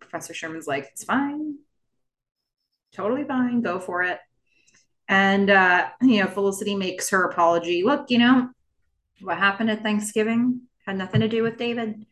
[0.03, 1.57] Professor Sherman's like, it's fine.
[2.93, 3.63] Totally fine.
[3.63, 4.19] Go for it.
[5.09, 7.83] And, uh, you know, Felicity makes her apology.
[7.83, 8.51] Look, you know,
[9.21, 12.07] what happened at Thanksgiving had nothing to do with David.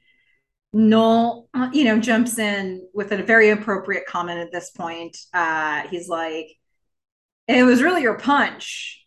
[0.73, 5.17] Noel, uh, you know, jumps in with a very appropriate comment at this point.
[5.35, 6.49] Uh, he's like,
[7.49, 9.05] it was really your punch.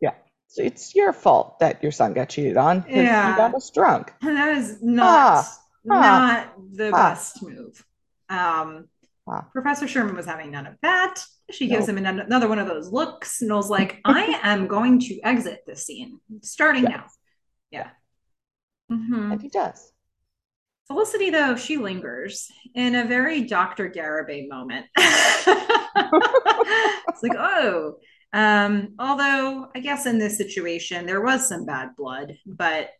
[0.00, 0.14] Yeah.
[0.48, 2.84] So it's your fault that your son got cheated on.
[2.88, 3.30] Yeah.
[3.30, 4.12] You got us drunk.
[4.20, 5.46] And that is not
[5.88, 7.10] Ah, not the ah.
[7.10, 7.85] best move.
[8.28, 8.88] Um,
[9.28, 9.44] Ah.
[9.52, 11.20] Professor Sherman was having none of that.
[11.50, 13.42] She gives him an- another one of those looks.
[13.42, 16.92] Noel's like, I am going to exit this scene starting Yes.
[16.92, 17.04] now.
[17.72, 17.88] Yeah.
[18.92, 19.32] Mm-hmm.
[19.32, 19.90] And he does.
[20.86, 23.90] Felicity, though, she lingers in a very Dr.
[23.90, 24.86] Garibay moment.
[24.96, 25.46] it's
[27.24, 27.96] like, oh,
[28.32, 32.90] um, although I guess in this situation there was some bad blood, but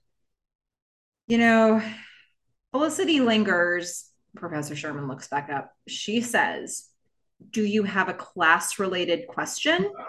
[1.28, 1.80] you know,
[2.72, 4.10] Felicity lingers.
[4.36, 5.72] Professor Sherman looks back up.
[5.88, 6.88] She says,
[7.50, 9.90] Do you have a class related question?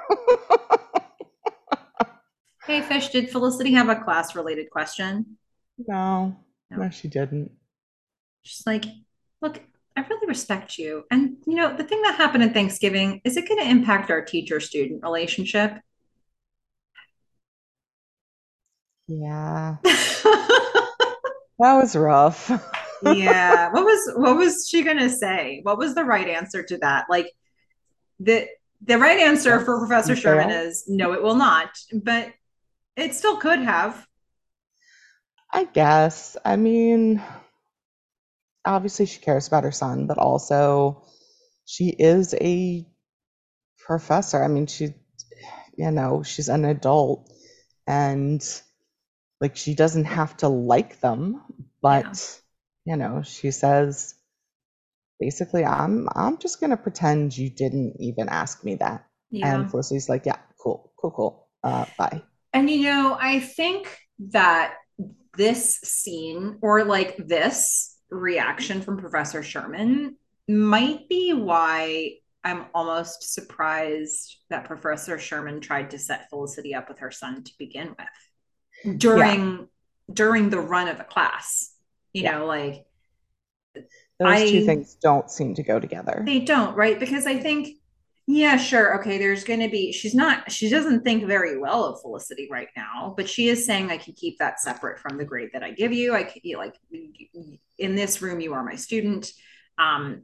[2.65, 5.37] hey, Fish, did Felicity have a class related question?
[5.77, 6.37] No,
[6.69, 6.77] No.
[6.77, 7.51] no, she didn't.
[8.43, 8.85] She's like,
[9.41, 9.61] look,
[9.95, 11.03] I really respect you.
[11.11, 14.23] And, you know, the thing that happened at Thanksgiving, is it going to impact our
[14.23, 15.73] teacher student relationship?
[19.07, 19.77] Yeah, yeah.
[19.83, 21.17] that
[21.59, 22.51] was rough.
[23.01, 25.61] What was what was she going to say?
[25.63, 27.05] What was the right answer to that?
[27.09, 27.31] Like
[28.19, 28.47] the
[28.81, 32.33] the right answer for Professor Sherman is no, it will not, but
[32.95, 34.05] it still could have.
[35.51, 36.37] I guess.
[36.43, 37.23] I mean,
[38.65, 41.03] obviously she cares about her son, but also
[41.65, 42.85] she is a
[43.77, 44.43] professor.
[44.43, 44.93] I mean, she,
[45.75, 47.31] you know, she's an adult
[47.87, 48.43] and
[49.39, 51.41] like she doesn't have to like them,
[51.81, 52.41] but
[52.87, 54.15] you know, she says
[55.19, 59.05] basically, I'm I'm just gonna pretend you didn't even ask me that.
[59.29, 59.53] Yeah.
[59.53, 61.47] And Felicity's like, yeah, cool, cool, cool.
[61.63, 62.21] Uh, bye.
[62.53, 64.75] And you know, I think that
[65.35, 70.15] this scene or like this reaction from Professor Sherman
[70.47, 72.13] might be why
[72.45, 77.51] I'm almost surprised that Professor Sherman tried to set Felicity up with her son to
[77.59, 79.67] begin with during
[80.11, 81.73] during the run of the class.
[82.17, 82.39] You Yeah.
[82.39, 82.85] know, like
[84.19, 86.23] Those two things don't seem to go together.
[86.25, 86.99] they don't, right?
[86.99, 87.77] Because I think,
[88.25, 92.01] yeah, sure, okay, there's going to be, she's not, she doesn't think very well of
[92.01, 95.49] Felicity right now, but she is saying, I can keep that separate from the grade
[95.53, 96.13] that I give you.
[96.13, 96.75] I can, like,
[97.77, 99.31] in this room, you are my student.
[99.77, 100.23] Um,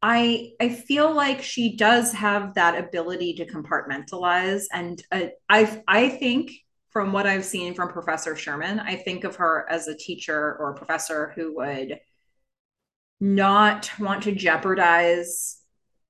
[0.00, 6.08] I I feel like she does have that ability to compartmentalize, and uh, I I
[6.08, 6.52] think
[6.90, 10.70] from what I've seen from Professor Sherman, I think of her as a teacher or
[10.70, 12.00] a professor who would
[13.20, 15.60] not want to jeopardize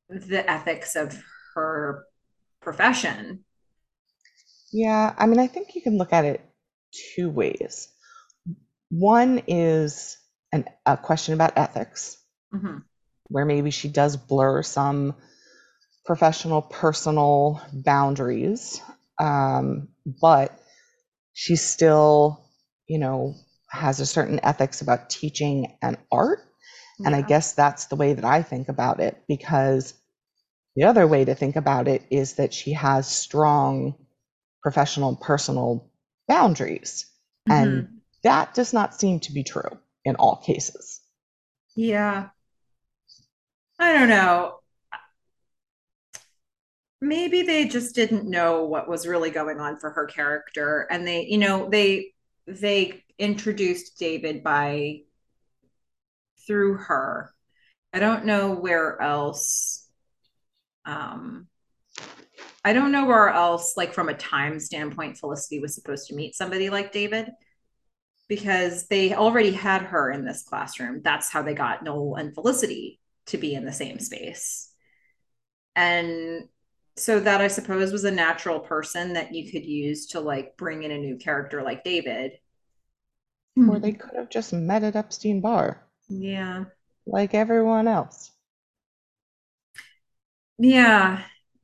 [0.09, 1.21] the ethics of
[1.55, 2.05] her
[2.61, 3.45] profession.
[4.73, 6.41] Yeah, I mean, I think you can look at it
[7.15, 7.89] two ways.
[8.91, 10.19] One is
[10.53, 12.19] an, a question about ethics,
[12.53, 12.83] Mhm.
[13.29, 15.15] where maybe she does blur some
[16.05, 18.81] professional, personal boundaries.
[19.19, 20.59] Um, but
[21.41, 22.45] she still,
[22.89, 23.37] you know,
[23.71, 26.41] has a certain ethics about teaching and art.
[27.05, 29.95] And I guess that's the way that I think about it because
[30.75, 33.95] the other way to think about it is that she has strong
[34.65, 35.89] professional personal
[36.27, 37.07] boundaries.
[37.49, 37.69] Mm-hmm.
[37.69, 41.01] And that does not seem to be true in all cases.
[41.77, 42.31] Yeah.
[43.79, 44.58] I don't know.
[47.01, 51.27] Maybe they just didn't know what was really going on for her character and they,
[51.27, 52.13] you know, they
[52.47, 55.03] they introduced David by
[56.47, 57.33] through her.
[57.93, 59.89] I don't know where else
[60.85, 61.47] um
[62.65, 66.35] I don't know where else like from a time standpoint Felicity was supposed to meet
[66.35, 67.31] somebody like David
[68.29, 71.01] because they already had her in this classroom.
[71.03, 74.71] That's how they got Noel and Felicity to be in the same space.
[75.75, 76.49] And
[76.99, 80.83] so that I suppose was a natural person that you could use to like bring
[80.83, 82.33] in a new character like David.
[83.57, 85.83] Or they could have just met at Epstein Bar.
[86.09, 86.65] Yeah.
[87.07, 88.31] Like everyone else.
[90.59, 91.23] Yeah.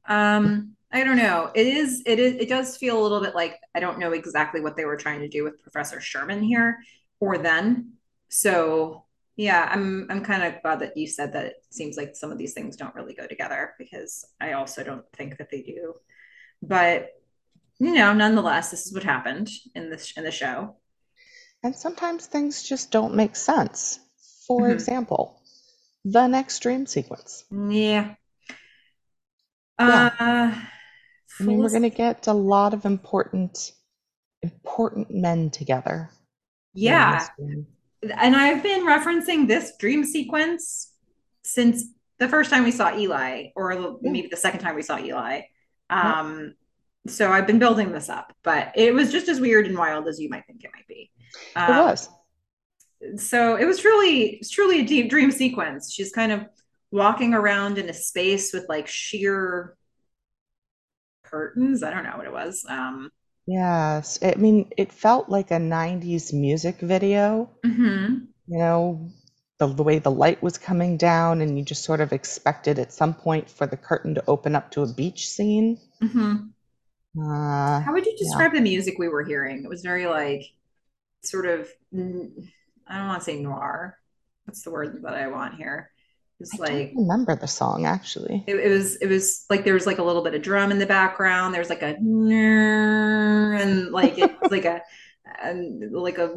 [0.08, 1.50] Um I don't know.
[1.54, 4.60] It is it is it does feel a little bit like I don't know exactly
[4.60, 6.78] what they were trying to do with Professor Sherman here
[7.20, 7.92] or then.
[8.28, 9.03] So
[9.36, 12.38] yeah, I'm I'm kind of glad that you said that it seems like some of
[12.38, 15.94] these things don't really go together because I also don't think that they do.
[16.62, 17.08] But
[17.78, 20.76] you know, nonetheless, this is what happened in this in the show.
[21.62, 23.98] And sometimes things just don't make sense.
[24.46, 24.72] For mm-hmm.
[24.72, 25.40] example,
[26.04, 27.44] the next dream sequence.
[27.50, 28.14] Yeah.
[29.80, 30.10] yeah.
[30.18, 30.64] Uh
[31.40, 33.72] I mean, we're going to get a lot of important,
[34.42, 36.10] important men together.
[36.74, 37.26] Yeah.
[38.10, 40.92] And I've been referencing this dream sequence
[41.42, 41.84] since
[42.18, 45.42] the first time we saw Eli, or maybe the second time we saw Eli.
[45.90, 46.54] Um.
[47.06, 50.18] So I've been building this up, but it was just as weird and wild as
[50.18, 51.10] you might think it might be.
[51.54, 52.08] Um, it was.
[53.16, 55.92] So it was truly, it's truly a deep dream sequence.
[55.92, 56.46] She's kind of
[56.90, 59.76] walking around in a space with like sheer
[61.24, 61.82] curtains.
[61.82, 62.64] I don't know what it was.
[62.66, 63.10] Um,
[63.46, 67.50] yes, I mean, it felt like a '90s music video.
[67.64, 68.24] Mm-hmm.
[68.46, 69.10] You know,
[69.58, 72.92] the, the way the light was coming down, and you just sort of expected at
[72.92, 75.78] some point for the curtain to open up to a beach scene.
[76.02, 76.48] Mm-hmm.
[77.20, 78.58] Uh, How would you describe yeah.
[78.58, 79.62] the music we were hearing?
[79.64, 80.44] It was very like
[81.22, 83.98] sort of I don't want to say noir.
[84.44, 85.90] What's the word that I want here?
[86.44, 88.44] It's I like don't remember the song actually.
[88.46, 90.78] It, it, was it was like there was like a little bit of drum in
[90.78, 91.54] the background.
[91.54, 94.82] There's like a and like it's like a
[95.42, 96.34] and like a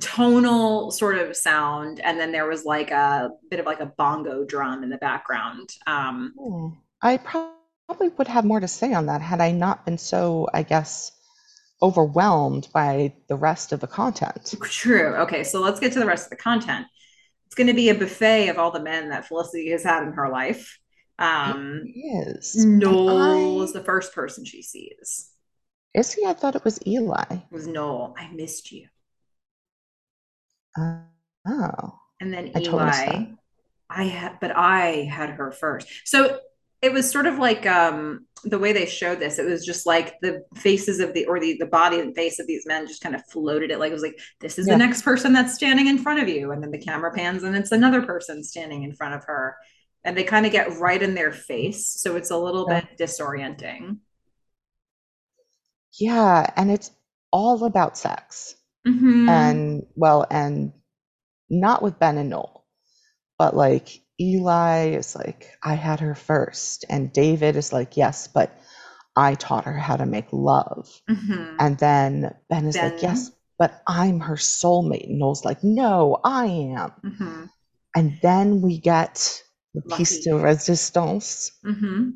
[0.00, 4.44] tonal sort of sound, and then there was like a bit of like a bongo
[4.44, 5.70] drum in the background.
[5.86, 6.32] Um.
[7.02, 10.62] I probably would have more to say on that had I not been so, I
[10.62, 11.12] guess,
[11.82, 14.54] overwhelmed by the rest of the content.
[14.62, 15.16] True.
[15.16, 16.86] Okay, so let's get to the rest of the content
[17.50, 20.12] it's going to be a buffet of all the men that Felicity has had in
[20.12, 20.78] her life.
[21.18, 22.54] Um, is.
[22.64, 23.64] Noel I...
[23.64, 25.30] is the first person she sees.
[25.92, 26.24] Is he?
[26.24, 27.24] I thought it was Eli.
[27.28, 28.14] It was Noel.
[28.16, 28.86] I missed you.
[30.78, 30.98] Uh,
[31.48, 31.98] oh.
[32.20, 33.26] And then I Eli.
[33.90, 35.88] I had, but I had her first.
[36.04, 36.38] So
[36.82, 40.18] it was sort of like um the way they showed this it was just like
[40.20, 43.14] the faces of the or the the body and face of these men just kind
[43.14, 44.74] of floated it like it was like this is yeah.
[44.74, 47.54] the next person that's standing in front of you and then the camera pans and
[47.54, 49.56] it's another person standing in front of her
[50.04, 52.80] and they kind of get right in their face so it's a little yeah.
[52.80, 53.98] bit disorienting
[55.98, 56.90] yeah and it's
[57.30, 58.54] all about sex
[58.86, 59.28] mm-hmm.
[59.28, 60.72] and well and
[61.50, 62.64] not with ben and noel
[63.38, 66.84] but like Eli is like, I had her first.
[66.88, 68.58] And David is like, yes, but
[69.16, 70.88] I taught her how to make love.
[71.08, 71.56] Mm-hmm.
[71.58, 72.92] And then Ben is ben.
[72.92, 75.08] like, yes, but I'm her soulmate.
[75.08, 76.92] And Noel's like, no, I am.
[77.04, 77.44] Mm-hmm.
[77.96, 79.42] And then we get
[79.74, 80.00] the Lucky.
[80.00, 81.52] piece de resistance.
[81.64, 82.10] Mm-hmm.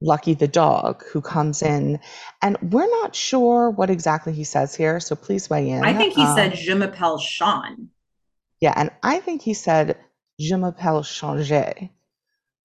[0.00, 1.98] Lucky the dog who comes in,
[2.40, 5.82] and we're not sure what exactly he says here, so please weigh in.
[5.82, 7.88] I think he um, said Je m'appelle Sean.
[8.60, 9.96] Yeah, and I think he said
[10.38, 11.90] je m'appelle changer.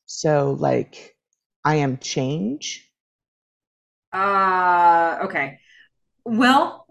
[0.06, 1.16] So like
[1.64, 2.90] I am change.
[4.12, 5.60] Uh okay.
[6.26, 6.86] Well,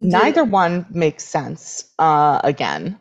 [0.00, 0.52] neither did...
[0.52, 2.98] one makes sense uh again.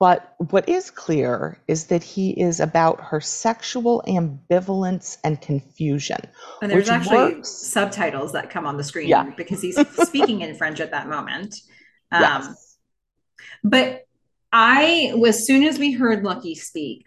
[0.00, 6.20] But what is clear is that he is about her sexual ambivalence and confusion.
[6.62, 7.48] And there's actually works...
[7.48, 9.24] subtitles that come on the screen yeah.
[9.36, 9.76] because he's
[10.06, 11.56] speaking in French at that moment.
[12.10, 12.78] Um, yes.
[13.62, 14.07] But
[14.52, 17.04] I, as soon as we heard Lucky speak,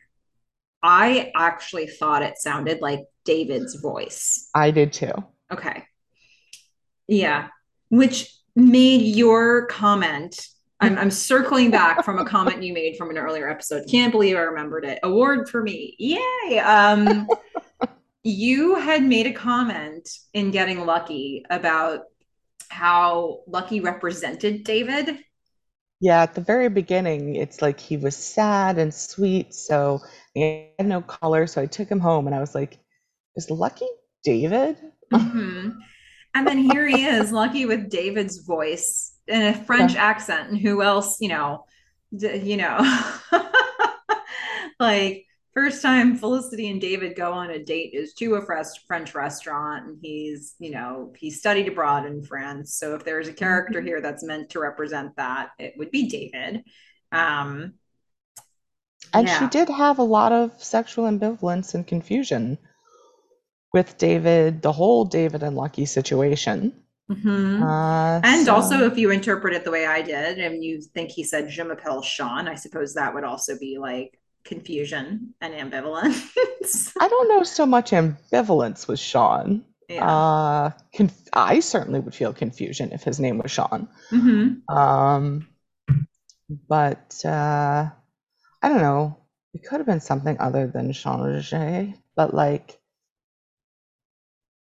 [0.83, 4.49] I actually thought it sounded like David's voice.
[4.55, 5.13] I did too.
[5.51, 5.83] Okay.
[7.07, 7.49] Yeah.
[7.89, 10.47] Which made your comment.
[10.79, 13.83] I'm, I'm circling back from a comment you made from an earlier episode.
[13.89, 14.99] Can't believe I remembered it.
[15.03, 15.95] Award for me.
[15.99, 16.59] Yay.
[16.59, 17.27] Um,
[18.23, 22.05] you had made a comment in Getting Lucky about
[22.69, 25.19] how Lucky represented David.
[26.01, 30.01] Yeah, at the very beginning, it's like he was sad and sweet, so
[30.33, 31.45] he had no color.
[31.45, 32.79] So I took him home and I was like,
[33.35, 33.87] is Lucky
[34.23, 34.77] David?
[35.13, 35.69] Mm-hmm.
[36.33, 40.03] And then here he is, Lucky with David's voice in a French yeah.
[40.03, 40.49] accent.
[40.49, 41.65] And who else, you know,
[42.17, 42.79] d- you know,
[44.79, 48.45] like first time Felicity and David go on a date is to a
[48.87, 52.75] French restaurant, and he's, you know, he studied abroad in France.
[52.75, 53.87] So if there's a character mm-hmm.
[53.87, 56.63] here that's meant to represent that, it would be David.
[57.11, 57.73] Um,
[59.13, 59.39] and yeah.
[59.39, 62.57] she did have a lot of sexual ambivalence and confusion
[63.73, 66.73] with David, the whole David and Lucky situation.
[67.09, 67.63] Mm-hmm.
[67.63, 68.55] Uh, and so...
[68.55, 71.61] also, if you interpret it the way I did, and you think he said "je
[71.63, 76.93] m'appelle Sean," I suppose that would also be like confusion and ambivalence.
[76.99, 79.65] I don't know so much ambivalence with Sean.
[79.89, 80.09] Yeah.
[80.09, 83.89] Uh, conf- I certainly would feel confusion if his name was Sean.
[84.11, 84.75] Mm-hmm.
[84.75, 85.47] Um,
[86.67, 87.89] but uh,
[88.61, 89.17] I don't know.
[89.53, 91.43] It could have been something other than Sean
[92.15, 92.79] but like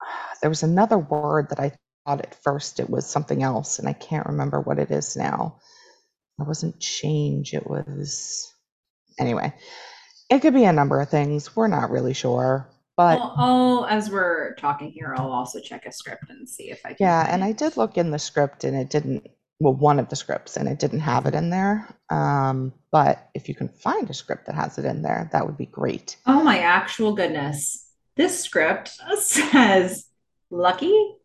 [0.41, 1.71] there was another word that I
[2.05, 5.59] thought at first it was something else, and I can't remember what it is now.
[6.39, 8.53] It wasn't change, it was
[9.20, 9.53] anyway.
[10.30, 11.55] It could be a number of things.
[11.55, 12.70] We're not really sure.
[12.97, 16.89] But I'll, as we're talking here, I'll also check a script and see if I
[16.89, 16.97] can.
[16.99, 19.28] Yeah, and I did look in the script and it didn't
[19.59, 21.88] well, one of the scripts and it didn't have it in there.
[22.09, 25.57] Um, but if you can find a script that has it in there, that would
[25.57, 26.18] be great.
[26.26, 27.89] Oh my actual goodness.
[28.16, 30.07] This script says
[30.49, 31.16] Lucky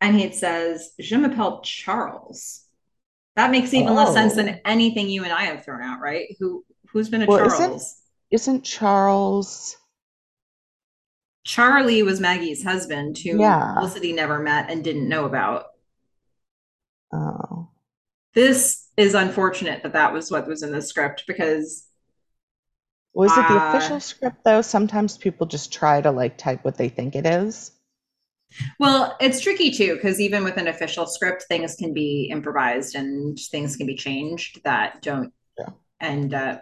[0.00, 2.60] and it says Je m'appelle Charles.
[3.36, 3.94] That makes even oh.
[3.94, 4.58] less sense than oh.
[4.64, 6.36] anything you and I have thrown out, right?
[6.38, 6.64] Who
[6.94, 7.60] who's been a well, Charles?
[7.60, 7.96] Isn't,
[8.30, 9.76] isn't Charles
[11.44, 13.74] Charlie was Maggie's husband, who yeah.
[13.74, 15.66] Felicity never met and didn't know about.
[17.12, 17.68] Oh.
[18.34, 21.86] This is unfortunate that that was what was in the script because.
[23.12, 24.62] Was uh, it the official script though?
[24.62, 27.70] Sometimes people just try to like type what they think it is.
[28.80, 33.38] Well, it's tricky too because even with an official script, things can be improvised and
[33.50, 35.32] things can be changed that don't.
[35.58, 35.70] Yeah.
[36.00, 36.58] And uh,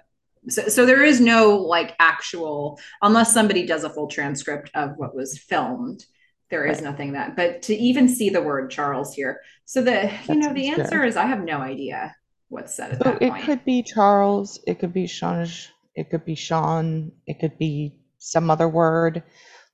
[0.49, 5.15] so, so there is no like actual unless somebody does a full transcript of what
[5.15, 6.05] was filmed.
[6.51, 6.85] There is right.
[6.85, 10.69] nothing that, but to even see the word Charles here, so the you know the
[10.69, 11.09] answer good.
[11.09, 12.15] is I have no idea
[12.49, 13.45] what's said at so that it point.
[13.45, 15.49] could be Charles, it could be Sean,
[15.95, 19.23] it could be Sean, it could be some other word.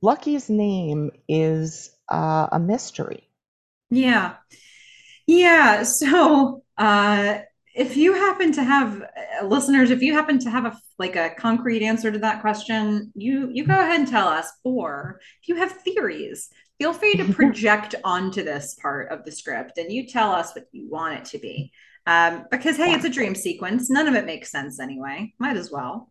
[0.00, 3.28] Lucky's name is uh, a mystery.
[3.90, 4.34] Yeah.
[5.26, 5.82] Yeah.
[5.82, 7.38] So uh,
[7.78, 11.30] if you happen to have uh, listeners, if you happen to have a like a
[11.38, 14.50] concrete answer to that question, you you go ahead and tell us.
[14.64, 19.78] Or if you have theories, feel free to project onto this part of the script
[19.78, 21.70] and you tell us what you want it to be.
[22.04, 23.88] Um, because hey, it's a dream sequence.
[23.88, 25.32] None of it makes sense anyway.
[25.38, 26.10] Might as well.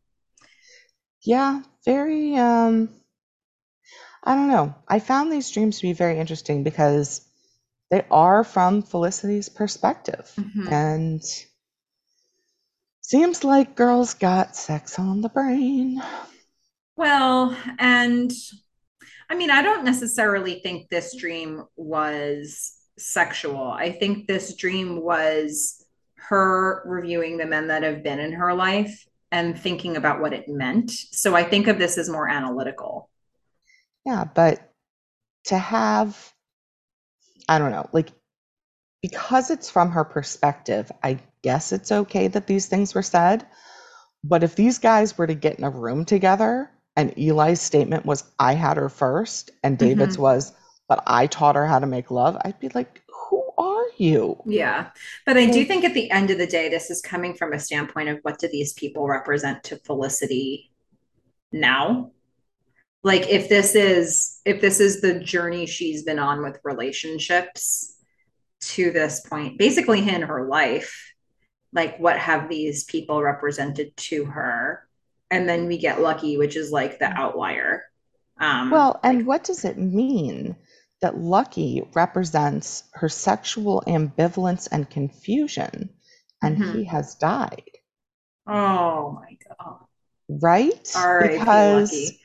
[1.22, 2.89] Yeah, very um
[4.24, 4.74] I don't know.
[4.88, 7.28] I found these dreams to be very interesting because
[7.91, 10.32] they are from Felicity's perspective.
[10.38, 10.73] Mm-hmm.
[10.73, 11.22] And
[13.08, 16.04] seems like girls got sex on the brain.
[16.98, 18.34] Well, and
[19.30, 23.72] I mean, I don't necessarily think this dream was sexual.
[23.72, 25.86] I think this dream was
[26.16, 30.50] her reviewing the men that have been in her life and thinking about what it
[30.50, 30.92] meant.
[30.92, 33.10] So I think of this as more analytical.
[34.06, 34.70] Yeah, but
[35.46, 36.34] to have,
[37.48, 38.10] I don't know, like,
[39.02, 43.45] because it's from her perspective, I guess it's okay that these things were said.
[44.23, 48.23] But if these guys were to get in a room together and Eli's statement was,
[48.39, 50.23] I had her first, and David's mm-hmm.
[50.23, 50.53] was,
[50.88, 54.41] but I taught her how to make love, I'd be like, who are you?
[54.45, 54.89] Yeah.
[55.26, 57.59] But I do think at the end of the day, this is coming from a
[57.59, 60.72] standpoint of what do these people represent to Felicity
[61.51, 62.11] now?
[63.03, 67.95] like if this is if this is the journey she's been on with relationships
[68.59, 71.14] to this point basically in her life
[71.73, 74.88] like what have these people represented to her
[75.30, 77.84] and then we get lucky which is like the outlier
[78.39, 80.56] um well and like, what does it mean
[81.02, 85.89] that lucky represents her sexual ambivalence and confusion
[86.41, 86.77] and mm-hmm.
[86.77, 87.72] he has died
[88.48, 89.80] oh my god
[90.30, 90.84] right
[91.22, 92.19] because lucky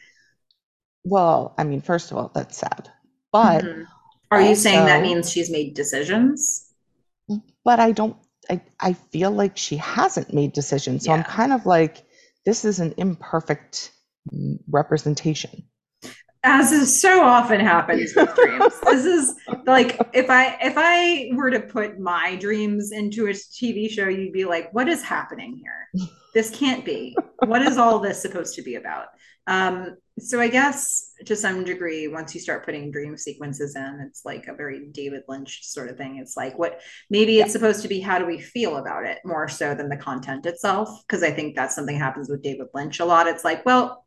[1.05, 2.91] well, I mean, first of all, that's sad.
[3.33, 3.87] But Mhm.
[4.31, 6.69] Are you saying that means she's made decisions?
[7.65, 8.17] but I don't,
[8.51, 11.05] I, I feel like she hasn't made decisions.
[11.05, 12.05] So I'm kind of like,
[12.45, 13.93] this is an imperfect
[14.69, 15.65] representation.
[16.45, 18.75] As is so often happens with dreams.
[18.81, 23.89] This is like if I if I were to put my dreams into a TV
[23.89, 26.09] show, you'd be like, what is happening here?
[26.35, 27.17] This can't be.
[27.47, 29.07] What is all this supposed to be about?
[29.47, 34.25] Um, so I guess to some degree, once you start putting dream sequences in, it's
[34.25, 36.19] like a very David Lynch sort of thing.
[36.19, 36.81] It's like what
[37.11, 37.45] maybe Yeah.
[37.45, 40.47] it's supposed to be how do we feel about it more so than the content
[40.47, 41.03] itself?
[41.07, 43.27] Because I think that's something happens with David Lynch a lot.
[43.27, 44.07] It's like, well,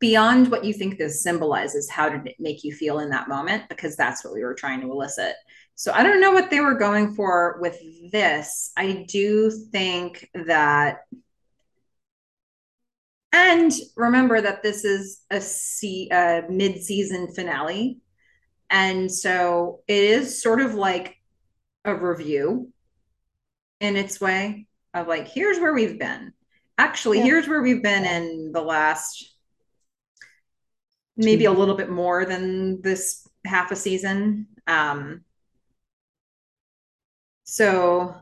[0.00, 3.68] beyond what you think this symbolizes, how did it make you feel in that moment?
[3.68, 5.34] Because that's what we were trying to elicit.
[5.76, 7.78] So I don't know what they were going for with
[8.12, 8.70] this.
[8.76, 10.98] I do think that,
[13.34, 17.98] and remember that this is a, se- a mid-season finale,
[18.70, 21.16] and so it is sort of like
[21.84, 22.72] a review
[23.80, 26.32] in its way of like, here's where we've been.
[26.78, 27.24] Actually, Yeah.
[27.24, 29.32] here's where we've been in the last
[31.16, 34.46] maybe a little bit more than this half a season.
[34.66, 35.24] Um,
[37.44, 38.14] so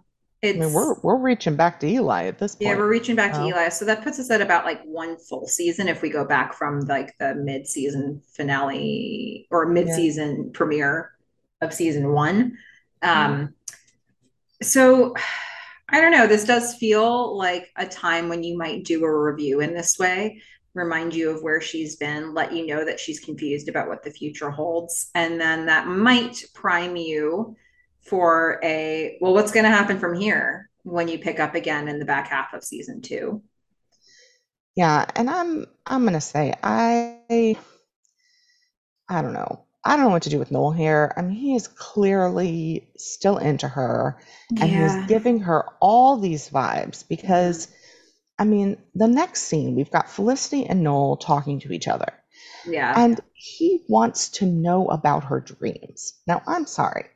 [0.45, 2.69] I mean, we're we're reaching back to Eli at this point.
[2.69, 3.69] yeah, we're reaching back to Oh, Eli.
[3.69, 6.81] So that puts us at about like one full season if we go back from
[6.81, 11.13] like the mid-season finale or mid-season premiere
[11.61, 12.59] of season one.
[13.03, 13.55] Um,
[14.63, 15.15] so
[15.89, 16.27] I don't know.
[16.27, 20.43] This does feel like a time when you might do a review in this way,
[20.75, 24.11] remind you of where she's been, let you know that she's confused about what the
[24.11, 25.11] future holds.
[25.15, 27.57] And then that might prime you
[28.03, 31.99] for a, well, what's going to happen from here when you pick up again in
[31.99, 33.43] the back half of season two?
[34.77, 37.57] Yeah, and I'm I'm gonna say I
[39.09, 39.65] I don't know.
[39.85, 41.13] I don't know what to do with Noel here.
[41.17, 44.19] I mean, he is clearly still into her,
[44.61, 45.07] and Yeah.
[45.07, 47.69] giving her all these vibes because,
[48.39, 52.13] I mean, the next scene, we've got Felicity and Noel talking to each other,
[52.65, 52.97] Yeah.
[52.97, 56.15] and he wants to know about her dreams.
[56.27, 57.07] Now, I'm sorry.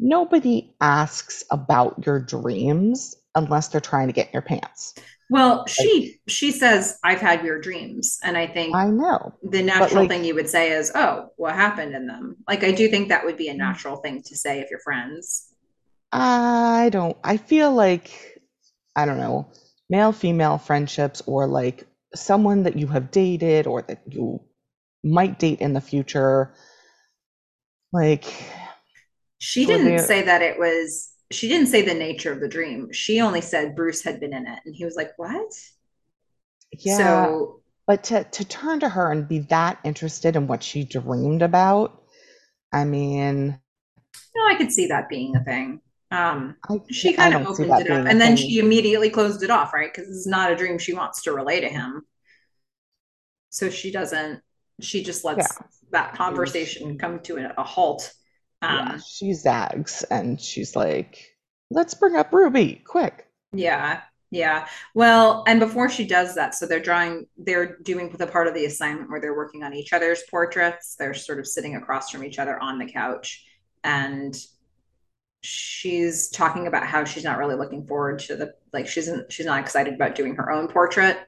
[0.00, 4.94] Nobody asks about your dreams unless they're trying to get in your pants.
[5.28, 9.62] Well, Like, she she says I've had weird dreams, and I think I know, the
[9.62, 12.88] natural like, thing you would say is, "Oh, what happened in them?" Like I do
[12.88, 15.54] think that would be a natural thing to say if you're friends.
[16.12, 18.40] I don't, I feel like,
[18.96, 19.52] I don't know,
[19.88, 24.40] male female friendships or like someone that you have dated or that you
[25.04, 26.52] might date in the future,
[27.92, 28.24] like
[29.40, 32.92] She didn't the, say that it was she didn't say the nature of the dream.
[32.92, 35.52] She only said Bruce had been in it, and he was like, "What?"
[36.72, 40.84] yeah, So, but to to turn to her and be that interested in what she
[40.84, 42.02] dreamed about,
[42.72, 43.60] I mean,
[44.34, 45.80] no, I could see that being a thing.
[46.10, 48.36] Um, I she kind of opened it up, and then thing.
[48.36, 49.92] she immediately closed it off, right?
[49.92, 52.02] Because it's not a dream she wants to relay to him.
[53.50, 54.42] So she doesn't.
[54.80, 58.12] She just Yeah, lets that conversation come to a, a halt.
[58.68, 61.36] Yeah, Um, she zags and she's like,
[61.70, 63.26] let's bring up Ruby, quick.
[63.52, 64.68] Yeah, yeah.
[64.94, 68.64] Well, and before she does that, so they're drawing, they're doing the part of the
[68.64, 70.94] assignment where they're working on each other's portraits.
[70.96, 73.44] They're sort of sitting across from each other on the couch,
[73.82, 74.36] and
[75.42, 79.46] she's talking about how she's not really looking forward to the like she's not she's
[79.46, 81.18] not excited about doing her own portrait.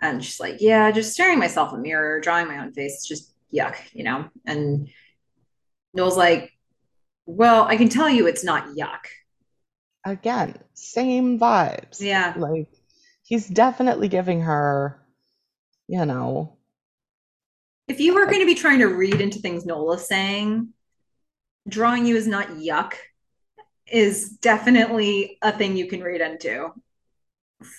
[0.00, 3.06] And she's like, yeah, just staring myself in the mirror, drawing my own face, it's
[3.06, 4.28] just yuck, you know?
[4.44, 4.88] And
[5.94, 6.51] Noel's like,
[7.26, 9.06] well, I can tell you it's not yuck.
[10.04, 12.00] Again, same vibes.
[12.00, 12.34] Yeah.
[12.36, 12.68] Like
[13.22, 15.00] he's definitely giving her,
[15.88, 16.56] you know,
[17.88, 20.68] If you were going to be trying to read into things Nola's saying,
[21.68, 22.94] drawing you is not yuck
[23.86, 26.70] is definitely a thing you can read into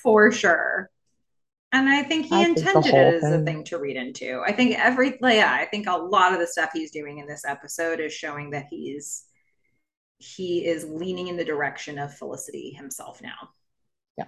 [0.03, 0.89] for sure.
[1.71, 3.45] And I think he I intended whole it as a thing.
[3.45, 4.41] thing to read into.
[4.45, 7.43] I think every, yeah, I think a lot of the stuff he's doing in this
[7.45, 9.25] episode is showing that he's
[10.23, 13.49] he is leaning in the direction of Felicity himself now.
[14.17, 14.25] Yeah.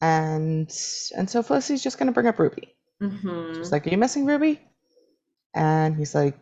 [0.00, 0.70] And
[1.16, 2.74] and so Felicity's just gonna bring up Ruby.
[3.02, 3.54] Mm-hmm.
[3.56, 4.60] She's like, Are you missing Ruby?
[5.54, 6.38] And he's like,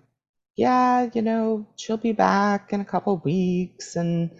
[0.56, 4.30] Yeah, you know, she'll be back in a couple weeks and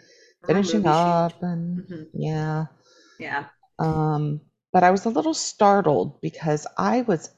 [0.46, 0.94] finishing movie shoot.
[0.94, 2.02] up and Mm-hmm.
[2.14, 2.66] yeah.
[3.18, 3.44] Yeah.
[3.78, 4.40] Um,
[4.72, 7.28] but I was a little startled because I was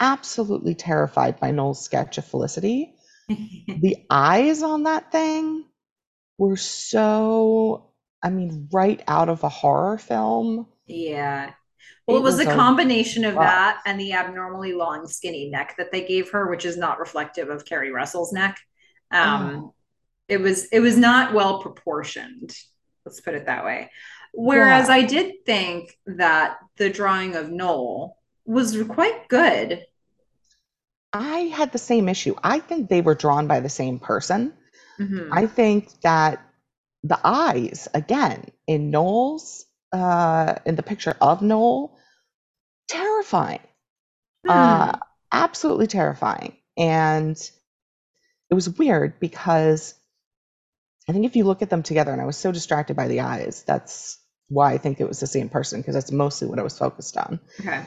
[0.00, 2.94] absolutely terrified by Noel's sketch of Felicity.
[3.28, 5.64] The eyes on that thing
[6.38, 7.90] were so,
[8.22, 10.66] I mean, right out of a horror film.
[10.86, 11.52] yeah.
[12.06, 15.74] Well, it, it was, was, a combination of that and the abnormally long, skinny neck
[15.76, 18.58] that they gave her, which is not reflective of Keri Russell's neck.
[19.10, 19.74] Um, oh.
[20.26, 22.54] It was it was not well proportioned.
[23.04, 23.90] Let's put it that way.
[24.32, 24.94] Whereas yeah.
[24.94, 29.84] I did think that the drawing of Noel was quite good.
[31.12, 32.34] I had the same issue.
[32.42, 34.52] I think they were drawn by the same person.
[35.00, 35.32] Mm-hmm.
[35.32, 36.44] I think that
[37.02, 41.96] the eyes, again, in Noel's, uh, in the picture of Noel,
[42.88, 43.60] terrifying.
[44.44, 44.50] Hmm.
[44.50, 44.92] Uh,
[45.32, 46.56] absolutely terrifying.
[46.76, 47.36] And
[48.50, 49.94] it was weird because
[51.08, 53.20] I think if you look at them together, and I was so distracted by the
[53.20, 54.18] eyes, that's
[54.48, 57.16] why I think it was the same person, because that's mostly what I was focused
[57.16, 57.40] on.
[57.60, 57.82] Okay.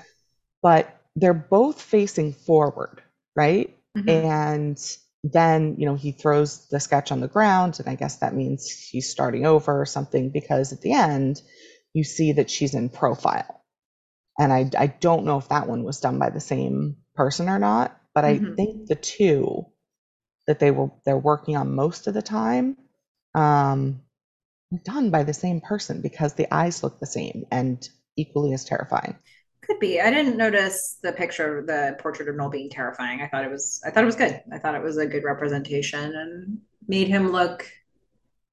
[0.61, 3.01] But they're both facing forward,
[3.35, 3.75] right?
[3.97, 4.09] Mm-hmm.
[4.09, 8.35] And then, you know, he throws the sketch on the ground, and I guess that
[8.35, 11.41] means he's starting over or something, because at the end,
[11.93, 13.63] you see that she's in profile.
[14.39, 17.59] And I, I don't know if that one was done by the same person or
[17.59, 18.53] not, but mm-hmm.
[18.53, 19.65] I think the two
[20.47, 22.77] that they were they're working on most of the time
[23.35, 24.01] um,
[24.83, 27.87] done by the same person because the eyes look the same and
[28.17, 29.17] equally as terrifying.
[29.71, 30.01] Could be.
[30.01, 33.21] I didn't notice the picture of the portrait of Noel being terrifying.
[33.21, 34.41] I thought it was I thought it was good.
[34.51, 37.71] I thought it was a good representation and made him look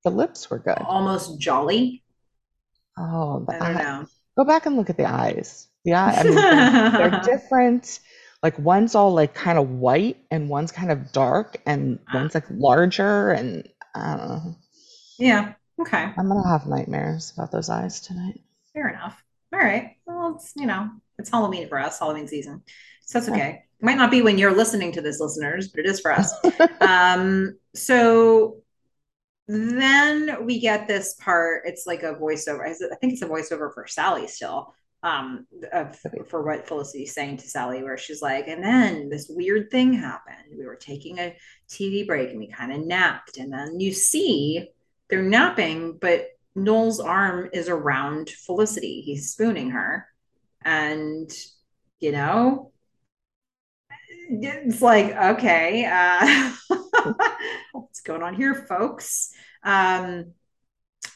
[0.04, 0.78] the lips were good.
[0.78, 2.04] Almost jolly.
[2.96, 4.06] Oh, I don't eye, know.
[4.36, 5.66] Go back and look at the eyes.
[5.84, 7.98] The eye, I mean, they're, they're different.
[8.40, 12.12] Like one's all like kind of white and one's kind of dark and ah.
[12.14, 14.56] one's like larger and I don't know.
[15.18, 15.54] Yeah.
[15.80, 16.12] Okay.
[16.16, 18.40] I'm gonna have nightmares about those eyes tonight.
[18.72, 19.20] Fair enough.
[19.52, 19.96] All right.
[20.06, 22.62] Well, it's you know, it's Halloween for us, Halloween season.
[23.02, 23.62] So that's okay.
[23.80, 26.32] It might not be when you're listening to this, listeners, but it is for us.
[26.80, 28.58] um, so
[29.46, 31.62] then we get this part.
[31.64, 32.66] It's like a voiceover.
[32.66, 37.48] I think it's a voiceover for Sally still, um, of, for what Felicity's saying to
[37.48, 40.56] Sally, where she's like, and then this weird thing happened.
[40.56, 41.34] We were taking a
[41.68, 43.38] TV break and we kind of napped.
[43.38, 44.68] And then you see
[45.08, 49.00] they're napping, but Noel's arm is around Felicity.
[49.00, 50.06] He's spooning her.
[50.64, 51.30] And,
[52.00, 52.72] you know,
[54.30, 56.52] it's like, okay, uh,
[57.72, 59.32] what's going on here, folks?
[59.62, 60.32] Um,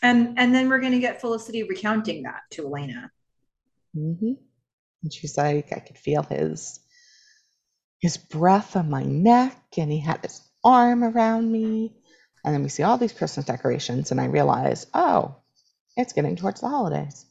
[0.03, 3.11] and and then we're going to get Felicity recounting that to Elena.
[3.97, 4.33] Mm-hmm.
[5.03, 6.81] And she's like, I could feel his
[8.01, 11.95] his breath on my neck, and he had his arm around me.
[12.45, 15.37] And then we see all these Christmas decorations, and I realize, oh,
[15.97, 17.25] it's getting towards the holidays.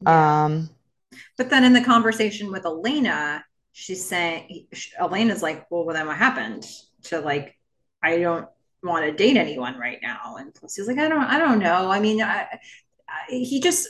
[0.00, 0.44] Yeah.
[0.44, 0.70] Um,
[1.36, 4.66] but then in the conversation with Elena, she's saying,
[4.98, 6.64] Elena's like, well, well, then what happened
[7.04, 7.56] to like,
[8.02, 8.48] I don't
[8.82, 10.36] want to date anyone right now.
[10.38, 11.90] And he's like, I don't, I don't know.
[11.90, 12.46] I mean, I,
[13.08, 13.88] I, he just,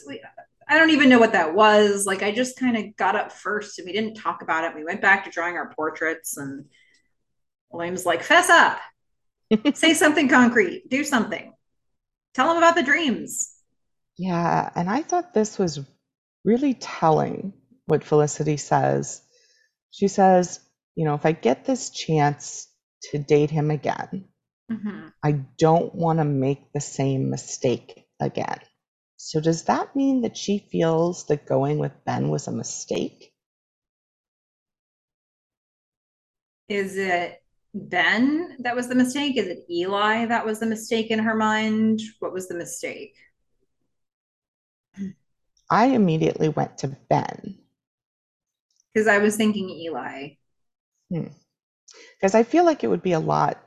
[0.69, 2.07] I don't even know what that was.
[2.07, 4.75] Like, I just kind of got up first and we didn't talk about it.
[4.75, 6.67] We went back to drawing our portraits and
[7.71, 8.81] William's like, fess up,
[9.75, 11.53] say something concrete, do something,
[12.35, 13.53] tell him about the dreams.
[14.19, 14.71] Yeah.
[14.75, 15.81] And I thought this was
[16.47, 17.53] really telling
[17.87, 19.21] what Felicity says.
[19.91, 20.61] She says,
[20.95, 22.69] you know, if I get this chance
[23.11, 24.29] to date him again,
[24.71, 25.09] mm-hmm.
[25.23, 28.61] I don't want to make the same mistake again.
[29.19, 33.33] So, does that mean that she feels that going with Ben was a mistake?
[36.69, 37.43] Is it
[37.75, 39.37] Ben that was the mistake?
[39.37, 42.01] Is it Eli that was the mistake in her mind?
[42.21, 43.15] What was the mistake?
[45.71, 47.59] I immediately went to Ben.
[48.93, 50.31] Because I was thinking Eli.
[51.11, 52.37] Because hmm.
[52.37, 53.59] I feel like it would be a lot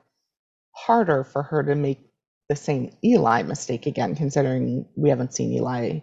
[0.72, 2.00] harder for her to make
[2.48, 6.00] the same Eli mistake again, considering we haven't seen Eli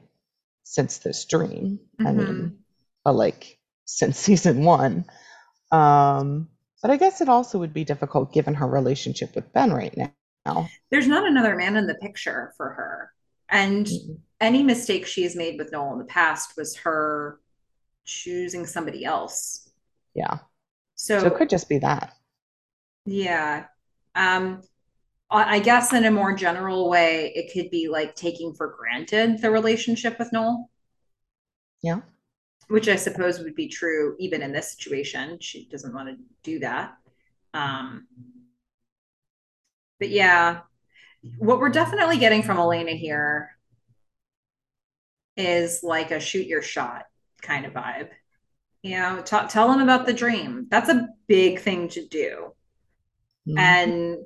[0.63, 1.81] since this dream.
[2.01, 2.07] Mm-hmm.
[2.07, 2.59] I mean,
[3.05, 5.05] but like since season one.
[5.73, 6.49] Um,
[6.83, 10.69] but I guess it also would be difficult given her relationship with Ben right now.
[10.91, 13.11] There's not another man in the picture for her.
[13.49, 14.15] And mm-hmm.
[14.41, 17.41] any mistake she has made with Noel in the past was her
[18.05, 19.71] choosing somebody else.
[20.15, 20.39] Yeah.
[20.95, 22.15] So, so it could just be that.
[23.05, 23.67] Yeah.
[24.15, 24.63] Um,
[25.31, 29.51] I guess in a more general way, it could be like taking for granted the
[29.51, 30.71] relationship with Noel.
[31.83, 32.01] Yeah.
[32.69, 35.39] Which I suppose would be true even in this situation.
[35.41, 36.97] She doesn't want to do that.
[37.55, 38.07] Um,
[39.99, 40.61] but yeah,
[41.39, 43.57] what we're definitely getting from Elena here
[45.37, 47.05] is like a shoot your shot
[47.43, 48.09] kind of vibe.
[48.83, 50.67] You know, t- tell them about the dream.
[50.71, 52.53] That's a big thing to do.
[53.49, 53.59] Mm-hmm.
[53.59, 54.17] And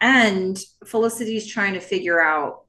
[0.00, 2.64] and Felicity's trying to figure out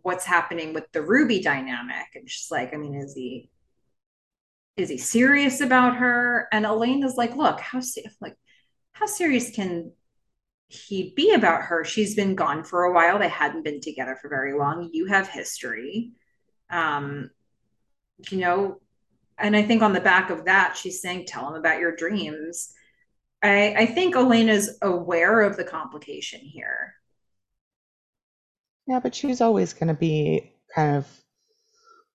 [0.00, 2.06] what's happening with the Ruby dynamic.
[2.14, 3.50] And she's like, I mean, is he
[4.76, 6.48] is he serious about her?
[6.52, 7.80] And Elena's like, look, how
[8.20, 8.36] like
[8.92, 9.92] how serious can
[10.72, 11.84] he be about her?
[11.84, 13.18] She's been gone for a while.
[13.18, 14.90] They hadn't been together for very long.
[14.92, 16.12] You have history.
[16.70, 17.30] Um,
[18.30, 18.80] you know,
[19.38, 22.72] and I think on the back of that, she's saying, tell him about your dreams.
[23.42, 26.94] I, I think Elena's aware of the complication here.
[28.86, 31.06] Yeah, but she's always going to be kind of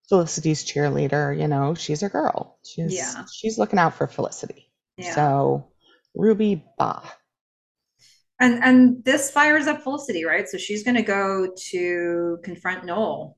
[0.08, 2.58] Felicity's cheerleader, you know, she's a girl.
[2.64, 3.24] She's Yeah.
[3.30, 4.70] she's looking out for Felicity.
[4.96, 5.14] Yeah.
[5.14, 5.68] So
[6.14, 7.02] Ruby bah.
[8.40, 10.48] And and this fires up Felicity, right?
[10.48, 13.36] So she's going to go to confront Noel.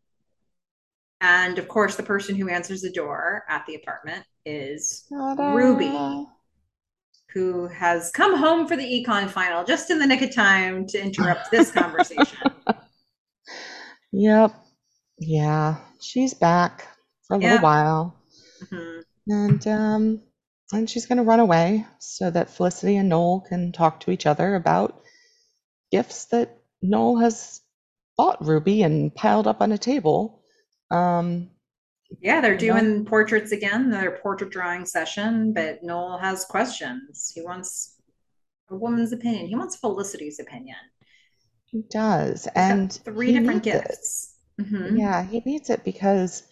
[1.22, 5.55] And of course, the person who answers the door at the apartment is Ta-da.
[5.55, 6.27] Ruby,
[7.32, 11.01] who has come home for the econ final just in the nick of time to
[11.02, 12.39] interrupt this conversation.
[14.12, 14.55] Yep.
[15.18, 16.89] Yeah, she's back
[17.22, 18.16] for a little while.
[18.64, 19.02] Mhm.
[19.28, 20.22] And um
[20.73, 24.27] and she's going to run away so that Felicity and Noel can talk to each
[24.27, 25.01] other about
[25.91, 27.61] gifts that Noel has
[28.17, 30.43] bought Ruby and piled up on a table.
[30.91, 31.51] Um
[32.21, 37.33] Yeah, they're you know, doing portraits again, their portrait drawing session, but Noel has questions.
[37.35, 37.97] He wants
[38.71, 39.47] a woman's opinion.
[39.47, 40.77] He wants Felicity's opinion.
[41.67, 42.45] he does.
[42.45, 44.35] He's And three different gifts.
[44.61, 46.43] hmm Yeah, he needs it because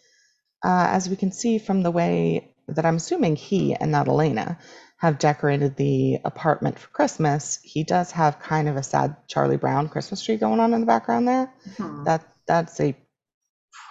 [0.64, 4.58] uh, as we can see from the way that I'm assuming he and not Elena
[4.98, 9.88] have decorated the apartment for Christmas, he does have kind of a sad Charlie Brown
[9.88, 11.52] Christmas tree going on in the background there.
[11.76, 12.04] Hmm.
[12.04, 12.96] That that's a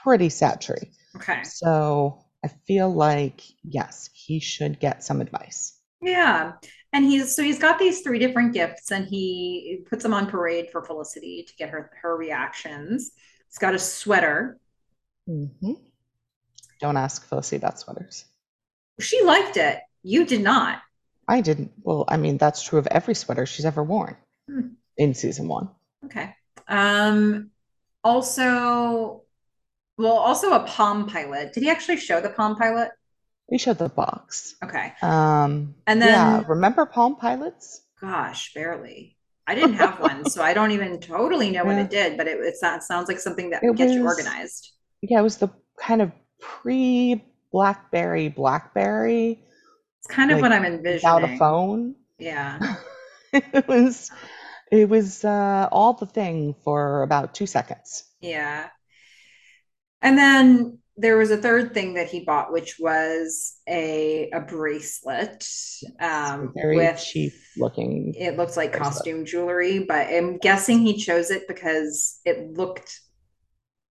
[0.03, 0.91] pretty sad tree.
[1.15, 1.43] Okay.
[1.43, 5.79] So I feel like yes, he should get some advice.
[6.01, 6.53] Yeah.
[6.93, 10.69] And he's so he's got these three different gifts and he puts them on parade
[10.71, 13.11] for Felicity to get her her reactions.
[13.49, 14.57] He's got a sweater.
[15.27, 15.77] hmm
[16.79, 18.25] Don't ask Felicity about sweaters.
[18.99, 19.79] She liked it.
[20.03, 20.81] You did not.
[21.27, 21.71] I didn't.
[21.83, 24.15] Well, I mean, that's true of every sweater she's ever worn
[24.49, 24.69] Hmm.
[24.97, 25.69] in season one.
[26.05, 26.33] Okay.
[26.67, 27.51] Um
[28.03, 29.23] also
[29.97, 31.53] well, also a Palm Pilot.
[31.53, 32.91] Did he actually show the Palm Pilot?
[33.49, 34.55] We showed the box.
[34.63, 34.93] Okay.
[35.01, 37.81] Um, And yeah, then remember Palm Pilots?
[37.99, 39.17] gosh, barely.
[39.47, 42.37] I didn't have one, so I don't even totally know what it did, but it,
[42.41, 44.71] it sounds like something that It gets you organized.
[45.01, 45.49] yeah, it was the
[45.79, 46.11] kind of
[46.41, 49.43] pre-BlackBerry BlackBerry, Blackberry.
[49.99, 51.15] It's kind of like what I'm envisioning.
[51.15, 51.95] without a phone.
[52.19, 52.75] Yeah.
[53.33, 54.09] It was
[54.71, 58.05] it was uh, all the thing for about two seconds.
[58.21, 58.67] Yeah.
[60.01, 65.47] And then there was a third thing that he bought, which was a a bracelet
[65.99, 68.93] um, very with cheap looking it looks like bracelet.
[68.93, 72.99] costume jewelry, but I'm guessing he chose it because it looked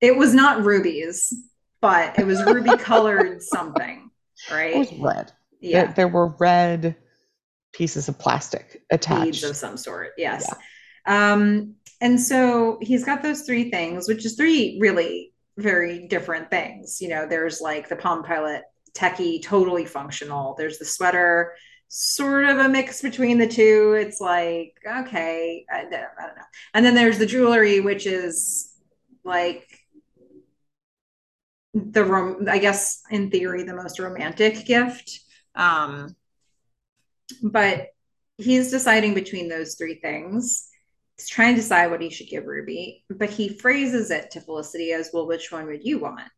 [0.00, 1.32] it was not rubies,
[1.80, 4.10] but it was ruby colored something,
[4.50, 4.76] It right?
[4.76, 5.32] was red.
[5.60, 6.96] There, Yeah, there were red
[7.72, 9.44] pieces of plastic beads attached.
[9.44, 10.10] of some sort.
[10.16, 10.46] Yes.
[11.06, 11.32] Yeah.
[11.32, 17.00] Um, and so he's got those three things, which is three really very different things.
[17.00, 18.62] You know, there's like the Palm Pilot
[18.94, 20.54] techie, totally functional.
[20.58, 21.54] There's the sweater,
[21.88, 23.96] sort of a mix between the two.
[23.98, 26.42] It's like, okay, I, I don't know.
[26.74, 28.74] And then there's the jewelry, which is
[29.24, 29.66] like
[31.76, 35.20] the rom I guess in theory the most romantic gift.
[35.54, 36.16] Um,
[37.42, 37.88] but
[38.38, 40.68] he's deciding between those three things.
[41.16, 44.92] He's trying to decide what he should give Ruby, but he phrases it to Felicity
[44.92, 46.28] as, well, which one would you want?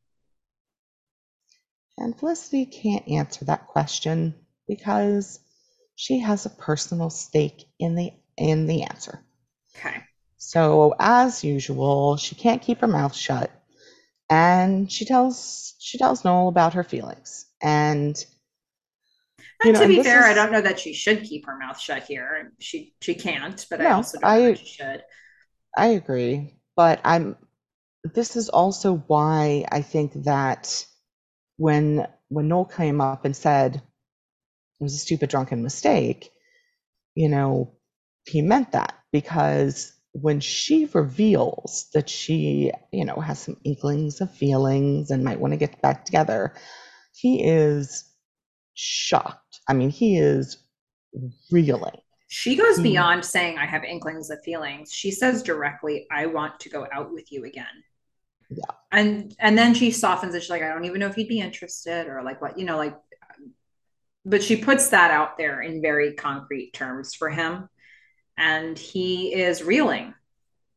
[1.98, 4.34] And Felicity can't answer that question
[4.68, 5.40] because
[5.96, 9.24] she has a personal stake in the in the answer.
[9.76, 10.04] Okay.
[10.36, 13.50] So as usual, she can't keep her mouth shut
[14.30, 17.46] and she tells she tells Noel about her feelings.
[17.62, 18.16] And
[19.64, 22.04] you know, to be fair, I don't know that she should keep her mouth shut
[22.04, 22.52] here.
[22.58, 25.02] She she can't, but I also don't know I she should.
[25.76, 27.36] I agree, but I'm
[28.14, 30.86] this is also why I think that
[31.56, 36.30] when when Noel came up and said it was a stupid drunken mistake,
[37.14, 37.74] you know,
[38.26, 44.34] he meant that because when she reveals that she, you know, has some inklings of
[44.34, 46.54] feelings and might want to get back together,
[47.14, 48.04] he is
[48.74, 49.60] shocked.
[49.68, 50.58] I mean, he is
[51.50, 52.00] reeling.
[52.28, 54.92] She goes He, beyond saying, I have inklings of feelings.
[54.92, 57.84] She says directly, I want to go out with you again.
[58.50, 60.40] yeah, And and then she softens it.
[60.42, 62.78] She's like, I don't even know if he'd be interested or like what, you know,
[62.78, 63.52] like um,
[64.24, 67.68] but she puts that out there in very concrete terms for him.
[68.38, 70.14] And he is reeling.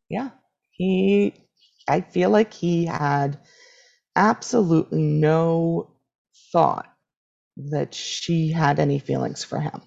[0.09, 0.29] yeah,
[0.71, 1.33] he,
[1.88, 3.39] I feel like he had
[4.15, 5.91] absolutely no
[6.51, 6.91] thought
[7.55, 9.81] that she had any feelings for him.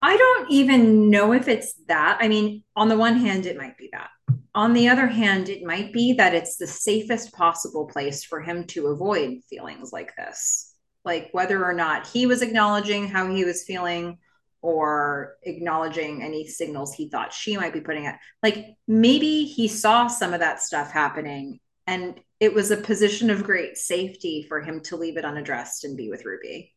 [0.00, 2.18] I don't even know if it's that.
[2.20, 4.10] I mean, on the one hand, it might be that.
[4.54, 8.64] On the other hand, it might be that it's the safest possible place for him
[8.68, 10.74] to avoid feelings like this.
[11.04, 14.18] Like whether or not he was acknowledging how he was feeling
[14.60, 18.16] or acknowledging any signals he thought she might be putting out.
[18.42, 23.44] Like maybe he saw some of that stuff happening and it was a position of
[23.44, 26.74] great safety for him to leave it unaddressed and be with Ruby.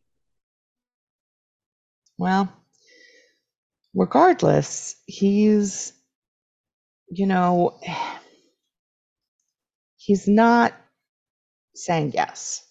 [2.18, 2.52] Well,
[3.94, 5.92] regardless, he's,
[7.10, 7.80] you know,
[9.96, 10.74] he's not
[11.74, 12.64] saying yes.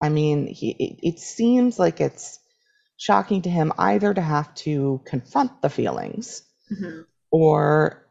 [0.00, 2.38] I mean, he it, it seems like it's
[2.98, 7.02] shocking to him either to have to confront the feelings mm-hmm.
[7.30, 8.04] or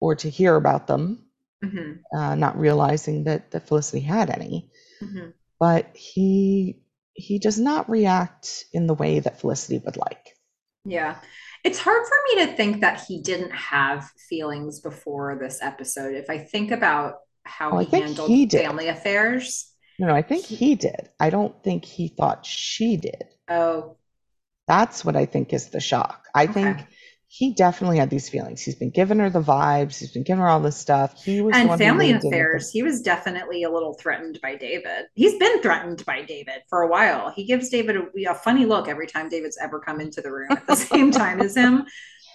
[0.00, 1.24] or to hear about them,
[1.64, 2.18] mm-hmm.
[2.18, 4.70] uh, not realizing that that Felicity had any.
[5.00, 5.30] Mm-hmm.
[5.58, 6.82] But he
[7.14, 10.36] he does not react in the way that Felicity would like.
[10.84, 11.16] Yeah.
[11.64, 16.14] It's hard for me to think that he didn't have feelings before this episode.
[16.16, 19.70] If I think about how he handled he family affairs.
[19.98, 21.10] No, no, I think he did.
[21.20, 23.24] I don't think he thought she did.
[23.52, 23.96] Oh.
[24.66, 26.26] That's what I think is the shock.
[26.34, 26.52] I okay.
[26.52, 26.78] think
[27.26, 28.60] he definitely had these feelings.
[28.60, 29.98] He's been giving her the vibes.
[29.98, 31.22] He's been giving her all this stuff.
[31.22, 32.70] He was and family affairs.
[32.70, 35.06] He was definitely a little threatened by David.
[35.14, 37.30] He's been threatened by David for a while.
[37.30, 40.48] He gives David a, a funny look every time David's ever come into the room
[40.50, 41.86] at the same time as him.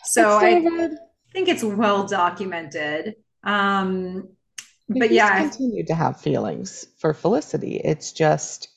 [0.04, 0.90] So I
[1.32, 3.16] think it's well documented.
[3.44, 4.30] Um,
[4.90, 7.80] but he's yeah, continued to have feelings for Felicity.
[7.84, 8.70] It's just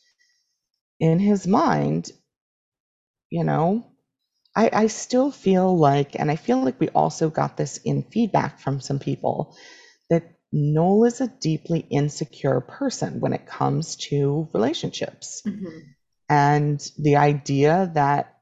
[0.99, 2.11] in his mind,
[3.31, 3.87] you know,
[4.55, 8.59] I, I still feel like, and I feel like we also got this in feedback
[8.59, 9.57] from some people,
[10.11, 15.43] that Noel is a deeply insecure person when it comes to relationships.
[15.47, 15.79] Mm-hmm.
[16.29, 18.37] And the idea that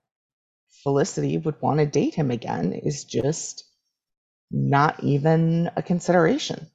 [0.83, 3.65] Felicity would want to date him again is just
[4.51, 6.67] not even a consideration.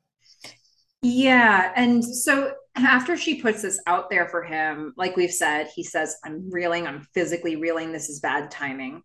[1.01, 1.71] Yeah.
[1.75, 6.17] And so after she puts this out there for him, like we've said, he says,
[6.23, 7.91] I'm reeling, I'm physically reeling.
[7.91, 9.03] This is bad timing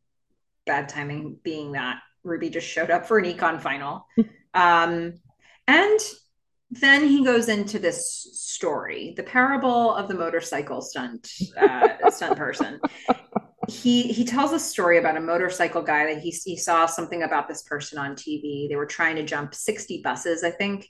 [0.69, 4.07] bad timing being that Ruby just showed up for an econ final.
[4.55, 5.15] um,
[5.67, 5.99] and
[6.71, 12.79] then he goes into this story, the parable of the motorcycle stunt uh, stunt person.
[13.67, 17.49] He he tells a story about a motorcycle guy that he he saw something about
[17.49, 18.69] this person on TV.
[18.69, 20.89] They were trying to jump sixty buses, I think,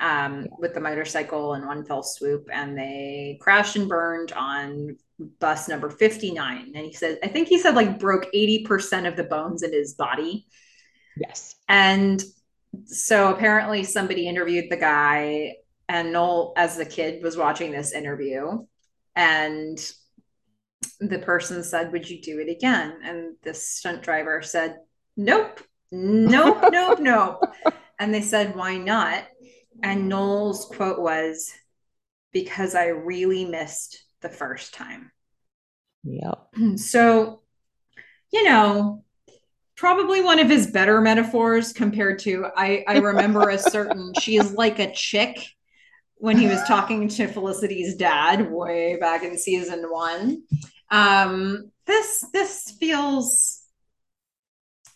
[0.00, 4.96] um, with the motorcycle in one fell swoop, and they crashed and burned on
[5.40, 9.24] bus number 59 and he said i think he said like broke 80% of the
[9.24, 10.46] bones in his body.
[11.16, 11.56] Yes.
[11.68, 12.22] And
[12.84, 15.54] so apparently somebody interviewed the guy
[15.88, 18.64] and noel as the kid was watching this interview.
[19.16, 19.78] And
[21.00, 22.98] the person said would you do it again?
[23.02, 24.76] And the stunt driver said
[25.16, 25.60] nope.
[25.90, 27.42] Nope nope nope.
[28.00, 29.24] And they said why not
[29.82, 31.52] and noel's quote was
[32.32, 35.10] because i really missed the first time.
[36.04, 36.48] Yep.
[36.76, 37.42] So,
[38.30, 39.04] you know,
[39.76, 44.52] probably one of his better metaphors compared to I I remember a certain she is
[44.52, 45.46] like a chick
[46.16, 50.42] when he was talking to Felicity's dad way back in season 1.
[50.90, 53.62] Um this this feels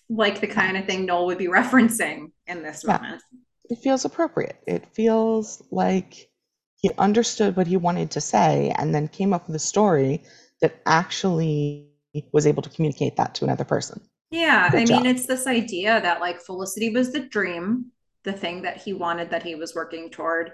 [0.09, 2.99] like the kind of thing Noel would be referencing in this yeah.
[2.99, 3.23] moment.
[3.71, 4.57] It feels appropriate.
[4.67, 6.31] It feels like
[6.77, 10.23] he understood what he wanted to say and then came up with a story
[10.61, 11.89] that actually
[12.33, 14.01] was able to communicate that to another person.
[14.31, 15.03] Yeah, Good I job.
[15.03, 17.93] mean, it's this idea that like Felicity was the dream,
[18.25, 20.53] the thing that he wanted that he was working toward.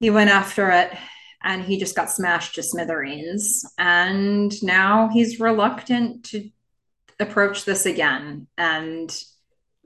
[0.00, 0.96] He went after it
[1.42, 3.64] and he just got smashed to smithereens.
[3.78, 6.50] And now he's reluctant to
[7.20, 8.48] approach this again.
[8.58, 9.16] And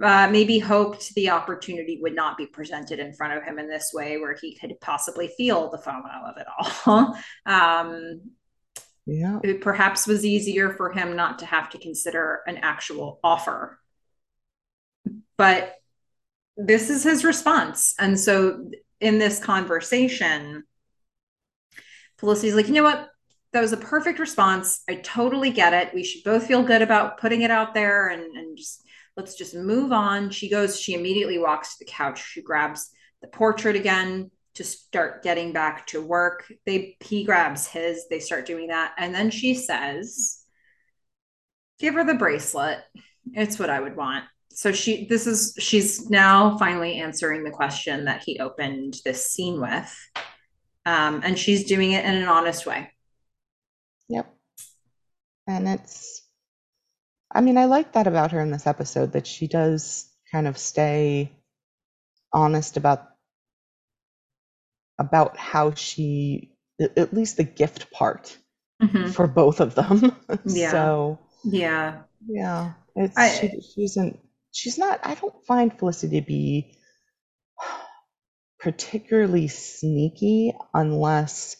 [0.02, 3.90] uh, maybe hoped the opportunity would not be presented in front of him in this
[3.92, 7.16] way where he could possibly feel the FOMO of it all.
[7.46, 8.20] um,
[9.06, 9.40] yeah.
[9.42, 13.78] It perhaps was easier for him not to have to consider an actual offer.
[15.36, 15.74] But
[16.56, 17.94] this is his response.
[17.98, 18.70] And so
[19.00, 20.64] in this conversation,
[22.18, 23.08] Felicity's like, you know what?
[23.52, 24.82] That was a perfect response.
[24.88, 25.92] I totally get it.
[25.92, 28.79] We should both feel good about putting it out there and, and just
[29.16, 30.30] let's just move on.
[30.30, 32.24] She goes, she immediately walks to the couch.
[32.24, 32.90] She grabs
[33.22, 36.52] the portrait again to start getting back to work.
[36.66, 38.94] They he grabs his, they start doing that.
[38.98, 40.42] And then she says,
[41.78, 42.78] give her the bracelet.
[43.32, 44.24] It's what I would want.
[44.50, 49.60] So she this is she's now finally answering the question that he opened this scene
[49.60, 50.10] with.
[50.86, 52.90] Um, and she's doing it in an honest way.
[54.08, 54.34] Yep.
[55.46, 56.19] And it's,
[57.32, 60.58] I mean, I like that about her in this episode that she does kind of
[60.58, 61.32] stay
[62.32, 63.08] honest about
[64.98, 66.52] about how she
[66.96, 68.36] at least the gift part
[68.82, 69.12] Mhm.
[69.14, 70.16] for both of them.
[70.46, 70.70] Yeah.
[70.70, 72.02] so Yeah.
[72.26, 74.18] yeah, it's I- she, she isn't
[74.52, 75.00] she's not.
[75.02, 76.76] I don't find Felicity to be
[78.58, 81.56] particularly sneaky unless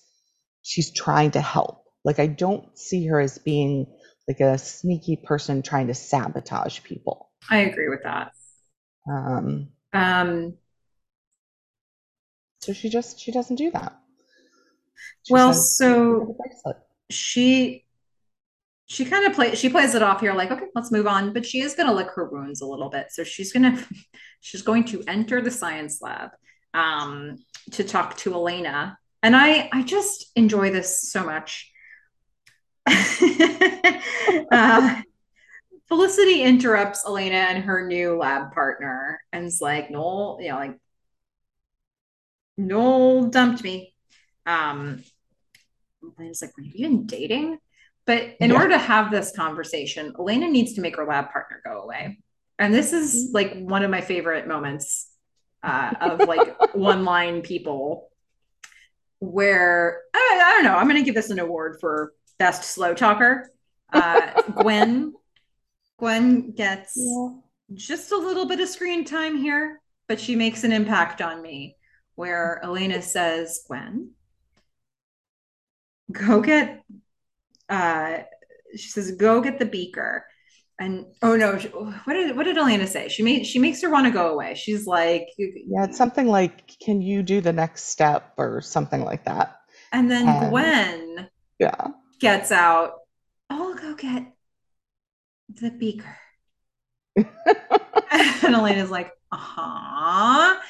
[0.63, 1.85] she's trying to help.
[2.05, 3.87] Like I don't see her as being
[4.29, 7.31] like a sneaky person trying to sabotage people.
[7.51, 8.33] I agree with that.
[9.11, 10.55] Um, Um,
[12.61, 13.99] so she just she doesn't do that.
[15.25, 16.77] She Well, says, so- "Give me the bracelet."
[17.11, 17.85] she
[18.87, 21.45] she kind of play she plays it off here like okay let's move on but
[21.45, 23.85] she is going to lick her wounds a little bit so she's going to
[24.41, 26.31] she's going to enter the science lab
[26.73, 27.37] um
[27.73, 31.73] to talk to elena and i i just enjoy this so much
[34.53, 35.03] uh,
[35.89, 40.79] felicity interrupts elena and her new lab partner and is like noel you know like
[42.57, 43.95] noel dumped me
[44.47, 45.03] um
[46.19, 47.59] Elena's like, were you even dating?
[48.07, 48.57] But in Yeah.
[48.57, 52.19] order to have this conversation, Elena needs to make her lab partner go away.
[52.59, 55.09] And this is like one of my favorite moments
[55.63, 58.11] uh, of like one line people
[59.19, 62.95] where I, I don't know, I'm going to give this an award for best slow
[62.95, 63.51] talker.
[63.93, 65.13] Uh, Gwen,
[65.99, 67.29] Gwen gets Yeah.
[67.75, 71.77] just a little bit of screen time here, but she makes an impact on me
[72.17, 74.13] where Elena says, Gwen,
[76.11, 76.83] go get,
[77.69, 78.19] uh,
[78.75, 80.25] she says, go get the beaker.
[80.79, 83.09] And oh no, she- what did what did Elena say?
[83.09, 84.55] She made she makes her want to go away.
[84.55, 89.27] She's like, Yeah, it's something like, "Can you do the next step?" or something like
[89.27, 89.59] that.
[89.93, 91.89] and then Um, Gwen Yeah.
[92.21, 92.95] Gets out.
[93.49, 94.33] I'll go get
[95.49, 96.17] the beaker.
[97.17, 100.61] and Elena's like, uh huh.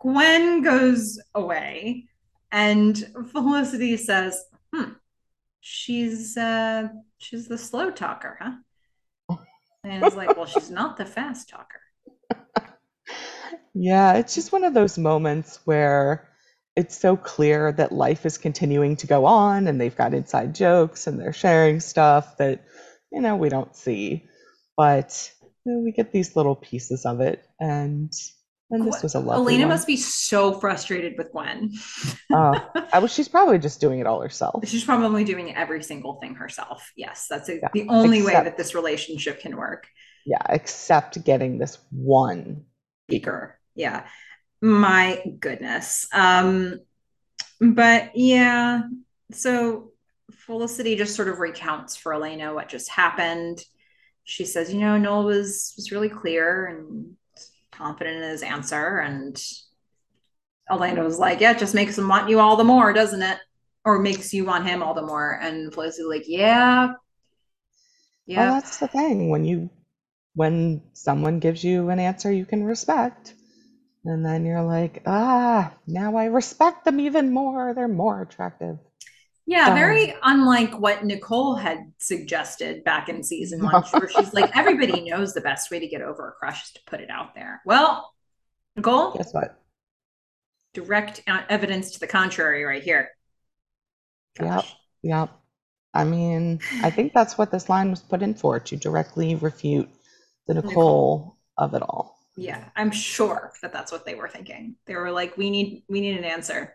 [0.00, 2.06] Gwen goes away,
[2.50, 2.98] and
[3.30, 4.44] Felicity says,
[4.74, 4.92] hmm,
[5.60, 6.88] she's uh
[7.18, 9.36] she's the slow talker, huh?
[9.84, 11.80] And it's like, well, she's not the fast talker.
[13.74, 16.28] Yeah, it's just one of those moments where
[16.76, 21.06] it's so clear that life is continuing to go on and they've got inside jokes
[21.06, 22.64] and they're sharing stuff that,
[23.10, 24.26] you know, we don't see.
[24.76, 25.30] But
[25.64, 28.12] you know, we get these little pieces of it and
[28.70, 29.74] and this was a lovely Elena one.
[29.74, 31.72] must be so frustrated with Gwen.
[32.32, 32.58] Uh,
[32.92, 34.66] I was, she's probably just doing it all herself.
[34.66, 36.90] She's probably doing every single thing herself.
[36.96, 39.86] Yes, that's a, Yeah, the only way that this relationship can work.
[40.24, 42.64] Yeah, except getting this one
[43.08, 43.58] speaker.
[43.74, 44.06] Yeah.
[44.62, 46.08] My goodness.
[46.14, 46.80] Um,
[47.60, 48.82] but yeah,
[49.32, 49.92] so
[50.32, 53.64] Felicity just sort of recounts for Elena what just happened.
[54.24, 57.16] She says, you know, Noel was was really clear and
[57.72, 59.42] confident in his answer, and
[60.70, 63.38] Elena was like, "Yeah, it just makes him want you all the more, doesn't it?
[63.84, 66.94] Or makes you want him all the more." And Felicity's like, "Yeah,
[68.34, 69.30] Well, yeah, that's the thing.
[69.30, 69.70] When you
[70.34, 73.34] when someone gives you an answer you can respect,
[74.04, 77.72] and then you're like, ah, now I respect them even more.
[77.74, 78.78] They're more attractive.
[79.46, 79.76] Yeah, Done.
[79.76, 85.34] very unlike what Nicole had suggested back in season one, where she's like, everybody knows
[85.34, 87.60] the best way to get over a crush is to put it out there.
[87.64, 88.12] Well,
[88.76, 89.58] Nicole, Guess what?
[90.74, 93.10] direct evidence to the contrary right here.
[94.38, 94.74] Gosh.
[95.02, 95.30] Yep.
[95.94, 99.90] I mean, I think that's what this line was put in for, to directly refute
[100.46, 101.38] the Nicole, Nicole.
[101.58, 102.11] of it all.
[102.36, 104.76] Yeah, I'm sure that that's what they were thinking.
[104.86, 106.74] They were like, we need we need an answer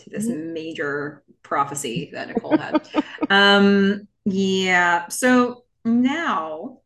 [0.00, 2.88] to this major prophecy that Nicole had.
[3.30, 5.08] um, yeah.
[5.08, 6.80] So now,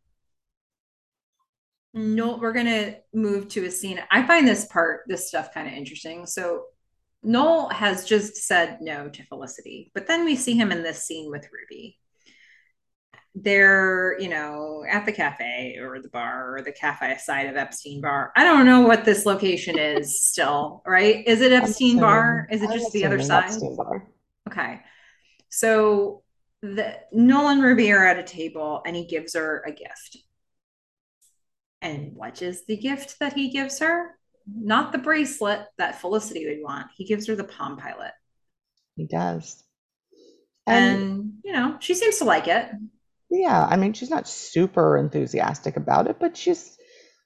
[1.94, 4.00] no, we're gonna move to a scene.
[4.10, 6.26] I find this part, this stuff, kind of interesting.
[6.26, 6.64] So
[7.22, 11.30] Noel has just said no to Felicity, but then we see him in this scene
[11.30, 11.98] with Ruby.
[13.34, 18.02] They're, you know, at the cafe or the bar or the cafe side of Epstein
[18.02, 18.30] Bar.
[18.36, 21.26] I don't know what this location is still, right?
[21.26, 22.46] Is it Epstein Bar?
[22.50, 23.44] Is it just the other side?
[23.44, 24.06] Epstein Bar.
[24.50, 24.80] Okay.
[25.48, 26.22] So
[26.60, 30.18] the Nolan are at a table and he gives her a gift.
[31.80, 34.10] And what is the gift that he gives her?
[34.46, 36.88] Not the bracelet that Felicity would want.
[36.94, 38.12] He gives her the Palm Pilot.
[38.96, 39.64] He does.
[40.66, 42.70] And And, you know, she seems to like it.
[43.32, 46.76] Yeah, I mean, she's not super enthusiastic about it, but she's,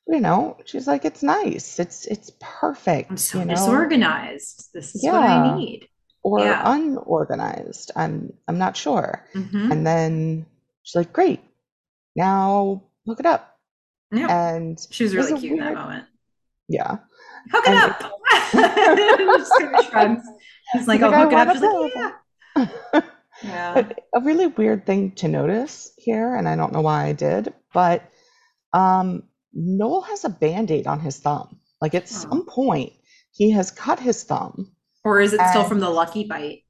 [0.06, 1.78] you know, she's like, it's nice.
[1.80, 3.10] It's it's perfect.
[3.10, 3.54] I'm so you know?
[3.54, 4.68] disorganized.
[4.72, 5.88] This is what I need.
[6.22, 6.62] or Yeah.
[6.64, 7.90] unorganized.
[7.96, 9.26] I'm I'm not sure.
[9.32, 10.46] hmm And then
[10.84, 11.40] she's like, great,
[12.14, 13.58] now look it up.
[14.12, 14.28] Yeah.
[14.54, 16.04] And She was really cute in that moment.
[16.68, 16.98] yeah.
[17.52, 17.98] Hook it And up.
[19.38, 20.26] Just kind of shrugs.
[20.72, 21.52] He's like, oh, like, I hook it up.
[21.52, 21.92] She's like,
[22.94, 23.00] yeah.
[23.42, 23.74] Yeah.
[23.74, 27.52] But a really weird thing to notice here, and I don't know why I did,
[27.72, 28.02] but
[28.72, 31.60] um, Noel has a band-aid on his thumb.
[31.80, 32.06] Like at Oh.
[32.06, 32.92] some point,
[33.32, 34.72] he has cut his thumb.
[35.04, 36.62] Or is it still from the lucky bite?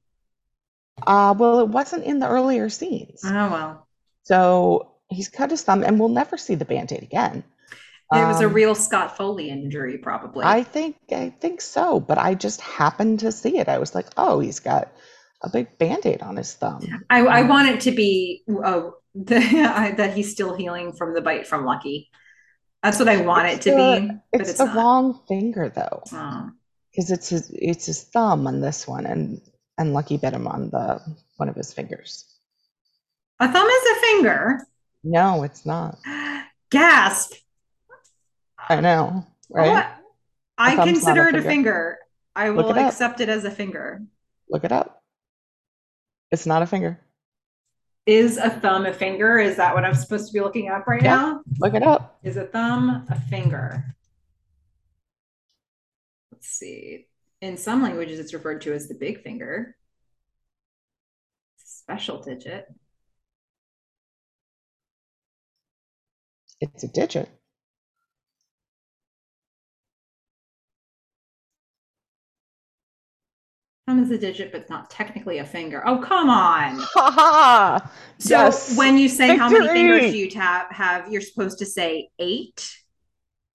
[1.05, 3.21] uh, well, it wasn't in the earlier scenes.
[3.23, 3.87] Oh, well.
[4.23, 7.43] So he's cut his thumb, and we'll never see the band-aid again.
[8.13, 10.45] It was a Um, real Scott Foley injury, probably.
[10.45, 13.67] I think I think so, but I just happened to see it.
[13.67, 14.91] I was like, oh, he's got
[15.43, 16.81] a big band-aid on his thumb.
[17.09, 21.21] I, I want it to be uh, the, I, that he's still healing from the
[21.21, 22.09] bite from Lucky.
[22.83, 24.75] That's what I want it to the be, but it's it's the not.
[24.75, 26.51] wrong finger though, Oh.
[26.91, 29.41] because it's his it's his thumb on this one, and
[29.79, 31.01] and Lucky bit him on the
[31.37, 32.25] one of his fingers.
[33.39, 34.67] A thumb is a finger.
[35.03, 35.97] No, it's not.
[36.69, 37.33] Gasp.
[38.69, 39.87] I know, Oh, right?
[40.57, 41.49] I, I consider it a finger.
[41.49, 41.97] finger.
[42.35, 44.01] I will it accept it as a finger.
[44.49, 44.96] Look it up.
[46.31, 46.99] It's not a finger.
[48.05, 49.37] Is a thumb a finger?
[49.37, 51.15] Is that what I'm supposed to be looking up right Yeah.
[51.15, 51.41] now?
[51.59, 52.19] Look it up.
[52.23, 53.83] Is a thumb a finger?
[56.31, 57.07] Let's see.
[57.41, 59.75] In some languages, it's referred to as the big finger.
[61.57, 62.67] Special digit.
[66.59, 67.29] It's a digit.
[73.87, 75.81] Thumb is a digit, but not technically a finger.
[75.85, 76.77] Oh, come on.
[76.93, 77.91] Ha ha!
[78.19, 78.75] So Yes.
[78.77, 82.69] when you say how many fingers do you tap have, you're supposed to say eight.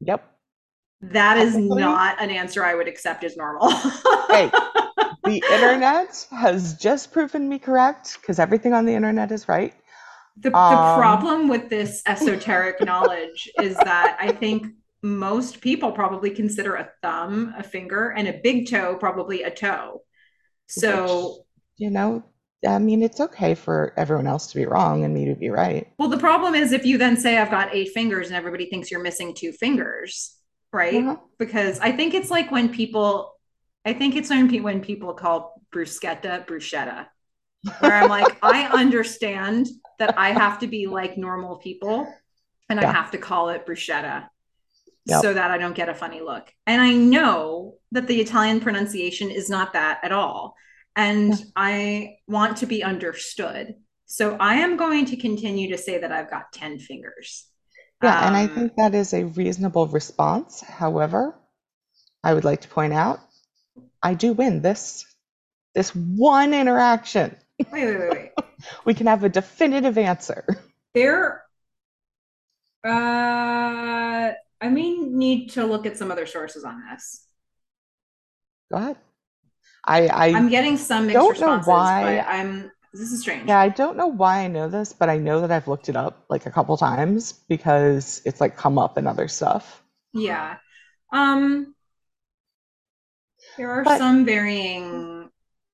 [0.00, 0.26] Yep.
[1.02, 3.70] That is not an answer I would accept as normal.
[4.30, 4.50] Hey,
[5.24, 9.74] the internet has just proven me correct because everything on the internet is right.
[10.38, 14.68] The, the Um, problem with this esoteric knowledge is that I think
[15.02, 20.00] most people probably consider a thumb a finger and a big toe probably a toe.
[20.68, 21.44] So,
[21.78, 22.24] You know,
[22.66, 25.88] I mean, it's okay for everyone else to be wrong and me to be right.
[25.98, 28.90] well, the problem is if you then say I've got eight fingers and everybody thinks
[28.90, 30.36] you're missing two fingers,
[30.72, 31.02] right?
[31.02, 31.16] Uh-huh.
[31.38, 33.34] Because I think it's like when people,
[33.84, 37.06] I think it's when, pe- when people call bruschetta bruschetta,
[37.80, 39.68] where I'm like, I understand
[39.98, 42.12] that I have to be like normal people
[42.68, 44.28] and I have to call it bruschetta
[45.06, 45.20] Yep.
[45.22, 46.52] so that I don't get a funny look.
[46.66, 50.54] And I know that the Italian pronunciation is not that at all.
[50.94, 51.44] And Yeah.
[51.56, 53.74] I want to be understood.
[54.06, 57.46] So I am going to continue to say that I've got 10 fingers.
[58.02, 60.60] Yeah, and I Um, think that is a reasonable response.
[60.60, 61.34] However,
[62.24, 63.20] I would like to point out
[64.02, 65.06] I do win this
[65.74, 67.36] this one interaction.
[67.72, 68.32] wait, wait, wait, wait.
[68.84, 70.44] We can have a definitive answer.
[70.94, 71.42] There,
[72.84, 74.32] uh,
[74.62, 77.26] I may need to look at some other sources on this.
[78.70, 78.96] Go ahead.
[79.84, 83.48] I I I'm getting some mixed don't know why- I'm this is strange.
[83.48, 85.96] yeah, I don't know why I know this, but I know that I've looked it
[85.96, 89.82] up like a couple times because it's like come up in other stuff.
[90.12, 90.58] Yeah.
[91.12, 91.74] Um,
[93.56, 95.30] there are But- some varying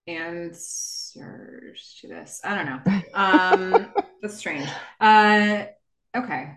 [0.06, 2.40] answers to this.
[2.44, 3.02] I don't know.
[3.14, 3.92] Um,
[4.22, 4.68] that's strange.
[5.00, 5.64] Uh,
[6.16, 6.52] okay.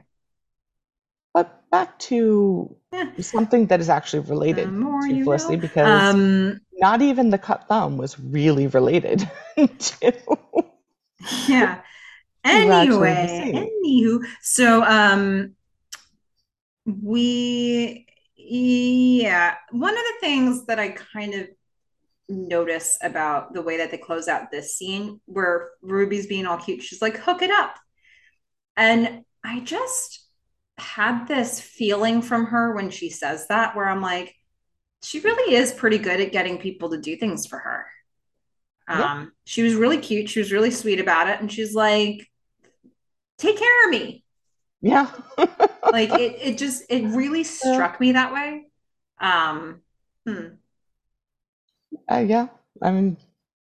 [1.71, 2.75] Back to
[3.19, 5.61] something that is actually related more to Felicity know.
[5.61, 10.13] because Um, not even the cut thumb was really related to
[11.47, 11.81] yeah.
[12.43, 15.55] Anyway, anywho, so um,
[16.85, 21.47] we yeah, one of the things that I kind of
[22.27, 26.81] notice about the way that they close out this scene where Ruby's being all cute,
[26.81, 27.75] she's like, hook it up.
[28.75, 30.20] And I just
[30.81, 34.35] had this feeling from her when she says that, where I'm like,
[35.03, 37.85] she really is pretty good at getting people to do things for her.
[38.87, 40.29] Um, she was really cute.
[40.29, 41.39] She was really sweet about it.
[41.39, 42.29] And she's like,
[43.37, 44.23] take care of me.
[44.81, 45.09] yeah.
[45.91, 48.67] Like it, it just, it really struck me that way.
[49.19, 49.81] Um,
[50.25, 50.47] hmm.
[52.09, 52.47] Uh, yeah,
[52.81, 53.17] I mean,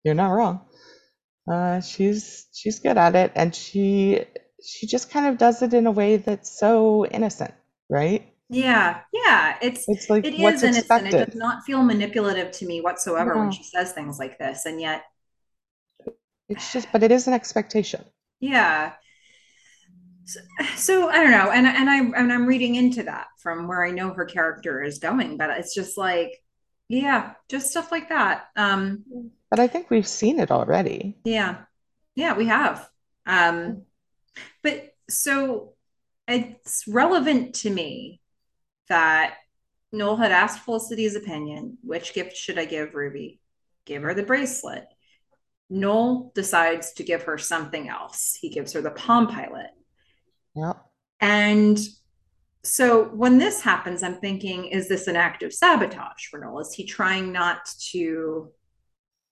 [0.03, 0.61] you're not wrong.
[1.49, 4.25] Uh, she's she's good at it, and she
[4.65, 7.53] she just kind of does it in a way that's so innocent,
[7.89, 8.33] right?
[8.49, 9.57] Yeah, yeah.
[9.61, 11.07] It's It's like it is innocent.
[11.07, 14.65] It does not feel manipulative to me whatsoever when she says things like this.
[14.65, 15.03] And yet,
[16.47, 18.05] It's just, but it is an expectation.
[18.39, 18.93] yeah.
[20.25, 20.39] So,
[20.75, 23.91] so I don't know, and and I and I'm reading into that from where I
[23.91, 26.41] know her character is going, but it's just like
[26.89, 28.45] Yeah, just stuff like that.
[28.55, 29.05] Um,
[29.49, 31.15] But I think we've seen it already.
[31.23, 31.63] yeah,
[32.15, 32.89] yeah, we have.
[33.25, 33.83] Um,
[34.61, 35.73] but so
[36.27, 38.21] it's relevant to me
[38.89, 39.35] that
[39.91, 41.77] Noel had asked Felicity's opinion.
[41.83, 43.39] Which gift should I give Ruby?
[43.85, 44.85] Give her the bracelet.
[45.69, 48.37] Noel decides to give her something else.
[48.39, 49.71] He gives her the Palm Pilot.
[50.55, 50.77] Yep.
[51.19, 51.79] And
[52.63, 56.59] so when this happens, I'm thinking, is this an act of sabotage for Noel?
[56.59, 58.51] Is he trying not to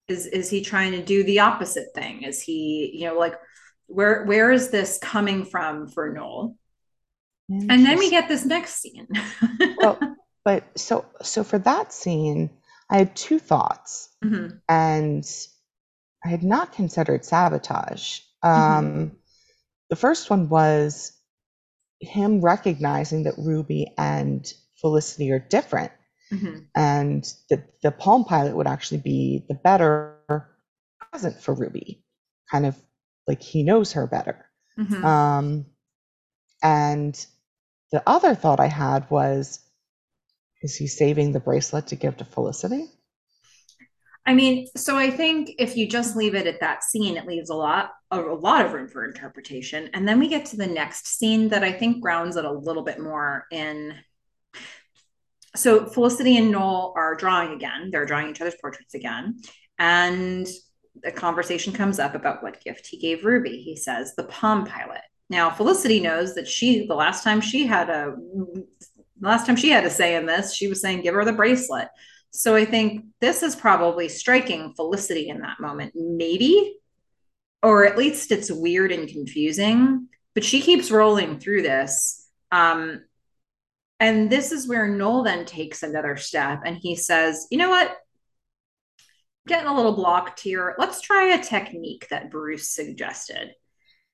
[0.07, 2.23] is is he trying to do the opposite thing?
[2.23, 3.35] Is he, you know, like
[3.91, 6.55] where where is this coming from for Noel?
[7.49, 9.07] And then we get this next scene.
[9.77, 9.99] well,
[10.45, 12.49] but so so for that scene,
[12.89, 14.57] I had two thoughts, mm-hmm.
[14.69, 15.29] and
[16.23, 18.19] I had not considered sabotage.
[18.41, 19.15] Um, mm-hmm.
[19.89, 21.11] The first one was
[21.99, 25.91] him recognizing that Ruby and Felicity are different,
[26.31, 26.59] mm-hmm.
[26.75, 30.17] and that the Palm Pilot would actually be the better
[31.11, 32.03] present for Ruby,
[32.49, 32.75] kind of
[33.27, 34.45] like he knows her better.
[34.77, 35.05] Mm-hmm.
[35.05, 35.65] Um,
[36.63, 37.25] and
[37.91, 39.59] the other thought I had was,
[40.61, 42.89] is he saving the bracelet to give to Felicity?
[44.25, 47.49] I mean, so I think if you just leave it at that scene, it leaves
[47.49, 49.89] a lot a, a, lot of room for interpretation.
[49.93, 52.83] And then we get to the next scene that I think grounds it a little
[52.83, 53.95] bit more in.
[55.55, 57.89] So Felicity and Noel are drawing again.
[57.91, 59.41] They're drawing each other's portraits again.
[59.79, 60.47] And
[61.03, 63.61] a conversation comes up about what gift he gave Ruby.
[63.61, 65.01] He says the Palm Pilot.
[65.29, 68.15] Now Felicity knows that she the last time she had a
[69.21, 71.87] last time she had a say in this, she was saying give her the bracelet.
[72.31, 76.77] So I think this is probably striking Felicity in that moment, maybe,
[77.61, 80.07] or at least it's weird and confusing.
[80.33, 82.25] But she keeps rolling through this.
[82.51, 83.03] Um,
[83.99, 87.95] and this is where Noel then takes another step and he says, you know what?
[89.47, 90.75] Getting a little blocked here.
[90.77, 93.55] Let's try a technique that Bruce suggested.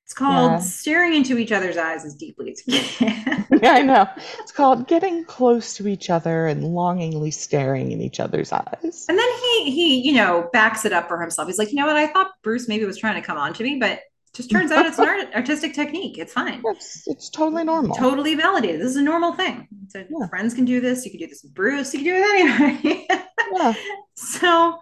[0.05, 0.59] It's called yeah.
[0.59, 3.45] staring into each other's eyes as deeply as you can.
[3.61, 4.07] yeah, I know.
[4.39, 9.05] It's called getting close to each other and longingly staring in each other's eyes.
[9.09, 11.49] And then he he, you know, backs it up for himself.
[11.49, 11.97] He's like, you know what?
[11.97, 13.99] I thought Bruce maybe was trying to come on to me, but
[14.33, 16.17] just turns out it's an art- artistic technique.
[16.17, 16.61] It's fine.
[16.63, 17.93] It's, it's totally normal.
[17.95, 18.79] Totally validated.
[18.79, 19.67] This is a normal thing.
[19.89, 20.27] So yeah.
[20.29, 21.03] friends can do this.
[21.03, 21.93] You can do this with Bruce.
[21.93, 23.07] You can do it anyway.
[23.55, 23.73] yeah.
[24.15, 24.79] So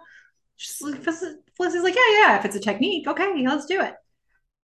[0.56, 2.38] just Felicity's like, yeah, yeah.
[2.38, 3.94] If it's a technique, okay, let's do it.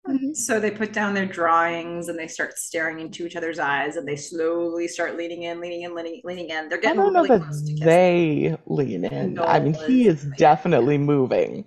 [0.07, 0.33] Mm-hmm.
[0.33, 4.07] So they put down their drawings and they start staring into each other's eyes and
[4.07, 6.69] they slowly start leaning in, leaning in, leaning, leaning in.
[6.69, 9.37] They're getting I don't really know that they lean in.
[9.39, 11.65] I mean, he is definitely moving.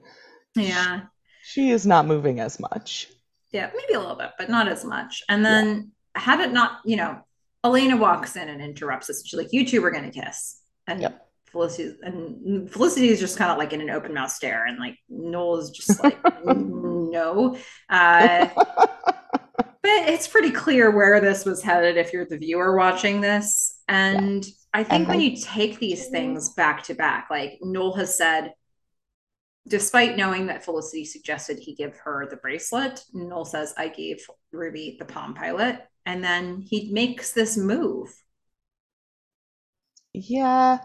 [0.56, 1.02] Yeah.
[1.44, 3.08] She is not moving as much.
[3.52, 5.22] Yeah, maybe a little bit, but not as much.
[5.28, 6.20] And then yeah.
[6.20, 7.20] had it not, you know,
[7.64, 9.22] Elena walks in and interrupts us.
[9.24, 11.26] She's like, "You two are going to kiss," and yep.
[11.54, 14.98] Felicity and Felicity is just kind of like in an open mouth stare, and like
[15.08, 17.56] Noel is just like, no.
[17.88, 23.78] Uh, but it's pretty clear where this was headed if you're the viewer watching this.
[23.86, 24.52] And yeah.
[24.74, 28.52] I think and when you take these things back to back, like Noel has said,
[29.68, 34.96] despite knowing that Felicity suggested he give her the bracelet, Noel says, I gave Ruby
[34.98, 35.78] the Palm Pilot.
[36.04, 38.12] And then he makes this move.
[40.12, 40.78] Yeah.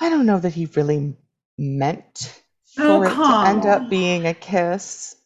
[0.00, 1.16] I don't know that he really
[1.58, 2.42] meant
[2.78, 5.16] oh, for oh, it to end up being a kiss.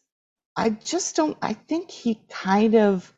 [0.55, 3.11] I just don't I think he kind of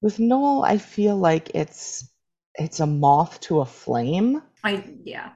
[0.00, 2.08] with Noel, I feel like it's
[2.54, 4.42] it's a moth to a flame.
[4.62, 5.32] I yeah.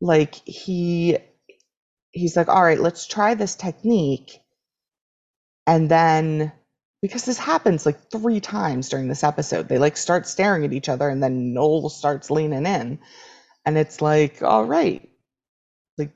[0.00, 1.18] Like he
[2.12, 4.40] he's like, all right, let's try this technique.
[5.66, 6.52] And then
[7.02, 10.88] because this happens like three times during this episode, they like start staring at each
[10.88, 12.98] other and then Noel starts leaning in.
[13.70, 15.08] And it's like, all right,
[15.96, 16.10] like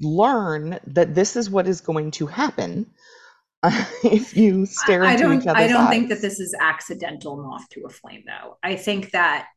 [0.00, 2.86] learn that this is what is going to happen
[4.04, 5.90] if you stare I, into I each other's I don't eyes.
[5.90, 8.56] think that this is accidental moth to a flame, though.
[8.62, 9.48] I think that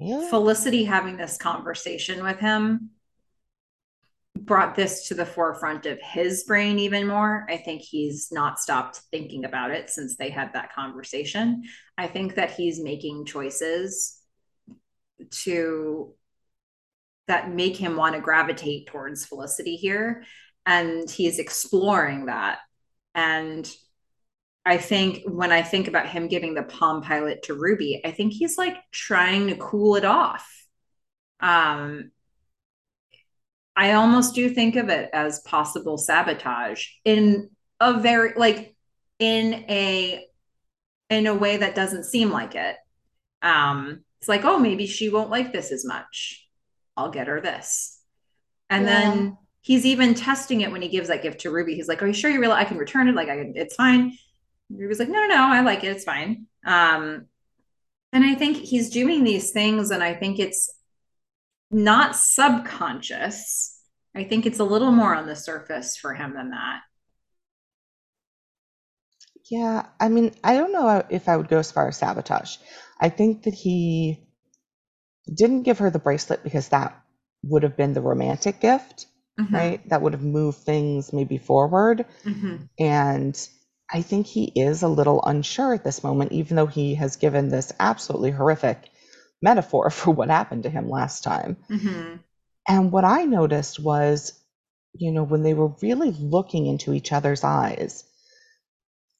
[0.00, 0.28] yeah.
[0.28, 2.90] Felicity having this conversation with him
[4.36, 7.46] brought this to the forefront of his brain even more.
[7.48, 11.62] I think he's not stopped thinking about it since they had that conversation.
[11.96, 14.20] I think that he's making choices
[15.30, 16.14] to
[17.26, 20.24] that make him want to gravitate towards Felicity here.
[20.64, 22.58] And he's exploring that.
[23.14, 23.70] And
[24.64, 28.32] I think when I think about him giving the Palm Pilot to Ruby, I think
[28.32, 30.48] he's like trying to cool it off.
[31.40, 32.10] Um,
[33.76, 38.74] I almost do think of it as possible sabotage in a very like
[39.18, 40.24] in a
[41.10, 42.76] in a way that doesn't seem like it.
[43.42, 46.45] Um, it's like, oh, maybe she won't like this as much
[46.96, 47.98] I'll get her this.
[48.70, 49.00] And yeah.
[49.00, 51.74] then he's even testing it when he gives that gift to Ruby.
[51.74, 53.14] He's like, Are you sure you really I can return it?
[53.14, 54.16] Like I it's fine.
[54.70, 56.46] Ruby's like, No, no, no, I like it, it's fine.
[56.64, 57.26] Um,
[58.12, 60.72] and I think he's doing these things, and I think it's
[61.70, 63.78] not subconscious.
[64.14, 66.80] I think it's a little more on the surface for him than that.
[69.50, 72.56] Yeah, I mean, I don't know if I would go as far as sabotage.
[73.00, 74.25] I think that he
[75.32, 77.00] didn't give her the bracelet because that
[77.42, 79.06] would have been the romantic gift,
[79.38, 79.54] mm-hmm.
[79.54, 79.88] right?
[79.88, 82.06] That would have moved things maybe forward.
[82.24, 82.56] Mm-hmm.
[82.78, 83.48] And
[83.92, 87.48] I think he is a little unsure at this moment, even though he has given
[87.48, 88.90] this absolutely horrific
[89.42, 91.56] metaphor for what happened to him last time.
[91.70, 92.16] Mm-hmm.
[92.68, 94.32] And what I noticed was,
[94.94, 98.02] you know, when they were really looking into each other's eyes,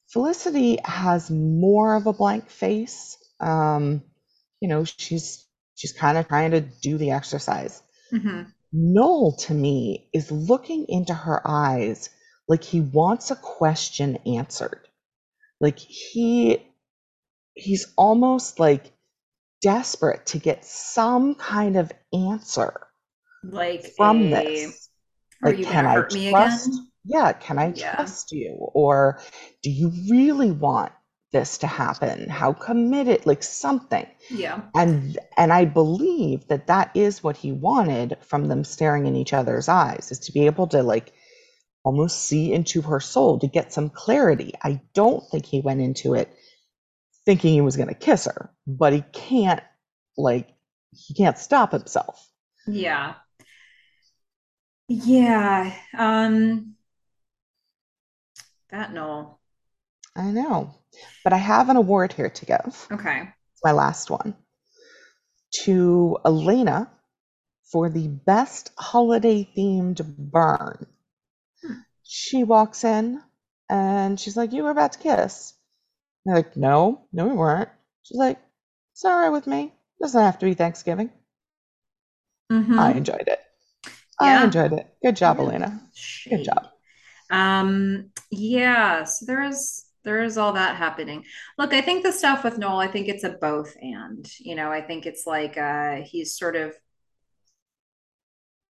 [0.09, 3.19] Felicity has more of a blank face.
[3.41, 4.03] Um,
[4.61, 5.46] you know, she's
[5.77, 7.83] she's kind of trying to do the exercise.
[8.13, 8.51] Mm-hmm.
[8.73, 12.11] Noel, to me, is looking into her eyes
[12.49, 14.89] like he wants a question answered.
[15.61, 16.63] Like he
[17.55, 18.93] he's almost like
[19.63, 22.87] desperate to get some kind of answer
[23.43, 24.89] like from a, this.
[25.43, 26.71] Like, can I trust?
[27.05, 27.95] Yeah, can I yeah.
[27.95, 28.57] trust you?
[28.75, 29.21] Or
[29.63, 30.93] do you really want
[31.37, 32.29] this to happen?
[32.29, 33.27] How committed?
[33.27, 34.07] Like something.
[34.31, 34.63] Yeah.
[34.75, 39.33] And and I believe that that is what he wanted from them staring in each
[39.33, 41.13] other's eyes, is to be able to like
[41.85, 44.53] almost see into her soul to get some clarity.
[44.63, 46.35] I don't think he went into it
[47.27, 49.63] thinking he was going to kiss her, but he can't
[50.17, 50.49] like
[50.93, 52.29] he can't stop himself.
[52.67, 53.15] Yeah.
[54.89, 55.75] Yeah.
[55.97, 56.75] Um
[58.71, 59.39] that no.
[60.17, 60.75] I know.
[61.25, 62.87] But I have an award here to give.
[62.91, 63.23] Okay.
[63.23, 64.35] It's my last one.
[65.65, 66.91] To Elena
[67.71, 70.87] for the best holiday themed burn.
[71.63, 71.75] Hmm.
[72.03, 73.21] She walks in
[73.69, 75.55] and she's like, You were about to kiss.
[76.27, 77.69] They're like, no, no, we weren't.
[78.03, 78.39] She's like,
[78.93, 79.73] it's all right with me.
[80.01, 81.11] Doesn't have to be Thanksgiving.
[82.51, 82.79] Mm-hmm.
[82.79, 83.41] I enjoyed it.
[84.21, 84.41] Yeah.
[84.41, 84.89] I enjoyed it.
[85.05, 85.45] Good job, yeah.
[85.45, 85.81] Elena.
[86.29, 86.67] Good job.
[87.31, 91.25] Um, yeah, so there is there is all that happening.
[91.59, 94.27] Look, I think the stuff with Noel, I think it's a both and.
[94.39, 96.73] You know, I think it's like uh he's sort of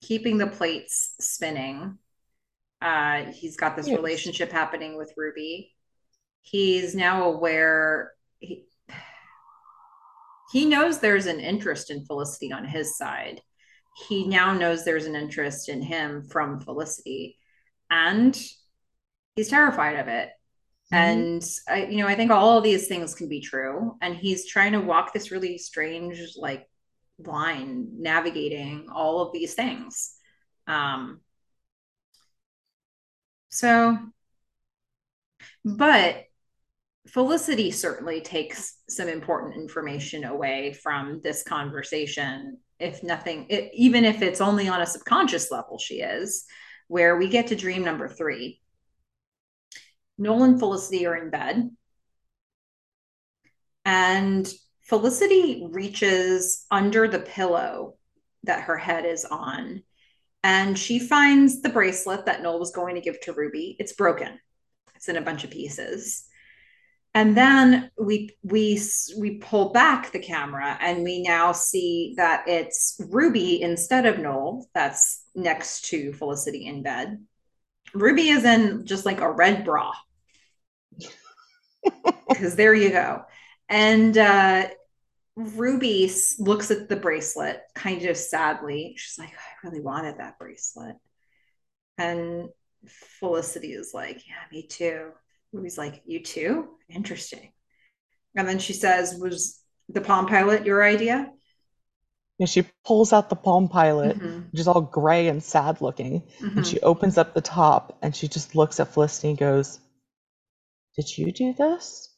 [0.01, 1.99] keeping the plates spinning.
[2.81, 3.95] Uh he's got this yes.
[3.95, 5.75] relationship happening with Ruby
[6.49, 8.65] he's now aware he,
[10.51, 13.41] he knows there's an interest in Felicity on his side.
[14.07, 17.37] He now knows there's an interest in him from Felicity,
[17.89, 18.39] and
[19.35, 20.29] he's terrified of it.
[20.93, 20.95] Mm-hmm.
[20.95, 23.97] And I, you know, I think all these things can be true.
[24.01, 26.67] And he's trying to walk this really strange, like,
[27.19, 30.13] line, navigating all of these things.
[30.67, 31.21] Um,
[33.49, 33.97] so,
[35.65, 36.23] but
[37.07, 42.59] Felicity certainly takes some important information away from this conversation.
[42.79, 46.45] If nothing, it, even if it's only on a subconscious level, she is,
[46.87, 48.61] where we get to dream number three.
[50.17, 51.69] Noel and Felicity are in bed,
[53.85, 54.51] and
[54.83, 57.95] Felicity reaches under the pillow
[58.43, 59.83] that her head is on,
[60.43, 63.75] and she finds the bracelet that Noel was going to give to Ruby.
[63.79, 64.39] It's broken,
[64.95, 66.27] it's in a bunch of pieces.
[67.17, 68.79] And then we we
[69.17, 74.67] we pull back the camera and we now see that it's ruby instead of noel
[74.75, 77.17] that's next to felicity in bed.
[77.95, 79.93] Ruby is in just like a red bra
[82.29, 83.23] because there you go
[83.69, 84.67] and uh
[85.35, 90.95] ruby looks at the bracelet kind of sadly she's like i really wanted that bracelet
[91.97, 92.49] and
[93.19, 95.11] felicity is like yeah me too
[95.53, 96.69] Ruby's like, You too?
[96.89, 97.51] Interesting.
[98.35, 101.31] And then she says, Was the Palm Pilot your idea?
[102.37, 104.49] Yeah, she pulls out the Palm Pilot, mm-hmm.
[104.51, 106.57] which is all gray and sad looking, mm-hmm.
[106.57, 109.79] and she opens up the top and she just looks at Felicity and goes,
[110.97, 112.13] Did you do this?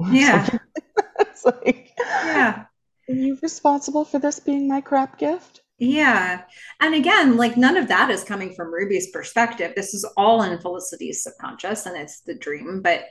[0.10, 0.48] Yeah.
[1.20, 2.64] it's like, yeah.
[3.06, 5.60] Are you responsible for this being my crap gift?
[5.78, 6.42] Yeah.
[6.80, 9.74] And again, like none of that is coming from Ruby's perspective.
[9.76, 12.80] This is all in Felicity's subconscious and it's the dream.
[12.80, 13.04] But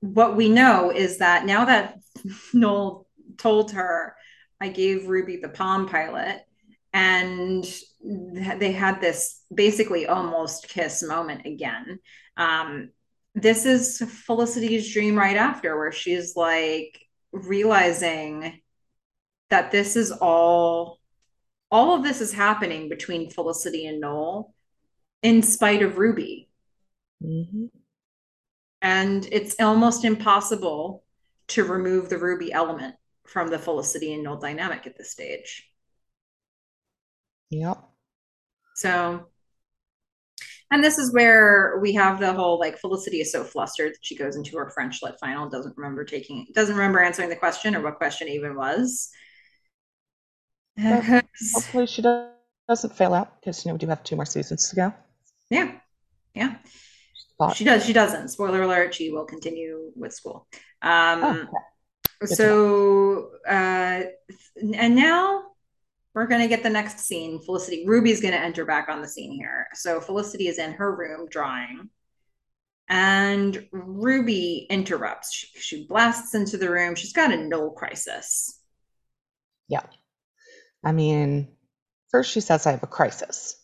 [0.00, 1.98] what we know is that now that
[2.54, 3.06] Noel
[3.38, 4.14] told her,
[4.60, 6.42] I gave Ruby the Palm Pilot,
[6.92, 7.64] and
[8.02, 12.00] they had this basically almost kiss moment again.
[12.36, 12.90] Um,
[13.34, 16.98] this is Felicity's dream right after, where she's like
[17.32, 18.60] realizing
[19.50, 20.98] that this is all
[21.70, 24.52] all of this is happening between Felicity and Noel
[25.22, 26.48] in spite of Ruby.
[27.22, 27.66] Mm-hmm.
[28.82, 31.04] And it's almost impossible
[31.48, 32.96] to remove the Ruby element
[33.26, 35.70] from the Felicity and Noel dynamic at this stage.
[37.50, 37.78] Yep.
[38.74, 39.26] So,
[40.70, 44.16] and this is where we have the whole like Felicity is so flustered that she
[44.16, 47.82] goes into her French lit final, doesn't remember taking, doesn't remember answering the question or
[47.82, 49.10] what question even was.
[50.78, 54.76] hopefully she doesn't fail out because you know we do have two more seasons to
[54.76, 54.94] go.
[55.50, 55.72] Yeah,
[56.34, 56.56] yeah.
[57.54, 57.84] She does.
[57.84, 58.28] She doesn't.
[58.28, 58.94] Spoiler alert.
[58.94, 60.46] She will continue with school.
[60.82, 61.46] Um, oh,
[62.22, 62.34] okay.
[62.34, 64.02] So, uh,
[64.74, 65.49] and now
[66.14, 67.40] we're going to get the next scene.
[67.40, 69.68] Felicity, Ruby's going to enter back on the scene here.
[69.74, 71.88] So Felicity is in her room drawing,
[72.88, 75.32] and Ruby interrupts.
[75.32, 76.96] She, she blasts into the room.
[76.96, 78.60] She's got a Noel crisis.
[79.68, 79.86] Yeah.
[80.84, 81.48] I mean,
[82.10, 83.56] first she says, I have a crisis.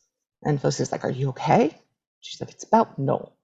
[0.43, 1.77] And Felicity's like, Are you okay?
[2.21, 3.37] She's like, It's about Noel.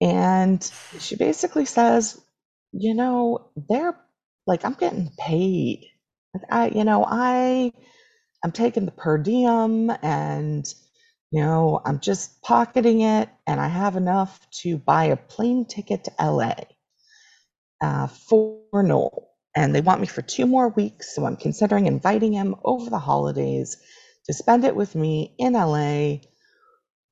[0.00, 0.62] And
[0.98, 2.20] she basically says,
[2.72, 3.96] You know, they're
[4.46, 5.86] like, I'm getting paid.
[6.50, 7.72] I, you know, I,
[8.42, 10.66] I'm taking the per diem and,
[11.30, 16.04] you know, I'm just pocketing it and I have enough to buy a plane ticket
[16.04, 16.54] to LA
[17.82, 21.14] uh, for Noel and they want me for two more weeks.
[21.14, 23.76] So I'm considering inviting him over the holidays
[24.26, 26.18] to spend it with me in LA.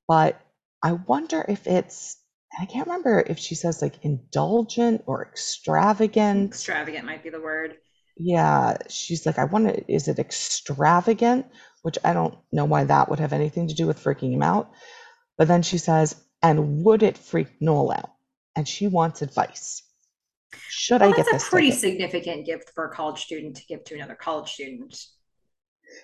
[0.08, 0.40] But
[0.82, 2.16] I wonder if it's,
[2.58, 6.50] I can't remember if she says like indulgent or extravagant.
[6.50, 7.76] Extravagant might be the word.
[8.22, 8.76] Yeah.
[8.88, 11.46] She's like, I wonder, is it extravagant?
[11.82, 14.70] Which I don't know why that would have anything to do with freaking him out.
[15.38, 18.10] But then she says, and would it freak Noel out?
[18.54, 19.82] And she wants advice.
[20.68, 21.32] Should well, I get this?
[21.32, 21.80] That's a pretty ticket?
[21.80, 25.06] significant gift for a college student to give to another college student.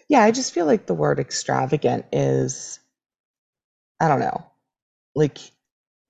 [0.09, 2.81] Yeah, I just feel like the word extravagant is,
[4.01, 4.47] I don't know,
[5.15, 5.39] like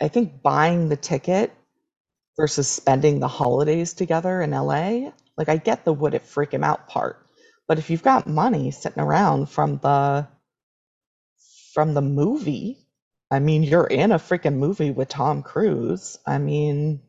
[0.01, 1.53] I think buying the ticket
[2.37, 5.13] versus spending the holidays together in LA.
[5.39, 7.27] Like I get the would it freak him out part,
[7.69, 10.29] but if you've got money sitting around from the
[11.73, 12.87] from the movie,
[13.31, 16.19] I mean, you're in a freaking movie with Tom Cruise.
[16.27, 17.01] I mean,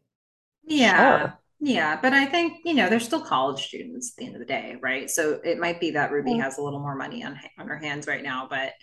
[0.64, 1.30] yeah.
[1.30, 1.40] Sure.
[1.60, 4.46] Yeah, but I think you know they're still college students at the end of the
[4.46, 5.10] day, right?
[5.10, 8.06] So it might be that Ruby has a little more money on on her hands
[8.06, 8.74] right now, but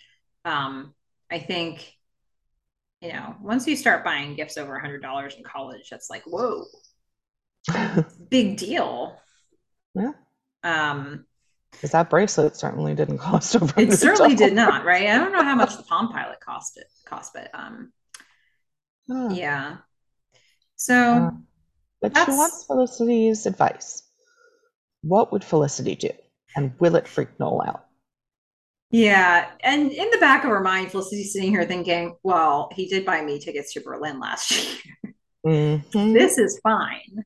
[0.43, 0.93] um,
[1.31, 1.93] I think
[3.01, 6.23] you know once you start buying gifts over a hundred dollars in college, that's like
[6.25, 6.65] whoa,
[8.29, 9.19] big deal.
[9.95, 10.11] Yeah.
[10.63, 11.25] Um,
[11.71, 13.79] because that bracelet certainly didn't cost over.
[13.79, 15.07] It certainly did not, right?
[15.07, 17.91] I don't know how much the Palm Pilot cost it cost, but um,
[19.07, 19.77] yeah.
[20.75, 20.95] So.
[20.95, 21.31] Uh
[22.05, 22.31] but That's...
[22.31, 24.03] she wants Felicity's advice.
[25.01, 26.11] What would Felicity do?
[26.55, 27.85] And will it freak Noel out?
[28.91, 29.49] Yeah.
[29.61, 33.23] And in the back of her mind, Felicity's sitting here thinking, well, he did buy
[33.23, 34.51] me tickets to Berlin last
[35.03, 35.15] year.
[35.47, 36.13] Mm-hmm.
[36.13, 37.23] this is fine.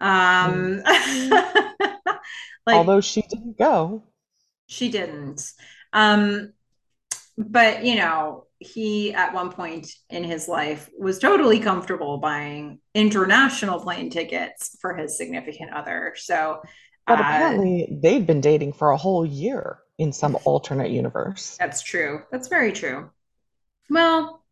[0.00, 0.82] Um,
[2.66, 4.04] like, Although she didn't go.
[4.66, 5.50] She didn't.
[5.92, 6.52] Um,
[7.38, 13.80] but, you know, he at one point in his life was totally comfortable buying international
[13.80, 16.14] plane tickets for his significant other.
[16.16, 16.60] So,
[17.06, 21.56] but uh, apparently they'd been dating for a whole year in some alternate universe.
[21.58, 22.22] That's true.
[22.30, 23.10] That's very true.
[23.90, 24.42] Well,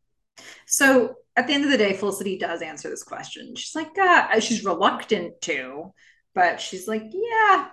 [0.67, 3.55] so at the end of the day, Felicity does answer this question.
[3.57, 5.93] She's like, uh, she's reluctant to,
[6.35, 7.69] but she's like, yeah,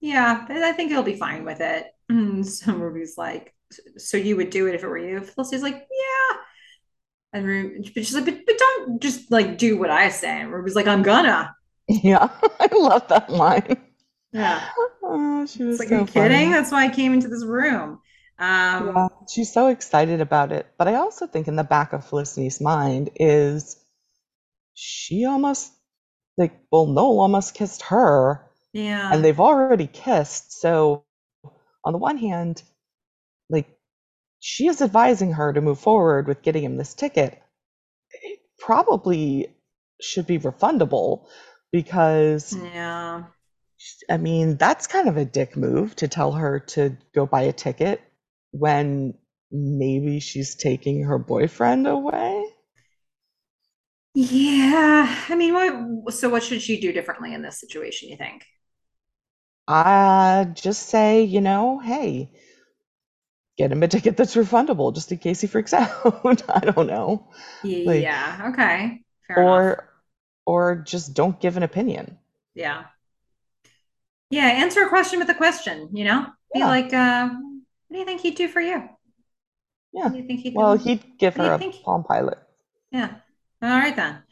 [0.00, 1.86] yeah, I think he'll be fine with it.
[2.08, 3.54] And so Ruby's like,
[3.96, 5.20] so you would do it if it were you?
[5.20, 6.36] Felicity's like, yeah.
[7.32, 10.40] And but she's like, but, but don't just like do what I say.
[10.40, 11.54] And Ruby's like, I'm gonna.
[11.88, 12.28] Yeah,
[12.60, 13.76] I love that line.
[14.32, 14.62] Yeah.
[15.12, 16.28] Oh, she was it's like, so are you funny.
[16.28, 16.50] kidding?
[16.52, 17.98] That's why I came into this room.
[18.40, 20.66] Um, yeah, she's so excited about it.
[20.78, 23.76] But I also think in the back of Felicity's mind is
[24.74, 25.72] she almost
[26.38, 28.46] like well, Noel almost kissed her.
[28.72, 29.12] Yeah.
[29.12, 30.52] And they've already kissed.
[30.60, 31.04] So
[31.84, 32.62] on the one hand,
[33.50, 33.68] like
[34.40, 37.40] she is advising her to move forward with getting him this ticket
[38.12, 39.54] it probably
[40.00, 41.26] should be refundable
[41.72, 43.24] because yeah
[44.10, 47.52] i mean that's kind of a dick move to tell her to go buy a
[47.52, 48.00] ticket
[48.52, 49.14] when
[49.50, 52.44] maybe she's taking her boyfriend away
[54.14, 58.44] yeah i mean what so what should she do differently in this situation you think
[59.68, 62.30] uh just say you know hey
[63.60, 66.42] get him a ticket that's refundable just in case he freaks out.
[66.48, 67.28] I don't know.
[67.62, 68.50] Like, yeah.
[68.52, 69.02] Okay.
[69.26, 69.84] Fair or enough.
[70.46, 72.18] or just don't give an opinion.
[72.54, 72.84] Yeah.
[74.30, 74.46] Yeah.
[74.46, 75.90] Answer a question with a question.
[75.92, 77.28] You know, be like, uh,
[77.90, 78.88] What do you think he'd do for you?
[79.92, 80.08] Yeah.
[80.10, 81.82] do you think he'd well, he'd give her a think?
[81.82, 82.38] Palm Pilot.
[82.92, 83.14] Yeah.
[83.60, 84.22] All right then.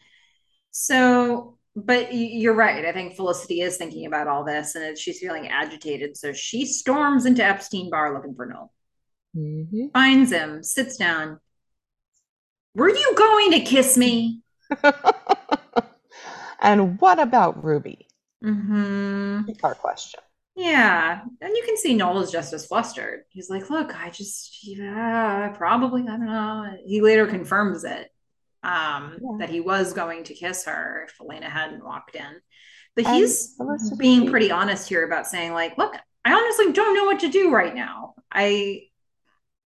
[0.70, 2.84] So, but you're right.
[2.84, 6.16] I think Felicity is thinking about all this and she's feeling agitated.
[6.16, 8.72] So she storms into Epstein Bar looking for Noel.
[9.36, 9.88] Mm-hmm.
[9.92, 11.40] Finds him, sits down.
[12.76, 14.42] Were you going to kiss me?
[16.60, 18.06] and what about Ruby?
[18.44, 19.50] Mm-hmm.
[19.64, 20.20] Our question.
[20.58, 21.20] Yeah.
[21.40, 23.20] And you can see Noel is just as flustered.
[23.28, 26.66] He's like, look, I just, yeah, probably, I don't know.
[26.84, 28.10] He later confirms it
[28.64, 29.36] um, yeah.
[29.38, 32.40] that he was going to kiss her if Elena hadn't walked in.
[32.96, 33.56] But and he's
[33.98, 35.94] being pretty honest here about saying, like, look,
[36.24, 38.14] I honestly don't know what to do right now.
[38.32, 38.88] I,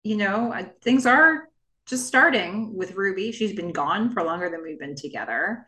[0.02, 1.50] you know, things are
[1.84, 3.32] just starting with Ruby.
[3.32, 5.66] She's been gone for longer than we've been together.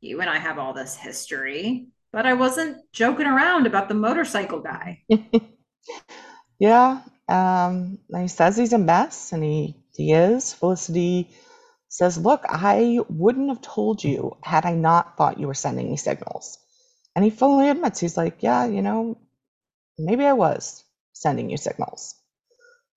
[0.00, 4.60] You and I have all this history, but I wasn't joking around about the motorcycle
[4.60, 5.02] guy.
[6.58, 7.00] yeah.
[7.28, 10.52] Um, he says he's a mess and he, he is.
[10.52, 11.30] Felicity
[11.88, 15.96] says, Look, I wouldn't have told you had I not thought you were sending me
[15.96, 16.58] signals.
[17.14, 19.18] And he fully admits, he's like, Yeah, you know,
[19.98, 22.14] maybe I was sending you signals.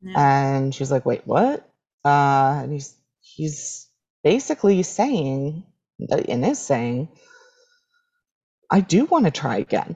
[0.02, 0.14] Yeah.
[0.18, 1.70] And she's like, Wait, what?
[2.04, 3.88] Uh, and he's he's
[4.24, 5.64] basically saying,
[6.00, 7.10] and is saying,
[8.72, 9.96] I do want to try again.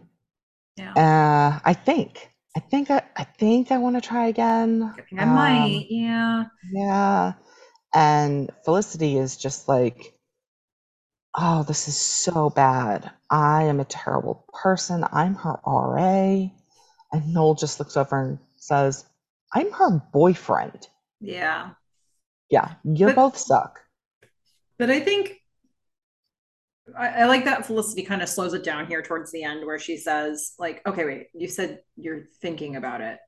[0.78, 0.94] Yeah.
[0.94, 2.30] Uh, I think.
[2.56, 4.84] I think I, I think I want to try again.
[4.84, 6.46] I think I um, might, yeah.
[6.72, 7.34] Yeah.
[7.94, 10.14] And Felicity is just like,
[11.36, 13.12] oh, this is so bad.
[13.30, 15.06] I am a terrible person.
[15.12, 16.50] I'm her RA.
[17.12, 19.06] And Noel just looks over and says,
[19.54, 20.88] I'm her boyfriend.
[21.20, 21.72] Yeah.
[22.50, 22.74] Yeah.
[22.84, 23.80] You but, both suck.
[24.78, 25.40] But I think
[26.98, 29.80] I, I, like that Felicity kind of slows it down here towards the end where
[29.80, 33.20] she says, like, okay, wait, you said you're thinking about it.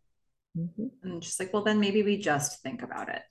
[0.58, 0.88] Mm-hmm.
[1.04, 3.22] And she's like, well, then maybe we just think about it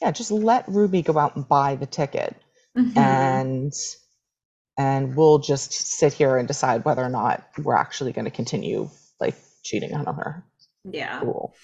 [0.00, 2.36] yeah, just let Ruby go out and buy the ticket,
[2.76, 2.98] mm-hmm.
[2.98, 3.72] and
[4.78, 8.88] and we'll just sit here and decide whether or not we're actually going to continue
[9.20, 10.44] like cheating on her.
[10.84, 11.20] Yeah.
[11.20, 11.54] Cool.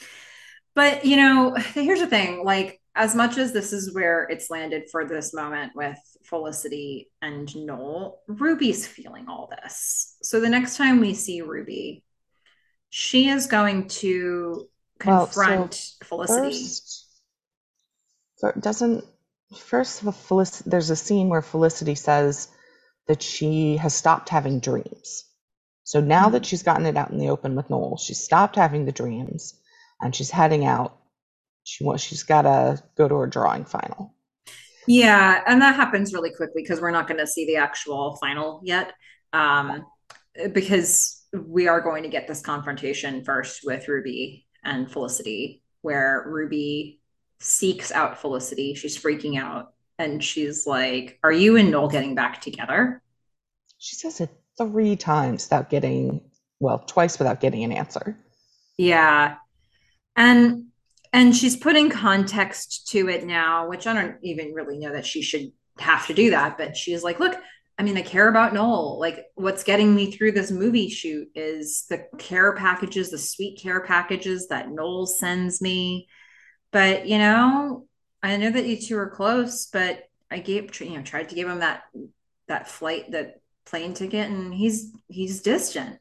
[0.75, 4.85] But you know, here's the thing: like, as much as this is where it's landed
[4.91, 10.17] for this moment with Felicity and Noel, Ruby's feeling all this.
[10.23, 12.03] So the next time we see Ruby,
[12.89, 14.69] she is going to
[14.99, 16.69] confront well, so Felicity.
[18.41, 19.05] First, doesn't
[19.57, 22.49] first Felic- there's a scene where Felicity says
[23.07, 25.25] that she has stopped having dreams.
[25.85, 26.33] So now mm-hmm.
[26.33, 29.55] that she's gotten it out in the open with Noel, she's stopped having the dreams
[30.01, 30.97] and she's heading out.
[31.67, 34.15] She wants she's got to go to her drawing final.
[34.87, 38.61] Yeah, and that happens really quickly because we're not going to see the actual final
[38.63, 38.93] yet.
[39.33, 39.85] Um,
[40.53, 47.01] because we are going to get this confrontation first with Ruby and Felicity, where Ruby
[47.41, 48.75] seeks out Felicity.
[48.75, 49.73] She's freaking out.
[49.99, 53.03] And she's like, Are you and Noel getting back together?
[53.79, 56.21] She says it three times without getting,
[56.61, 58.17] well, twice without getting an answer.
[58.79, 59.37] Yeah.
[60.15, 60.67] And
[61.17, 65.23] and she's putting context to it now, which I don't even really know that she
[65.23, 66.59] should have to do that.
[66.59, 67.35] But she's like, look,
[67.79, 69.01] I mean, I care about Noel.
[69.01, 73.81] Like, what's getting me through this movie shoot is the care packages, the sweet care
[73.81, 76.07] packages that Noel sends me.
[76.71, 77.87] But you know,
[78.23, 81.49] I know that you two are close, but I gave you know tried to give
[81.49, 81.85] him that
[82.47, 85.99] that flight that plane ticket, and he's he's distant.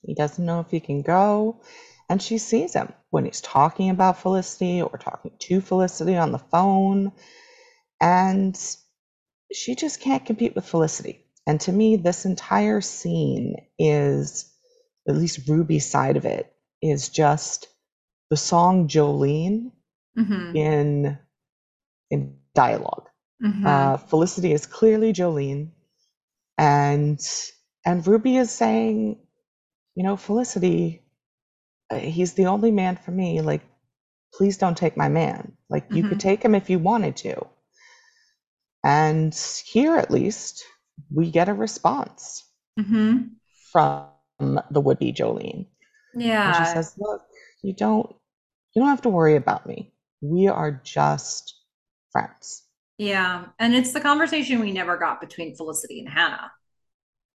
[0.00, 1.60] He doesn't know if he can go,
[2.08, 6.38] and she sees him when he's talking about Felicity or talking to Felicity on the
[6.38, 7.12] phone,
[8.00, 8.58] and
[9.52, 11.24] she just can't compete with Felicity.
[11.46, 14.50] And to me, this entire scene is,
[15.08, 17.68] at least Ruby's side of it, is just
[18.30, 19.72] the song Jolene
[20.18, 20.56] mm-hmm.
[20.56, 21.18] in
[22.10, 23.06] in dialog
[23.42, 23.66] mm-hmm.
[23.66, 25.70] uh, Felicity is clearly Jolene,
[26.58, 27.20] and
[27.84, 29.18] and Ruby is saying,
[29.94, 31.01] you know, Felicity,
[31.98, 33.40] he's the only man for me.
[33.40, 33.62] Like,
[34.34, 35.52] please don't take my man.
[35.68, 36.18] Like, you could mm-hmm.
[36.18, 37.46] take him if you wanted to.
[38.84, 40.64] And here, at least,
[41.10, 42.44] we get a response
[42.78, 43.24] mm-hmm.
[43.70, 45.66] from the would-be Jolene.
[46.14, 47.22] Yeah, and she says, "Look,
[47.62, 48.14] you don't
[48.74, 49.92] you don't have to worry about me.
[50.20, 51.54] We are just
[52.10, 52.62] friends.
[52.98, 53.46] Yeah.
[53.58, 56.52] And it's the conversation we never got between Felicity and Hannah.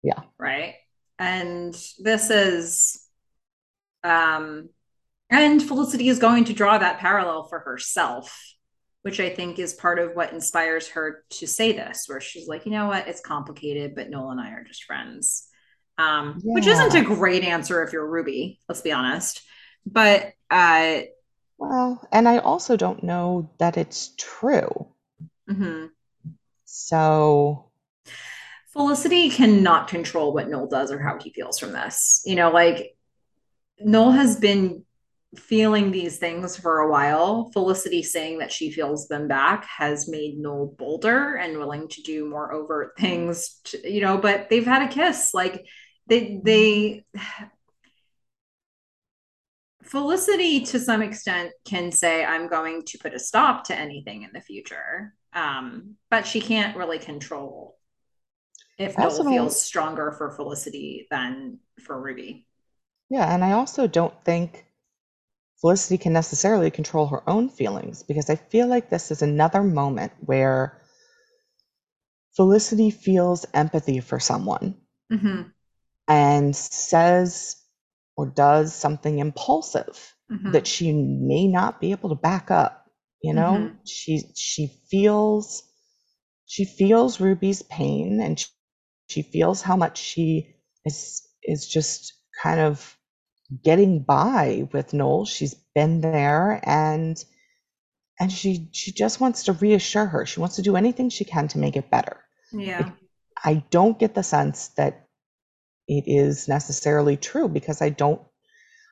[0.03, 0.21] Yeah.
[0.37, 0.75] Right.
[1.17, 3.02] And this is,
[4.03, 4.69] um,
[5.29, 8.55] and Felicity is going to draw that parallel for herself,
[9.01, 12.65] which I think is part of what inspires her to say this, where she's like,
[12.65, 15.47] you know what, it's complicated, but Noel and I are just friends.
[15.97, 16.53] Um, yeah.
[16.53, 19.41] which isn't a great answer if you're Ruby, let's be honest.
[19.85, 21.01] but uh
[21.57, 24.87] well, and I also don't know that it's true.
[25.49, 25.85] Mm-hmm.
[26.65, 27.69] So
[28.73, 32.23] Felicity cannot control what Noel does or how he feels from this.
[32.25, 32.92] You know, like
[33.79, 34.83] Noel has been
[35.37, 37.49] feeling these things for a while.
[37.53, 42.29] Felicity saying that she feels them back has made Noel bolder and willing to do
[42.29, 45.33] more overt things, to, you know, but they've had a kiss.
[45.33, 45.65] Like
[46.07, 47.05] they they
[49.83, 54.31] Felicity to some extent can say I'm going to put a stop to anything in
[54.33, 55.13] the future.
[55.33, 57.77] Um, but she can't really control
[58.77, 62.47] if Noel feels stronger for Felicity than for Ruby.
[63.09, 64.65] Yeah, and I also don't think
[65.61, 70.11] Felicity can necessarily control her own feelings because I feel like this is another moment
[70.19, 70.81] where
[72.35, 74.75] Felicity feels empathy for someone
[75.11, 75.43] mm-hmm.
[76.07, 77.55] and says
[78.17, 80.51] or does something impulsive mm-hmm.
[80.51, 82.85] that she may not be able to back up.
[83.21, 83.75] You know, mm-hmm.
[83.85, 85.63] she she feels
[86.45, 88.47] she feels Ruby's pain and she,
[89.07, 92.13] she feels how much she is is just
[92.43, 92.97] kind of
[93.63, 95.25] getting by with Noel.
[95.25, 97.23] She's been there and
[98.19, 100.25] and she she just wants to reassure her.
[100.25, 102.17] She wants to do anything she can to make it better.
[102.51, 102.91] Yeah.
[103.43, 105.07] I don't get the sense that
[105.87, 108.21] it is necessarily true because I don't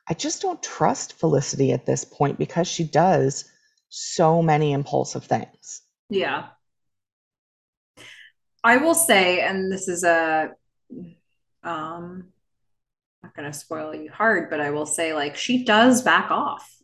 [0.08, 3.44] I just don't trust Felicity at this point because she does
[3.90, 5.82] so many impulsive things.
[6.08, 6.48] Yeah.
[8.64, 10.52] I will say, and this is a
[11.62, 12.32] um
[13.22, 16.76] not going to spoil you hard, but I will say, like, she does back off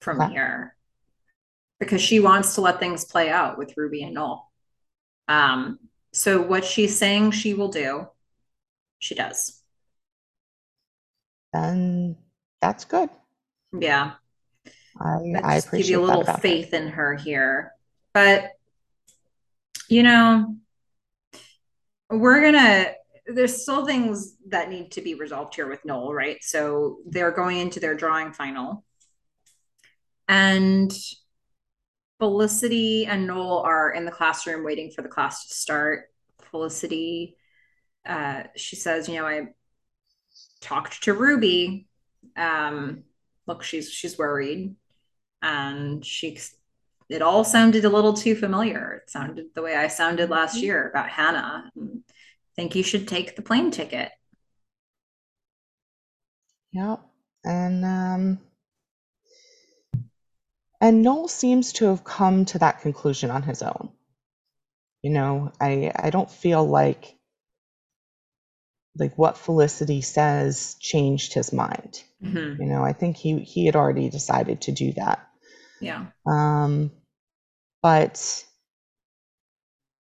[0.00, 0.32] from okay.
[0.32, 0.76] here
[1.80, 4.50] because she wants to let things play out with Ruby and Noel.
[5.28, 5.78] Um,
[6.12, 8.06] so what she's saying she will do,
[8.98, 9.62] she does.
[11.52, 12.16] And
[12.60, 13.10] that's good.
[13.78, 14.12] Yeah.
[15.00, 16.82] I, I appreciate give you a little faith that.
[16.82, 17.72] in her here.
[18.12, 18.52] But
[19.88, 20.56] you know,
[22.10, 22.92] we're gonna
[23.26, 26.38] there's still things that need to be resolved here with Noel, right?
[26.42, 28.84] So they're going into their drawing final.
[30.28, 30.92] And
[32.18, 36.04] Felicity and Noel are in the classroom waiting for the class to start.
[36.50, 37.36] Felicity,
[38.06, 39.48] uh, she says, you know, I
[40.60, 41.88] talked to Ruby.
[42.36, 43.04] Um,
[43.46, 44.76] look, she's she's worried.
[45.42, 46.38] And she
[47.08, 49.02] it all sounded a little too familiar.
[49.02, 50.64] It sounded the way I sounded last mm-hmm.
[50.64, 51.70] year about Hannah.
[51.76, 52.02] And
[52.56, 54.10] think you should take the plane ticket.
[56.72, 57.00] Yep.
[57.44, 58.40] And um
[60.80, 63.90] and Noel seems to have come to that conclusion on his own.
[65.02, 67.16] You know, I I don't feel like
[68.98, 72.02] like what Felicity says changed his mind.
[72.22, 72.62] Mm-hmm.
[72.62, 75.28] You know, I think he he had already decided to do that.
[75.80, 76.06] Yeah.
[76.26, 76.90] Um
[77.82, 78.44] but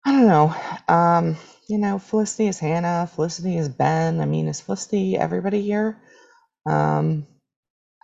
[0.05, 0.55] I don't know.
[0.87, 1.37] Um
[1.69, 4.19] you know, Felicity is Hannah, Felicity is Ben.
[4.21, 6.01] I mean, is Felicity everybody here?
[6.67, 7.27] Um,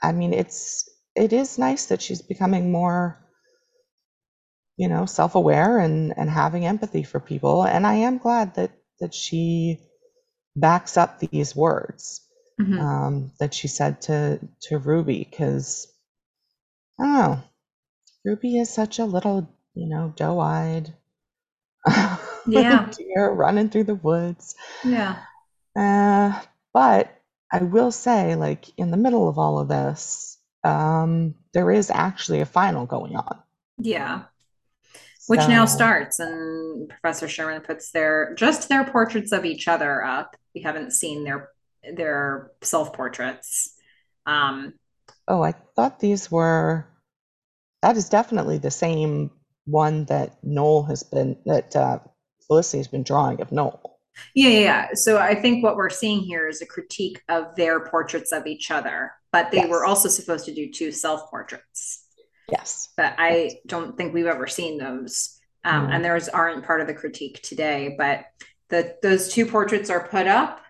[0.04, 3.18] I mean, it's it is nice that she's becoming more,
[4.78, 7.64] you know, self-aware and and having empathy for people.
[7.66, 9.80] And I am glad that that she
[10.56, 12.22] backs up these words
[12.62, 12.80] mm-hmm.
[12.80, 14.40] um, that she said to
[14.70, 15.88] to Ruby because
[17.00, 17.44] I don't know,
[18.26, 20.94] Ruby is such a little, you know, doe-eyed.
[22.48, 22.90] Yeah.
[22.98, 24.56] deer running through the woods.
[24.84, 25.18] Yeah.
[25.76, 26.40] Uh,
[26.74, 31.92] but I will say, like, in the middle of all of this, um, there is
[31.92, 33.40] actually a final going on.
[33.78, 34.24] Yeah.
[35.28, 40.04] Which so, now starts, and Professor Sherman puts their just their portraits of each other
[40.04, 40.36] up.
[40.54, 41.50] We haven't seen their
[41.96, 43.74] their self portraits.
[44.28, 44.74] Um,
[45.28, 46.88] oh, I thought these were.
[47.82, 49.32] That is definitely the same
[49.66, 52.00] one that Noel has been that uh,
[52.48, 54.00] Felicity's been drawing of Noel.
[54.34, 54.88] Yeah, yeah, yeah.
[54.94, 58.72] So I think what we're seeing here is a critique of their portraits of each
[58.72, 59.70] other, but they yes.
[59.70, 62.06] were also supposed to do two self portraits.
[62.50, 62.90] Yes.
[62.96, 65.40] But I don't think we've ever seen those.
[65.64, 65.96] Um, mm.
[65.96, 67.96] And those aren't part of the critique today.
[67.98, 68.26] But
[68.70, 70.62] the those two portraits are put up,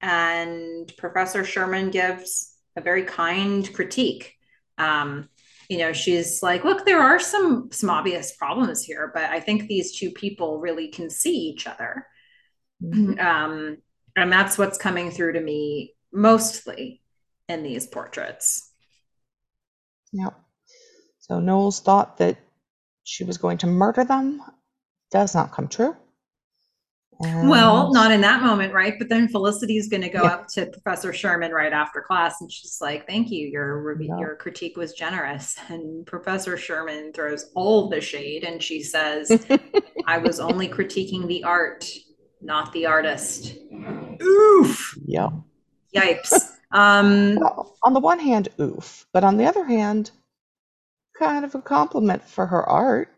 [0.00, 4.34] and Professor Sherman gives a very kind critique.
[4.76, 5.28] Um,
[5.68, 9.66] you know she's like look there are some some obvious problems here but i think
[9.66, 12.06] these two people really can see each other.
[12.82, 13.18] Mm-hmm.
[13.18, 13.78] um
[14.16, 17.02] and that's what's coming through to me mostly
[17.48, 18.72] in these portraits.
[20.12, 20.30] Yeah
[21.18, 22.38] so noel's thought that
[23.04, 24.42] she was going to murder them
[25.10, 25.96] does not come true
[27.20, 27.48] And...
[27.48, 28.94] Well, not in that moment, right?
[28.98, 30.34] But then Felicity's going to go yeah.
[30.34, 34.18] up to Professor Sherman right after class, and she's like, "Thank you, your yeah.
[34.18, 39.46] your critique was generous." And Professor Sherman throws all the shade, and she says,
[40.06, 41.90] "I was only critiquing the art,
[42.40, 43.56] not the artist."
[44.22, 44.98] Oof.
[45.04, 45.30] Yeah.
[45.94, 46.52] Yipes.
[46.70, 50.10] Um, well, on the one hand, oof, but on the other hand,
[51.18, 53.08] kind of a compliment for her art.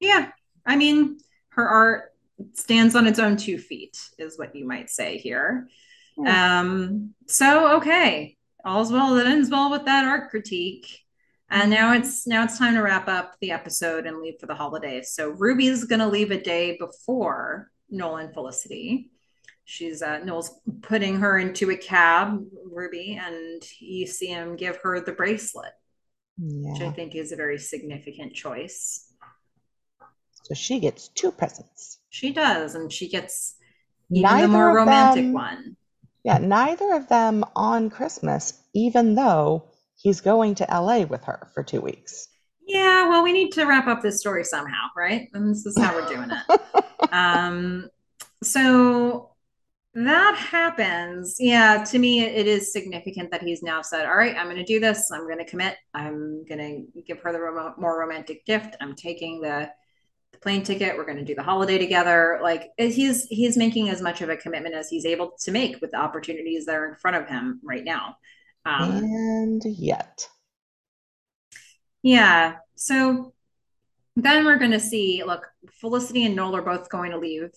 [0.00, 0.30] Yeah,
[0.64, 1.18] I mean,
[1.50, 2.11] her art
[2.54, 5.68] stands on its own two feet, is what you might say here.
[6.16, 6.60] Yeah.
[6.60, 10.98] Um, so okay, all's well that ends well with that art critique.
[11.50, 14.54] And now it's now it's time to wrap up the episode and leave for the
[14.54, 15.12] holidays.
[15.12, 19.10] So Ruby's gonna leave a day before Nolan Felicity.
[19.64, 20.50] She's uh, Noel's
[20.82, 25.72] putting her into a cab, Ruby, and you see him give her the bracelet,
[26.38, 26.72] yeah.
[26.72, 29.06] which I think is a very significant choice.
[30.42, 31.98] So she gets two presents.
[32.12, 33.56] She does, and she gets
[34.10, 35.76] even neither the more romantic them, one.
[36.24, 41.62] Yeah, neither of them on Christmas, even though he's going to LA with her for
[41.62, 42.28] two weeks.
[42.66, 45.30] Yeah, well, we need to wrap up this story somehow, right?
[45.32, 46.60] And this is how we're doing it.
[47.12, 47.88] um,
[48.42, 49.30] so
[49.94, 51.36] that happens.
[51.38, 54.64] Yeah, to me, it is significant that he's now said, All right, I'm going to
[54.64, 55.10] do this.
[55.10, 55.76] I'm going to commit.
[55.94, 58.76] I'm going to give her the rom- more romantic gift.
[58.82, 59.70] I'm taking the
[60.40, 62.40] plane ticket we're going to do the holiday together.
[62.42, 65.92] Like he's he's making as much of a commitment as he's able to make with
[65.92, 68.16] the opportunities that are in front of him right now.
[68.64, 70.28] Um, and yet.
[72.02, 73.32] Yeah so
[74.16, 77.50] then we're going to see look felicity and noel are both going to leave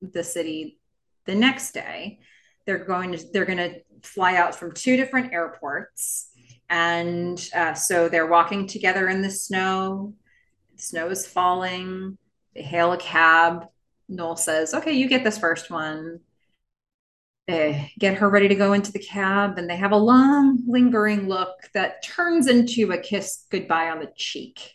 [0.00, 0.78] the city
[1.26, 2.18] the next day.
[2.64, 6.30] They're going to they're going to fly out from two different airports
[6.70, 10.14] and uh, so they're walking together in the snow
[10.76, 12.18] snow is falling.
[12.54, 13.66] They hail a cab.
[14.08, 16.20] Noel says, Okay, you get this first one.
[17.46, 21.28] They get her ready to go into the cab, and they have a long, lingering
[21.28, 24.72] look that turns into a kiss goodbye on the cheek.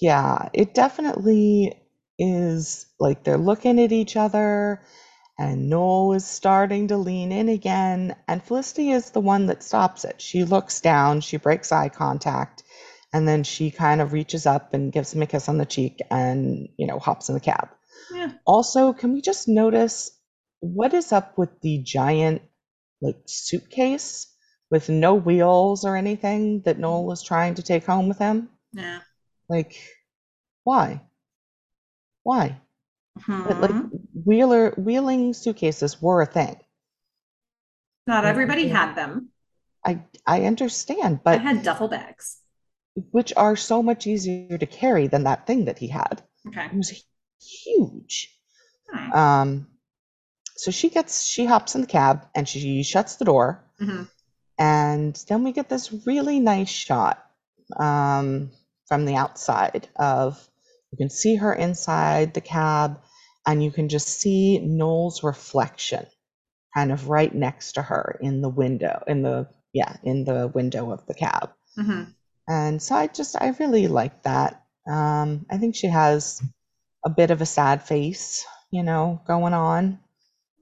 [0.00, 1.80] Yeah, it definitely
[2.18, 4.82] is like they're looking at each other,
[5.38, 10.04] and Noel is starting to lean in again, and Felicity is the one that stops
[10.04, 10.20] it.
[10.20, 12.64] She looks down, she breaks eye contact,
[13.12, 16.00] and then she kind of reaches up and gives him a kiss on the cheek
[16.10, 17.68] and you know hops in the cab.
[18.12, 18.32] Yeah.
[18.46, 20.10] also can we just notice
[20.60, 22.42] what is up with the giant
[23.00, 24.32] like suitcase
[24.70, 28.48] with no wheels or anything that noel was trying to take home with him?
[28.72, 29.00] Yeah.
[29.48, 29.76] Like
[30.64, 31.02] why?
[32.22, 32.60] Why?
[33.26, 33.84] But, like
[34.24, 36.56] wheeler wheeling suitcases were a thing.
[38.06, 39.30] Not everybody had them.
[39.84, 42.38] I i understand but i had duffel bags
[43.10, 46.22] which are so much easier to carry than that thing that he had.
[46.48, 46.66] Okay.
[46.66, 47.04] It was
[47.40, 48.32] huge.
[49.12, 49.66] Um,
[50.56, 53.64] so she gets, she hops in the cab and she shuts the door.
[53.80, 54.04] Mm-hmm.
[54.58, 57.22] And then we get this really nice shot
[57.76, 58.50] um,
[58.86, 60.42] from the outside of,
[60.92, 63.00] you can see her inside the cab
[63.46, 66.06] and you can just see Noel's reflection
[66.74, 70.90] kind of right next to her in the window, in the, yeah, in the window
[70.90, 71.50] of the cab.
[71.78, 72.10] Mm-hmm.
[72.48, 74.62] And so I just, I really like that.
[74.86, 76.42] Um, I think she has
[77.04, 79.98] a bit of a sad face, you know, going on.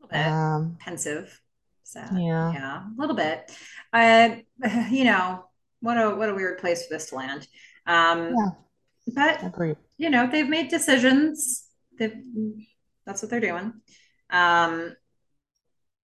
[0.03, 1.41] A little bit um, pensive,
[1.83, 2.11] sad.
[2.13, 3.51] Yeah, yeah, a little bit.
[3.93, 4.45] I,
[4.91, 5.45] you know,
[5.81, 7.47] what a what a weird place for this to land.
[7.87, 8.51] Um, yeah,
[9.15, 9.77] but Agreed.
[9.99, 11.67] you know, they've made decisions.
[11.99, 12.17] They've,
[13.05, 13.75] that's what they're doing.
[14.31, 14.97] Um,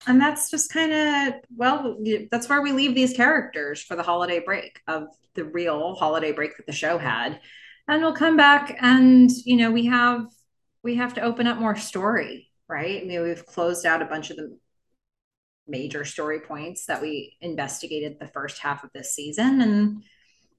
[0.06, 1.96] and that's just kind of well
[2.30, 5.04] that's where we leave these characters for the holiday break of
[5.34, 7.40] the real holiday break that the show had.
[7.86, 10.26] And we'll come back and you know we have
[10.82, 13.02] we have to open up more story right?
[13.02, 14.56] I mean, we've closed out a bunch of the
[15.66, 19.60] major story points that we investigated the first half of this season.
[19.60, 20.02] And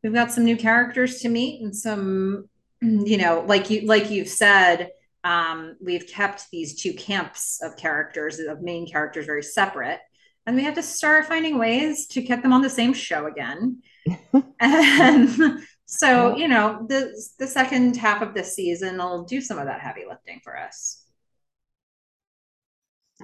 [0.03, 2.49] we've got some new characters to meet and some
[2.81, 4.91] you know like you like you've said
[5.23, 9.99] um, we've kept these two camps of characters of main characters very separate.
[10.45, 13.81] And we have to start finding ways to get them on the same show again.
[14.63, 19.65] And so you know the the second half of this season will do some of
[19.65, 21.03] that heavy lifting for us.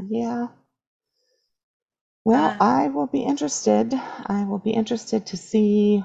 [0.10, 0.48] Yeah.
[2.26, 3.94] Well uh, i will be interested.
[3.94, 6.04] I will be interested to see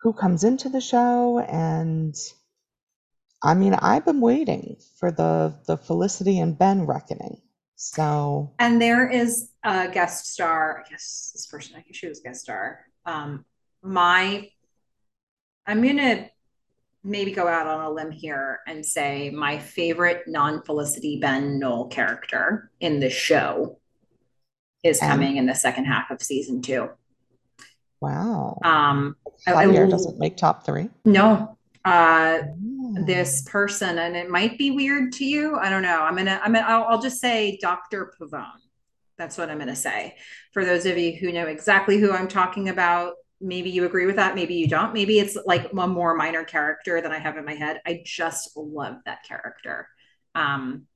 [0.00, 2.14] who comes into the show and
[3.42, 7.40] I mean, I've been waiting for the the Felicity and Ben reckoning.
[7.76, 10.84] So and there is a guest star.
[10.84, 12.80] I guess this person, I guess she was guest star.
[13.04, 13.44] Um,
[13.82, 14.48] my,
[15.66, 16.30] I'm gonna
[17.02, 21.88] maybe go out on a limb here and say my favorite non Felicity Ben Noel
[21.88, 23.80] character in the show
[24.84, 26.88] is coming in the second half of season two.
[28.00, 28.58] Wow.
[28.64, 29.16] Um,
[29.46, 30.88] Javier doesn't make top three.
[31.04, 31.56] No.
[31.84, 32.42] Uh,
[33.06, 35.56] this person, and it might be weird to you.
[35.56, 36.02] I don't know.
[36.02, 36.40] I'm gonna.
[36.44, 36.52] I'm.
[36.52, 38.12] Gonna, I'll, I'll just say Dr.
[38.20, 38.46] Pavone.
[39.18, 40.16] That's what I'm gonna say.
[40.52, 44.16] For those of you who know exactly who I'm talking about, maybe you agree with
[44.16, 44.34] that.
[44.34, 44.94] Maybe you don't.
[44.94, 47.80] Maybe it's like a more minor character than I have in my head.
[47.84, 49.88] I just love that character.
[50.34, 50.86] Um,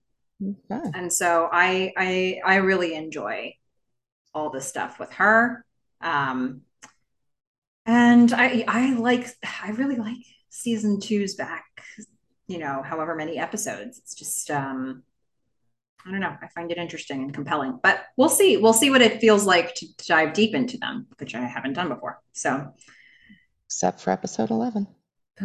[0.42, 0.90] okay.
[0.94, 3.54] And so I, I, I really enjoy
[4.32, 5.64] all the stuff with her.
[6.00, 6.62] Um,
[7.86, 9.28] and I I like
[9.62, 10.16] I really like
[10.56, 11.64] season two's back,
[12.46, 13.98] you know, however many episodes.
[13.98, 15.02] It's just um
[16.06, 16.36] I don't know.
[16.40, 18.58] I find it interesting and compelling, but we'll see.
[18.58, 21.88] We'll see what it feels like to, dive deep into them, which I haven't done
[21.88, 22.22] before.
[22.32, 22.72] So,
[23.66, 24.86] except for episode 11.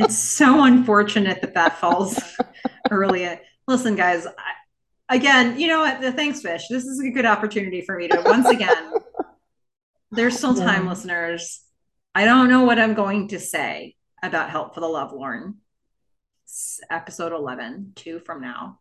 [0.00, 2.18] it's so unfortunate that that falls
[2.90, 3.38] early.
[3.68, 6.00] Listen, guys, I, again, you know what?
[6.00, 6.68] The thanks, Fish.
[6.70, 8.94] This is a good opportunity for me to once again
[10.10, 10.90] there's still time, yeah.
[10.90, 11.60] listeners.
[12.16, 15.56] I don't know what I'm going to say about Help for the Lovelorn.
[16.44, 18.78] It's episode 11, two from now.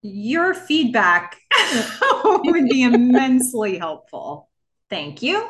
[0.00, 1.36] Your feedback
[2.24, 4.48] would be immensely helpful.
[4.88, 5.48] Thank you.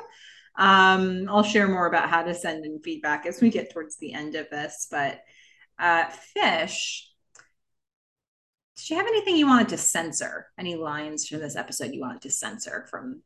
[0.56, 4.14] Um, I'll share more about how to send in feedback as we get towards the
[4.14, 4.88] end of this.
[4.90, 5.20] But
[5.78, 7.06] uh, Fish,
[8.78, 10.46] did you have anything you wanted to censor?
[10.58, 13.20] Any lines from this episode you wanted to censor from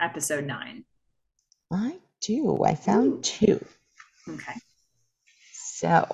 [0.00, 0.84] episode nine?
[1.72, 2.62] I do.
[2.64, 3.64] I found two.
[4.28, 4.54] Okay.
[5.52, 6.06] So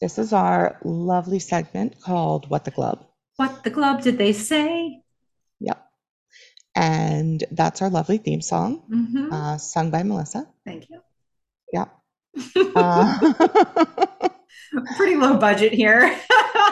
[0.00, 3.04] this is our lovely segment called What the Glub.
[3.36, 5.02] What the Glub did they say?
[5.60, 5.84] Yep.
[6.74, 9.32] And that's our lovely theme song, mm-hmm.
[9.32, 10.46] uh, sung by Melissa.
[10.64, 11.00] Thank you.
[11.72, 11.90] Yep.
[12.76, 14.28] uh,
[14.96, 16.16] Pretty low budget here.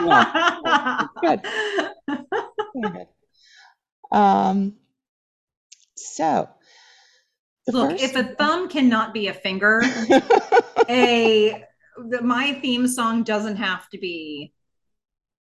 [0.05, 1.07] yeah.
[1.21, 1.41] Good.
[2.75, 3.07] good.
[4.13, 4.75] Um,
[5.97, 6.49] so,
[7.69, 8.05] look, first...
[8.05, 9.83] if a thumb cannot be a finger,
[10.89, 11.65] a
[11.97, 14.53] the, my theme song doesn't have to be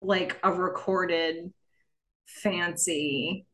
[0.01, 1.51] like a recorded
[2.25, 3.45] fancy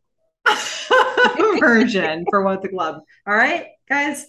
[1.59, 3.01] version for what the glub.
[3.27, 4.27] All right, guys.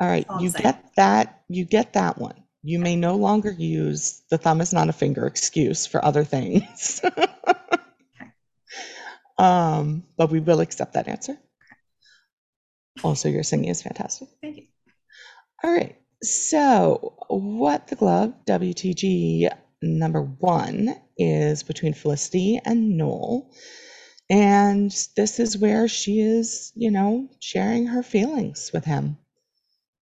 [0.00, 1.42] All right, you get that.
[1.48, 2.44] You get that one.
[2.62, 7.00] You may no longer use the thumb is not a finger excuse for other things.
[7.04, 8.30] okay.
[9.38, 11.38] Um, but we will accept that answer.
[13.04, 14.28] Also, your singing is fantastic.
[14.42, 14.62] Thank you.
[15.62, 15.96] All right.
[16.22, 19.48] So, What the Glub WTG
[19.82, 23.50] number one, is between Felicity and Noel.
[24.30, 29.16] And this is where she is, you know, sharing her feelings with him.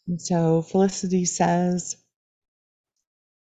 [0.07, 1.95] And so Felicity says,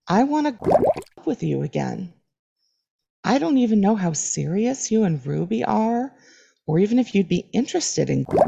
[0.09, 0.83] I want to go
[1.25, 2.15] with you again.
[3.25, 6.13] I don't even know how serious you and Ruby are,
[6.67, 8.41] or even if you'd be interested in me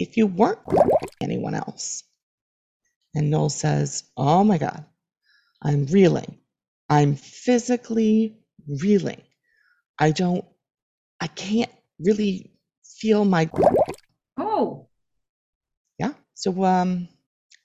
[0.00, 0.58] if you weren't
[1.20, 2.02] anyone else.
[3.14, 4.84] And Noel says, Oh my God,
[5.62, 6.38] I'm reeling.
[6.88, 9.20] I'm physically reeling.
[9.98, 10.44] I don't,
[11.20, 11.70] I can't
[12.00, 12.50] really
[12.82, 13.50] feel my.
[14.38, 14.88] Oh.
[15.98, 16.14] Yeah.
[16.34, 17.08] So, um,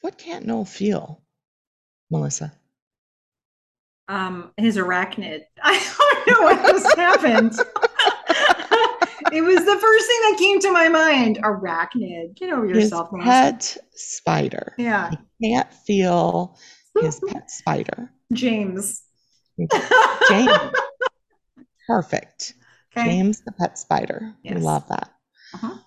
[0.01, 1.23] what can't Noel feel,
[2.11, 2.51] Melissa?
[4.07, 5.43] Um, his arachnid.
[5.63, 7.53] I don't know what just happened.
[9.31, 11.39] it was the first thing that came to my mind.
[11.43, 12.35] Arachnid.
[12.35, 13.09] Get over yourself.
[13.11, 14.73] His pet spider.
[14.77, 15.11] Yeah.
[15.39, 16.57] He can't feel
[16.99, 18.11] his pet spider.
[18.33, 19.03] James.
[20.29, 20.51] James.
[21.87, 22.53] Perfect.
[22.97, 23.09] Okay.
[23.09, 24.33] James the pet spider.
[24.43, 24.61] Yes.
[24.61, 25.11] love that.
[25.53, 25.77] Uh-huh.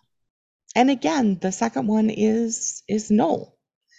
[0.74, 3.56] And again, the second one is is Noel.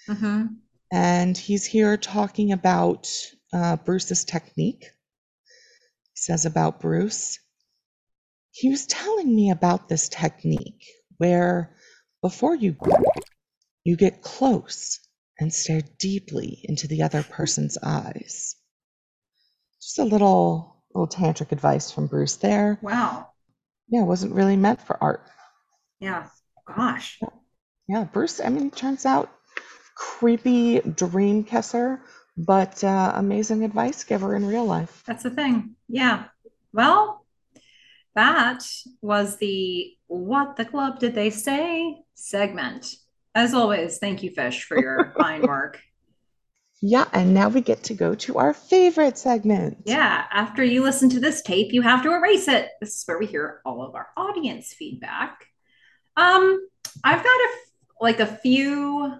[0.07, 0.45] Mm-hmm.
[0.91, 3.07] And he's here talking about
[3.53, 4.83] uh, Bruce's technique.
[4.83, 7.39] He says about Bruce,
[8.59, 10.83] he was telling me about this technique
[11.17, 11.73] where
[12.21, 12.75] before you
[13.85, 14.99] you get close
[15.39, 18.57] and stare deeply into the other person's eyes.
[19.81, 22.77] Just a little little tantric advice from Bruce there.
[22.81, 23.29] Wow.
[23.87, 25.25] Yeah, it wasn't really meant for art.
[26.01, 26.27] Yeah.
[26.67, 27.17] Gosh.
[27.87, 29.31] Yeah, Bruce, I mean, turns out
[29.95, 32.01] creepy dream kisser,
[32.37, 35.01] but uh, amazing advice giver in real life.
[35.05, 35.75] That's the thing.
[35.87, 36.25] Yeah.
[36.73, 37.18] Well,
[38.19, 38.69] that
[39.01, 42.93] was the What the Glub Did They Say segment.
[43.33, 45.79] As always, thank you, Fish, for your fine work.
[46.81, 49.83] Yeah, and now we get to go to our favorite segment.
[49.85, 52.69] Yeah, after you listen to this tape, you have to erase it.
[52.81, 55.45] This is where we hear all of our audience feedback.
[56.17, 56.67] Um,
[57.03, 57.49] I've got a
[58.01, 59.13] like a few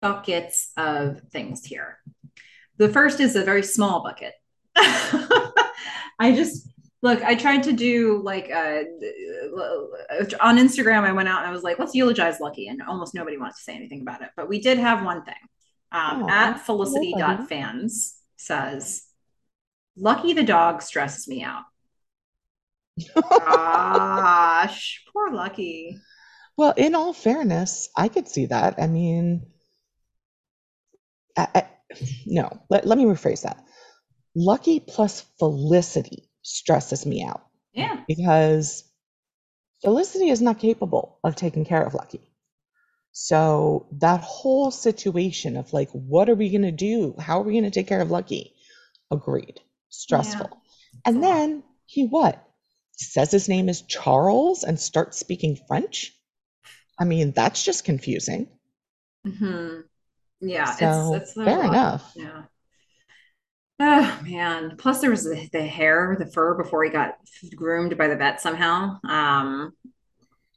[0.00, 1.98] buckets of things here.
[2.76, 4.34] The first is a very small bucket.
[4.76, 6.68] I just
[7.02, 8.82] look, I tried to do like uh,
[10.40, 11.04] on Instagram.
[11.04, 13.64] I went out and I was like, let's eulogize Lucky, and almost nobody wants to
[13.64, 14.30] say anything about it.
[14.36, 15.34] But we did have one thing.
[15.92, 19.04] Um, at felicity.fans says,
[19.96, 21.64] Lucky the dog stresses me out.
[23.14, 25.98] Gosh, poor Lucky.
[26.56, 28.74] Well, in all fairness, I could see that.
[28.78, 29.46] I mean,
[31.36, 31.66] I, I,
[32.26, 33.64] no, let, let me rephrase that.
[34.36, 37.42] Lucky plus Felicity stresses me out.
[37.72, 38.02] Yeah.
[38.06, 38.84] Because
[39.82, 42.30] Felicity is not capable of taking care of Lucky.
[43.12, 47.14] So that whole situation of like, what are we going to do?
[47.18, 48.54] How are we going to take care of Lucky?
[49.10, 49.60] Agreed.
[49.88, 50.50] Stressful.
[50.50, 51.00] Yeah.
[51.06, 52.42] And then he what?
[52.92, 56.14] Says his name is Charles and starts speaking French.
[56.98, 58.48] I mean, that's just confusing.
[59.26, 59.80] Mm-hmm.
[60.42, 62.12] Yeah, so, it's, it's fair enough.
[62.14, 62.42] Yeah.
[63.82, 64.76] Oh man.
[64.76, 67.14] Plus there was the, the, hair, the fur before he got
[67.56, 68.98] groomed by the vet somehow.
[69.08, 69.72] Um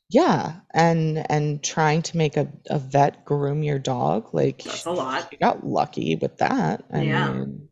[0.09, 4.91] yeah, and and trying to make a, a vet groom your dog, like that's a
[4.91, 5.29] lot.
[5.31, 6.83] You got lucky with that.
[6.91, 7.33] I yeah.
[7.33, 7.69] Mean,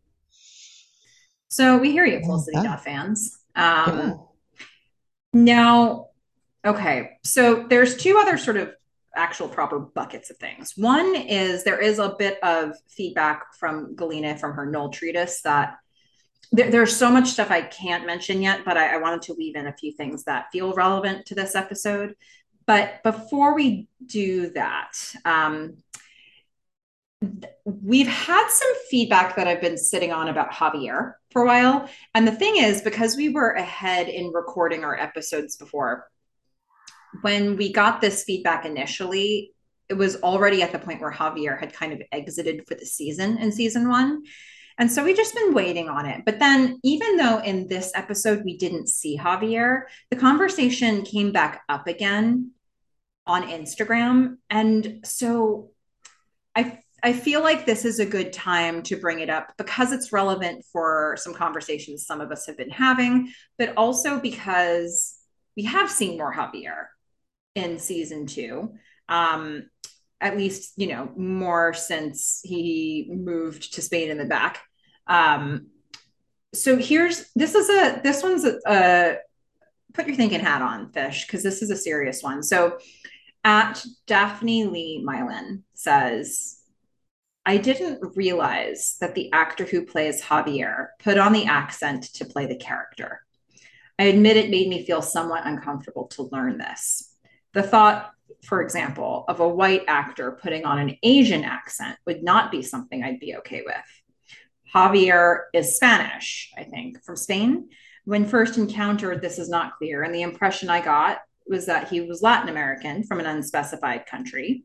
[1.49, 2.77] so we hear you, Felicity yeah.
[2.77, 3.37] fans.
[3.53, 4.13] Um yeah.
[5.33, 6.07] now
[6.65, 8.71] okay, so there's two other sort of
[9.15, 10.73] actual proper buckets of things.
[10.77, 15.77] One is there is a bit of feedback from Galina from her Noel treatise that
[16.51, 19.55] there, there's so much stuff I can't mention yet, but I, I wanted to weave
[19.55, 22.15] in a few things that feel relevant to this episode.
[22.65, 24.91] But before we do that,
[25.25, 25.77] um,
[27.65, 31.89] we've had some feedback that I've been sitting on about Javier for a while.
[32.13, 36.09] And the thing is, because we were ahead in recording our episodes before,
[37.21, 39.53] when we got this feedback initially,
[39.89, 43.37] it was already at the point where Javier had kind of exited for the season
[43.37, 44.23] in season one.
[44.77, 46.23] And so we just been waiting on it.
[46.25, 51.61] But then, even though in this episode we didn't see Javier, the conversation came back
[51.67, 52.51] up again
[53.27, 54.37] on Instagram.
[54.49, 55.71] And so
[56.55, 60.13] I I feel like this is a good time to bring it up because it's
[60.13, 65.15] relevant for some conversations some of us have been having, but also because
[65.57, 66.85] we have seen more Javier
[67.55, 68.73] in season two.
[69.09, 69.69] Um,
[70.19, 74.59] at least, you know, more since he moved to Spain in the back.
[75.07, 75.67] Um,
[76.53, 79.17] so here's this is a this one's a, a
[79.93, 82.43] put your thinking hat on, fish, because this is a serious one.
[82.43, 82.77] So
[83.43, 86.59] at Daphne Lee Mylan says,
[87.45, 92.45] I didn't realize that the actor who plays Javier put on the accent to play
[92.45, 93.21] the character.
[93.97, 97.10] I admit it made me feel somewhat uncomfortable to learn this.
[97.53, 98.11] The thought,
[98.43, 103.03] for example, of a white actor putting on an Asian accent would not be something
[103.03, 103.75] I'd be okay with.
[104.73, 107.69] Javier is Spanish, I think, from Spain.
[108.05, 110.03] When first encountered, this is not clear.
[110.03, 114.63] And the impression I got was that he was Latin American from an unspecified country.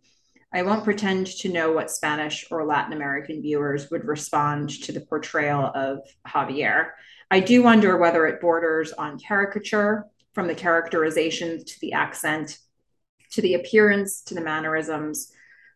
[0.55, 5.00] I won't pretend to know what Spanish or Latin American viewers would respond to the
[5.00, 6.90] portrayal of Javier.
[7.31, 12.58] I do wonder whether it borders on caricature from the characterization to the accent
[13.32, 15.32] to the appearance, to the mannerisms,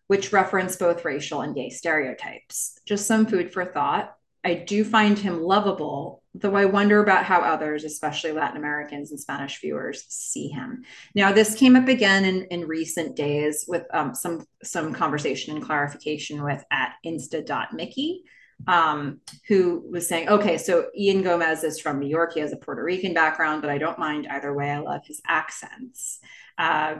[0.06, 2.78] which reference both racial and gay stereotypes.
[2.84, 4.14] Just some food for thought.
[4.42, 9.20] I do find him lovable, though I wonder about how others, especially Latin Americans and
[9.20, 10.84] Spanish viewers, see him.
[11.14, 15.64] Now, this came up again in, in recent days with um, some some conversation and
[15.64, 18.22] clarification with at insta.mickey,
[18.66, 22.32] um, who was saying, okay, so Ian Gomez is from New York.
[22.34, 24.70] He has a Puerto Rican background, but I don't mind either way.
[24.70, 26.20] I love his accents
[26.60, 26.96] uh,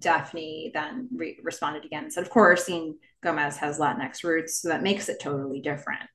[0.00, 4.68] Daphne then re- responded again and said, of course, Ian Gomez has Latinx roots, so
[4.68, 6.10] that makes it totally different.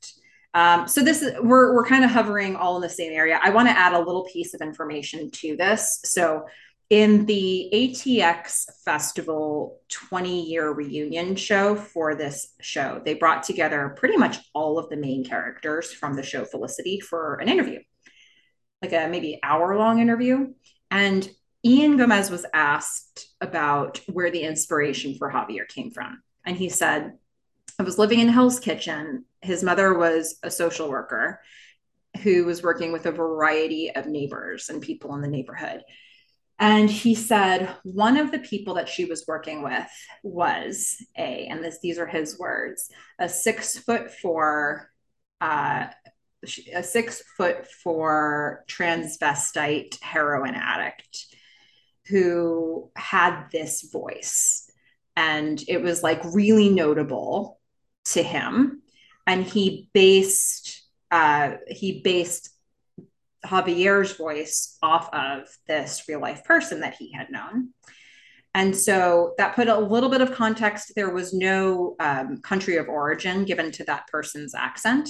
[0.53, 3.39] Um, so this is we're we're kind of hovering all in the same area.
[3.41, 6.01] I want to add a little piece of information to this.
[6.03, 6.45] So
[6.89, 14.17] in the ATX Festival 20 year reunion show for this show, they brought together pretty
[14.17, 17.79] much all of the main characters from the show Felicity for an interview,
[18.81, 20.47] like a maybe hour long interview.
[20.91, 21.29] And
[21.65, 26.21] Ian Gomez was asked about where the inspiration for Javier came from.
[26.45, 27.13] And he said,
[27.77, 29.25] I was living in Hell's Kitchen.
[29.41, 31.41] His mother was a social worker
[32.23, 35.83] who was working with a variety of neighbors and people in the neighborhood.
[36.59, 39.89] And he said one of the people that she was working with
[40.23, 44.91] was a, and this these are his words, a six foot four,
[45.39, 45.87] uh,
[46.73, 51.28] a six foot four transvestite heroin addict
[52.09, 54.65] who had this voice.
[55.15, 57.59] and it was like really notable
[58.05, 58.81] to him.
[59.27, 60.81] And he based
[61.11, 62.51] uh, he based
[63.45, 67.69] Javier's voice off of this real life person that he had known.
[68.53, 70.93] And so that put a little bit of context.
[70.95, 75.09] There was no um, country of origin given to that person's accent,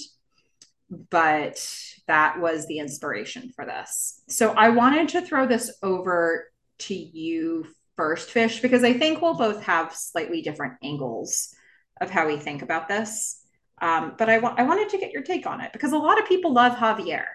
[1.10, 1.66] but
[2.08, 4.22] that was the inspiration for this.
[4.28, 6.48] So I wanted to throw this over
[6.80, 11.54] to you first, Fish, because I think we'll both have slightly different angles
[12.00, 13.42] of how we think about this.
[13.82, 16.20] Um, but I, wa- I wanted to get your take on it because a lot
[16.20, 17.26] of people love Javier.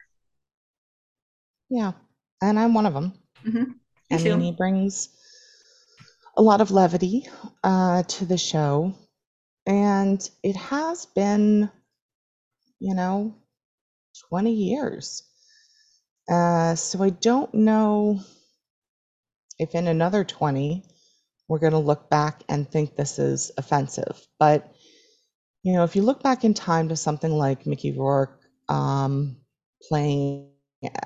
[1.70, 1.92] Yeah,
[2.42, 3.14] and I'm one of them.
[3.47, 3.64] Mm-hmm.
[4.10, 5.08] I mean, he brings
[6.36, 7.26] a lot of levity
[7.62, 8.94] uh, to the show,
[9.66, 11.70] and it has been,
[12.78, 13.34] you know,
[14.28, 15.23] 20 years.
[16.31, 18.20] Uh, so I don't know
[19.58, 20.84] if in another 20
[21.49, 24.26] we're going to look back and think this is offensive.
[24.39, 24.73] But,
[25.62, 29.36] you know, if you look back in time to something like Mickey Rourke um,
[29.89, 30.50] playing,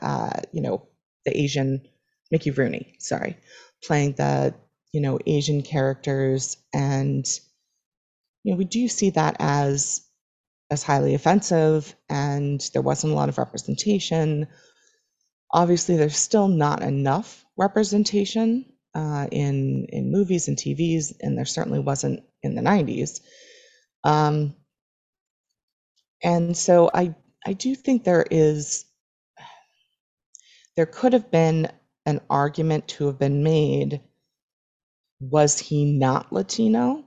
[0.00, 0.86] uh, you know,
[1.24, 1.82] the Asian,
[2.30, 3.36] Mickey Rooney, sorry,
[3.84, 4.54] playing the,
[4.92, 6.56] you know, Asian characters.
[6.72, 7.26] And,
[8.44, 10.02] you know, we do see that as
[10.70, 14.46] as highly offensive and there wasn't a lot of representation.
[15.50, 18.64] Obviously, there's still not enough representation
[18.94, 23.20] uh, in in movies and TVs, and there certainly wasn't in the 90s.
[24.04, 24.54] Um,
[26.22, 27.14] and so I
[27.46, 28.84] I do think there is
[30.76, 31.70] there could have been
[32.06, 34.00] an argument to have been made
[35.20, 37.04] was he not Latino?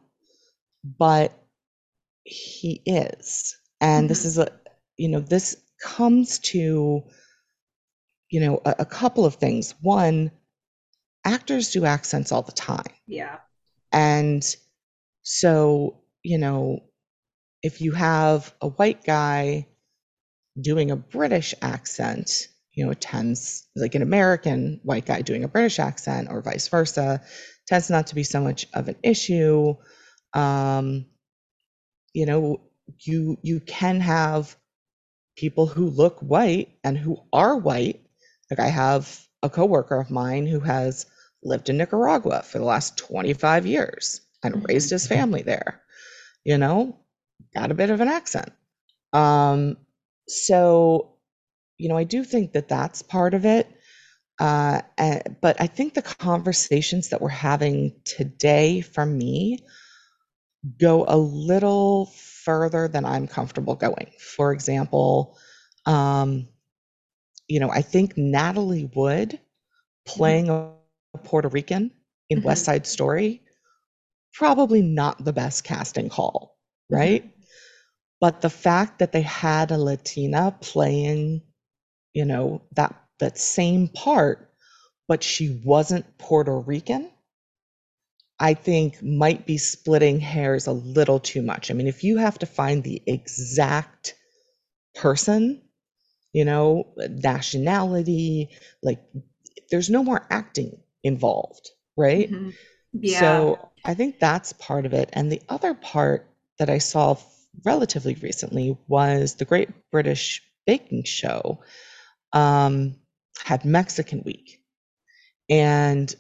[0.83, 1.33] But
[2.23, 3.55] he is.
[3.79, 4.07] And mm-hmm.
[4.07, 4.51] this is a
[4.97, 7.03] you know this comes to
[8.29, 9.73] you know a, a couple of things.
[9.81, 10.31] One,
[11.25, 12.93] actors do accents all the time.
[13.07, 13.37] Yeah.
[13.91, 14.43] And
[15.23, 16.83] so, you know,
[17.61, 19.67] if you have a white guy
[20.59, 25.47] doing a British accent, you know, it tends like an American white guy doing a
[25.47, 27.21] British accent or vice versa,
[27.67, 29.75] tends not to be so much of an issue.
[30.33, 31.05] Um,
[32.13, 32.61] you know,
[32.99, 34.55] you you can have
[35.35, 38.01] people who look white and who are white.
[38.49, 41.05] Like I have a coworker of mine who has
[41.43, 44.65] lived in Nicaragua for the last 25 years and mm-hmm.
[44.65, 45.81] raised his family there.
[46.43, 46.97] You know,
[47.53, 48.51] got a bit of an accent.
[49.13, 49.77] Um,
[50.27, 51.15] so,
[51.77, 53.67] you know, I do think that that's part of it.
[54.39, 59.59] Uh, and, but I think the conversations that we're having today for me
[60.79, 62.07] go a little
[62.43, 64.11] further than I'm comfortable going.
[64.19, 65.37] For example,
[65.85, 66.47] um,
[67.51, 69.37] you know, I think Natalie Wood
[70.07, 70.71] playing a
[71.25, 71.91] Puerto Rican
[72.29, 72.47] in mm-hmm.
[72.47, 73.41] West Side Story,
[74.33, 76.57] probably not the best casting call,
[76.89, 77.23] right?
[77.23, 77.41] Mm-hmm.
[78.21, 81.41] But the fact that they had a Latina playing,
[82.13, 84.49] you know, that that same part,
[85.09, 87.11] but she wasn't Puerto Rican,
[88.39, 91.69] I think might be splitting hairs a little too much.
[91.69, 94.15] I mean, if you have to find the exact
[94.95, 95.61] person,
[96.33, 98.49] you know, nationality,
[98.81, 99.01] like
[99.69, 102.31] there's no more acting involved, right?
[102.31, 102.49] Mm-hmm.
[102.93, 103.19] Yeah.
[103.19, 105.09] So I think that's part of it.
[105.13, 106.29] And the other part
[106.59, 107.17] that I saw
[107.65, 111.59] relatively recently was the Great British Baking Show
[112.33, 112.95] um,
[113.43, 114.61] had Mexican Week.
[115.49, 116.13] And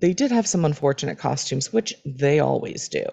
[0.00, 3.04] they did have some unfortunate costumes, which they always do.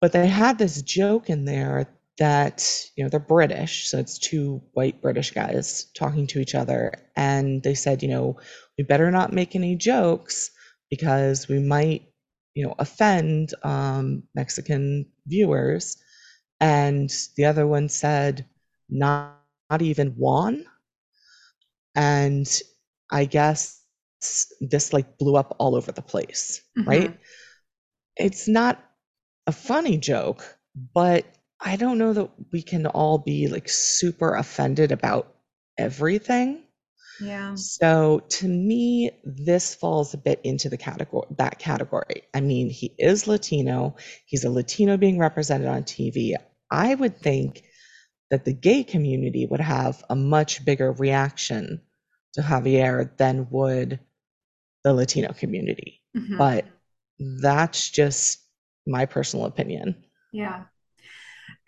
[0.00, 3.88] But they had this joke in there that, you know, they're British.
[3.88, 6.92] So it's two white British guys talking to each other.
[7.16, 8.38] And they said, you know,
[8.76, 10.50] we better not make any jokes
[10.90, 12.02] because we might,
[12.54, 15.96] you know, offend um, Mexican viewers.
[16.60, 18.46] And the other one said,
[18.90, 19.38] not,
[19.70, 20.66] not even one.
[21.94, 22.46] And
[23.10, 23.82] I guess
[24.60, 26.88] this like blew up all over the place, mm-hmm.
[26.88, 27.18] right?
[28.16, 28.84] It's not
[29.46, 30.58] a funny joke,
[30.94, 31.26] but
[31.64, 35.34] I don't know that we can all be like super offended about
[35.78, 36.64] everything.
[37.20, 37.54] Yeah.
[37.54, 42.22] So to me, this falls a bit into the category that category.
[42.34, 43.96] I mean, he is Latino.
[44.26, 46.34] He's a Latino being represented on TV.
[46.70, 47.62] I would think
[48.30, 51.82] that the gay community would have a much bigger reaction
[52.34, 54.00] to Javier than would
[54.82, 56.00] the Latino community.
[56.16, 56.38] Mm-hmm.
[56.38, 56.64] But
[57.18, 58.40] that's just
[58.86, 60.02] my personal opinion.
[60.32, 60.64] Yeah.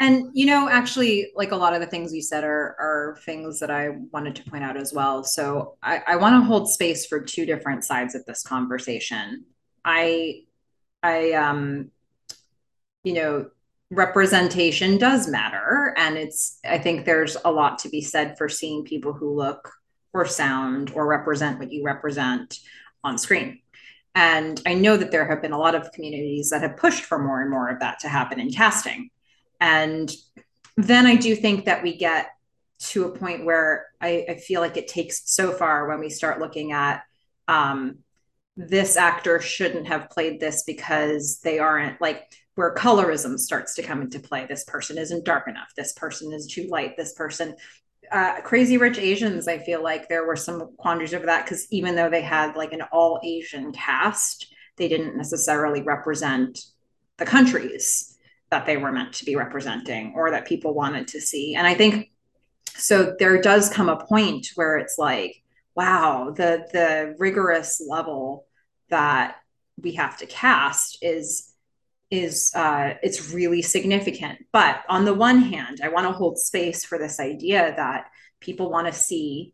[0.00, 3.60] And you know, actually, like a lot of the things you said are are things
[3.60, 5.22] that I wanted to point out as well.
[5.22, 9.44] So I, I want to hold space for two different sides of this conversation.
[9.84, 10.42] I
[11.02, 11.90] I um
[13.04, 13.50] you know
[13.90, 18.84] representation does matter and it's I think there's a lot to be said for seeing
[18.84, 19.70] people who look
[20.12, 22.58] or sound or represent what you represent
[23.02, 23.60] on screen.
[24.14, 27.18] And I know that there have been a lot of communities that have pushed for
[27.18, 29.10] more and more of that to happen in casting.
[29.60, 30.10] And
[30.76, 32.30] then I do think that we get
[32.78, 36.40] to a point where I, I feel like it takes so far when we start
[36.40, 37.02] looking at
[37.48, 37.98] um,
[38.56, 44.02] this actor shouldn't have played this because they aren't like where colorism starts to come
[44.02, 44.46] into play.
[44.46, 45.72] This person isn't dark enough.
[45.76, 46.96] This person is too light.
[46.96, 47.56] This person,
[48.12, 51.96] uh, Crazy Rich Asians, I feel like there were some quandaries over that because even
[51.96, 56.60] though they had like an all Asian cast, they didn't necessarily represent
[57.16, 58.13] the countries
[58.54, 61.56] that they were meant to be representing or that people wanted to see.
[61.56, 62.12] And I think
[62.76, 65.42] so there does come a point where it's like,
[65.74, 68.46] wow, the the rigorous level
[68.90, 69.38] that
[69.76, 71.52] we have to cast is
[72.12, 74.38] is uh, it's really significant.
[74.52, 78.06] But on the one hand, I want to hold space for this idea that
[78.38, 79.52] people want to see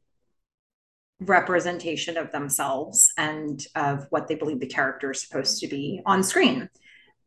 [1.20, 6.22] representation of themselves and of what they believe the character is supposed to be on
[6.22, 6.68] screen.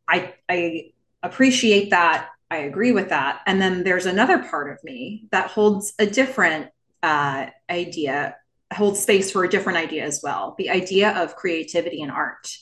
[0.08, 0.93] I I
[1.24, 2.30] appreciate that.
[2.52, 3.42] I agree with that.
[3.48, 6.70] And then there's another part of me that holds a different
[7.02, 8.36] uh, idea,
[8.72, 10.54] holds space for a different idea as well.
[10.58, 12.56] The idea of creativity and art.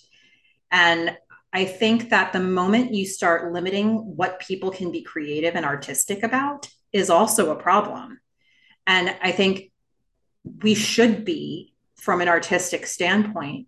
[0.71, 1.17] And
[1.51, 6.23] I think that the moment you start limiting what people can be creative and artistic
[6.23, 8.21] about is also a problem.
[8.87, 9.71] And I think
[10.63, 13.67] we should be, from an artistic standpoint,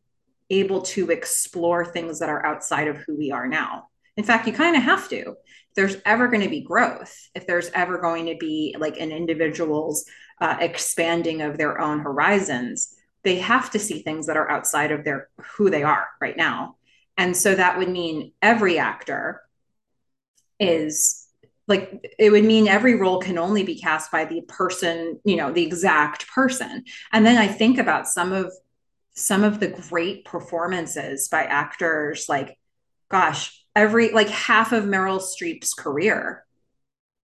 [0.49, 3.89] able to explore things that are outside of who we are now.
[4.17, 5.17] In fact, you kind of have to.
[5.19, 9.11] If there's ever going to be growth, if there's ever going to be like an
[9.11, 10.05] individual's
[10.39, 15.03] uh, expanding of their own horizons, they have to see things that are outside of
[15.03, 16.75] their who they are right now
[17.17, 19.41] and so that would mean every actor
[20.59, 21.27] is
[21.67, 25.51] like it would mean every role can only be cast by the person, you know,
[25.51, 26.83] the exact person.
[27.11, 28.51] And then I think about some of
[29.15, 32.57] some of the great performances by actors like
[33.09, 36.45] gosh, every like half of Meryl Streep's career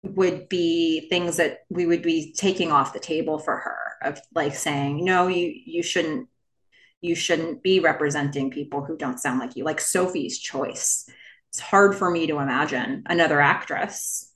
[0.04, 4.54] would be things that we would be taking off the table for her of like
[4.54, 6.30] saying no you you shouldn't
[7.06, 11.08] you shouldn't be representing people who don't sound like you, like Sophie's choice.
[11.50, 14.32] It's hard for me to imagine another actress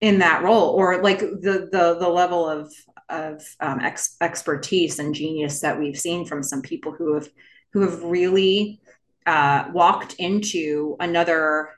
[0.00, 2.72] in that role or like the the the level of
[3.08, 7.28] of um, ex- expertise and genius that we've seen from some people who have
[7.72, 8.80] who have really
[9.26, 11.70] uh, walked into another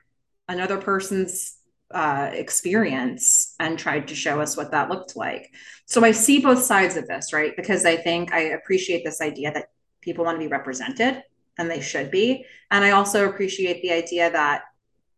[0.47, 1.57] another person's
[1.93, 5.53] uh, experience and tried to show us what that looked like.
[5.85, 7.55] So I see both sides of this, right?
[7.55, 9.69] Because I think I appreciate this idea that
[10.01, 11.23] people want to be represented
[11.57, 12.45] and they should be.
[12.71, 14.63] And I also appreciate the idea that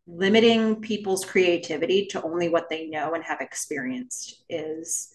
[0.07, 5.09] limiting people's creativity to only what they know and have experienced is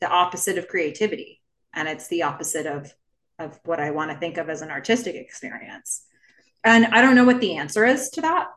[0.00, 1.40] the opposite of creativity.
[1.74, 2.92] And it's the opposite of,
[3.38, 6.04] of what I want to think of as an artistic experience.
[6.62, 8.48] And I don't know what the answer is to that.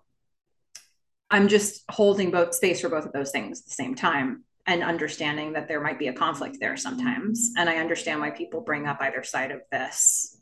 [1.29, 4.83] I'm just holding both space for both of those things at the same time and
[4.83, 7.51] understanding that there might be a conflict there sometimes.
[7.57, 10.37] And I understand why people bring up either side of this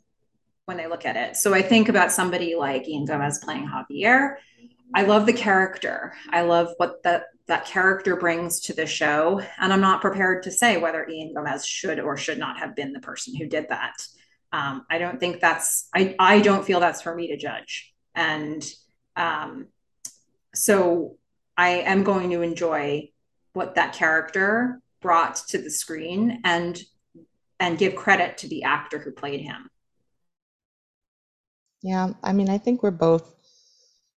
[0.66, 1.36] when they look at it.
[1.36, 4.36] So I think about somebody like Ian Gomez playing Javier.
[4.94, 6.14] I love the character.
[6.30, 10.50] I love what that that character brings to the show, and I'm not prepared to
[10.50, 13.94] say whether Ian Gomez should or should not have been the person who did that.
[14.56, 15.88] Um, I don't think that's.
[15.94, 18.66] I I don't feel that's for me to judge, and
[19.14, 19.66] um,
[20.54, 21.18] so
[21.58, 23.10] I am going to enjoy
[23.52, 26.80] what that character brought to the screen and
[27.60, 29.68] and give credit to the actor who played him.
[31.82, 33.34] Yeah, I mean, I think we're both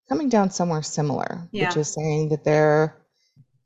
[0.07, 1.67] coming down somewhere similar, yeah.
[1.67, 2.97] which is saying that there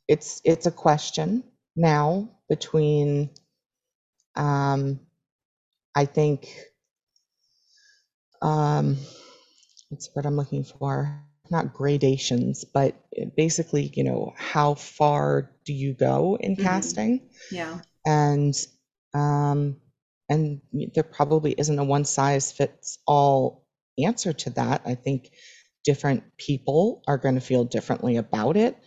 [0.08, 1.44] it's it's a question
[1.76, 3.30] now between
[4.36, 5.00] um
[5.96, 6.50] I think
[8.42, 8.98] um
[9.90, 12.96] what's what I'm looking for not gradations, but
[13.36, 16.64] basically, you know, how far do you go in mm-hmm.
[16.64, 17.30] casting?
[17.52, 17.80] Yeah.
[18.06, 18.56] And
[19.14, 19.78] um,
[20.30, 20.62] and
[20.96, 23.66] there probably isn't a one size fits all
[24.04, 24.82] answer to that.
[24.86, 25.32] I think
[25.84, 28.78] different people are going to feel differently about it.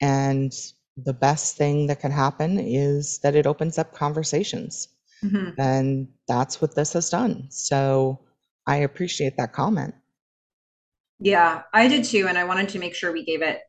[0.00, 0.52] And
[0.96, 4.88] the best thing that can happen is that it opens up conversations.
[5.22, 5.60] Mm-hmm.
[5.60, 7.46] And that's what this has done.
[7.50, 8.20] So
[8.66, 9.94] I appreciate that comment.
[11.20, 12.26] Yeah, I did too.
[12.28, 13.60] And I wanted to make sure we gave it,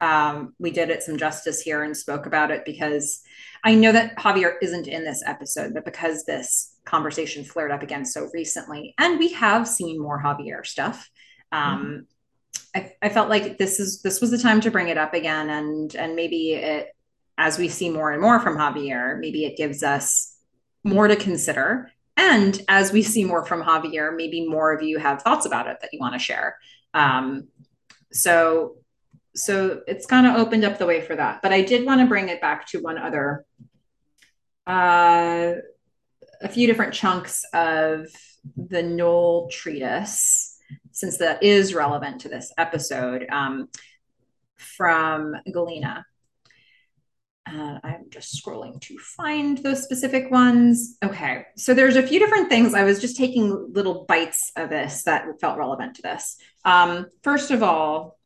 [0.00, 3.22] um, we did it some justice here and spoke about it because
[3.64, 8.04] I know that Javier isn't in this episode, but because this conversation flared up again
[8.04, 11.10] so recently, and we have seen more Javier stuff.
[11.52, 12.06] Um,
[12.74, 15.50] I, I felt like this is this was the time to bring it up again,
[15.50, 16.88] and and maybe it
[17.36, 20.29] as we see more and more from Javier, maybe it gives us
[20.84, 21.90] more to consider.
[22.16, 25.78] And as we see more from Javier, maybe more of you have thoughts about it
[25.80, 26.56] that you want to share.
[26.92, 27.48] Um,
[28.12, 28.76] so
[29.34, 31.40] so it's kind of opened up the way for that.
[31.42, 33.44] But I did want to bring it back to one other,
[34.66, 35.52] uh,
[36.42, 38.06] a few different chunks of
[38.56, 40.58] the Noel treatise,
[40.92, 43.68] since that is relevant to this episode, um,
[44.56, 46.04] from Galena.
[47.52, 50.96] Uh, I'm just scrolling to find those specific ones.
[51.02, 52.74] Okay, so there's a few different things.
[52.74, 56.36] I was just taking little bites of this that felt relevant to this.
[56.64, 58.18] Um, first of all,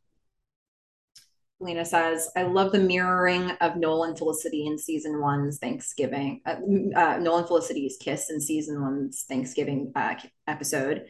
[1.59, 6.57] Lena says, I love the mirroring of Noel and Felicity in season one's Thanksgiving, uh,
[6.95, 10.15] uh, Noel and Felicity's kiss in season one's Thanksgiving uh,
[10.47, 11.05] episode.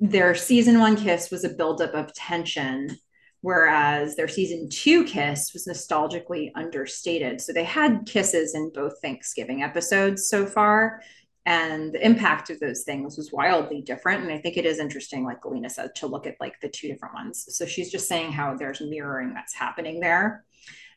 [0.00, 2.96] Their season one kiss was a buildup of tension,
[3.42, 7.40] whereas their season two kiss was nostalgically understated.
[7.40, 11.02] So they had kisses in both Thanksgiving episodes so far
[11.44, 15.24] and the impact of those things was wildly different and i think it is interesting
[15.24, 18.30] like galena said to look at like the two different ones so she's just saying
[18.30, 20.44] how there's mirroring that's happening there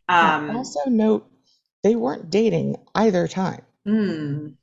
[0.07, 1.27] um also note
[1.83, 4.53] they weren't dating either time mm.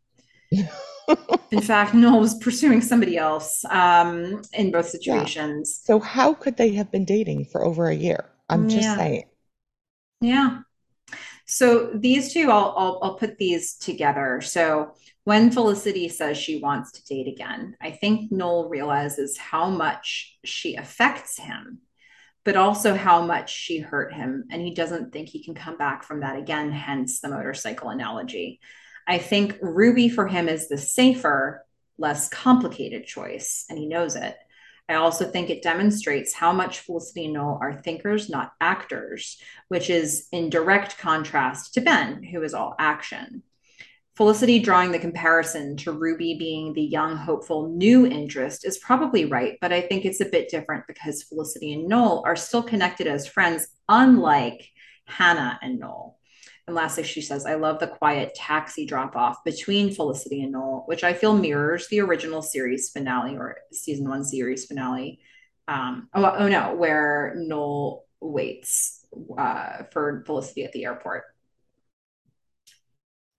[1.51, 5.87] In fact noel was pursuing somebody else um in both situations yeah.
[5.87, 8.97] so how could they have been dating for over a year i'm just yeah.
[8.97, 9.25] saying
[10.21, 10.59] yeah
[11.45, 16.93] so these two I'll, I'll i'll put these together so when Felicity says she wants
[16.93, 21.79] to date again, I think Noel realizes how much she affects him,
[22.45, 24.45] but also how much she hurt him.
[24.51, 28.59] And he doesn't think he can come back from that again, hence the motorcycle analogy.
[29.07, 31.65] I think Ruby for him is the safer,
[31.99, 34.37] less complicated choice, and he knows it.
[34.89, 39.89] I also think it demonstrates how much Felicity and Noel are thinkers, not actors, which
[39.89, 43.43] is in direct contrast to Ben, who is all action.
[44.17, 49.57] Felicity drawing the comparison to Ruby being the young, hopeful new interest is probably right,
[49.63, 53.27] but I think it's a bit different because Felicity and Noel are still connected as
[53.27, 54.69] friends, unlike
[55.07, 56.19] Hannah and Noel.
[56.67, 60.85] And lastly, she says, I love the quiet taxi drop off between Felicity and Noel,
[60.87, 65.19] which I feel mirrors the original series finale or season one series finale.
[65.67, 69.05] Um, oh, oh no, where Noel waits
[69.37, 71.25] uh, for Felicity at the airport.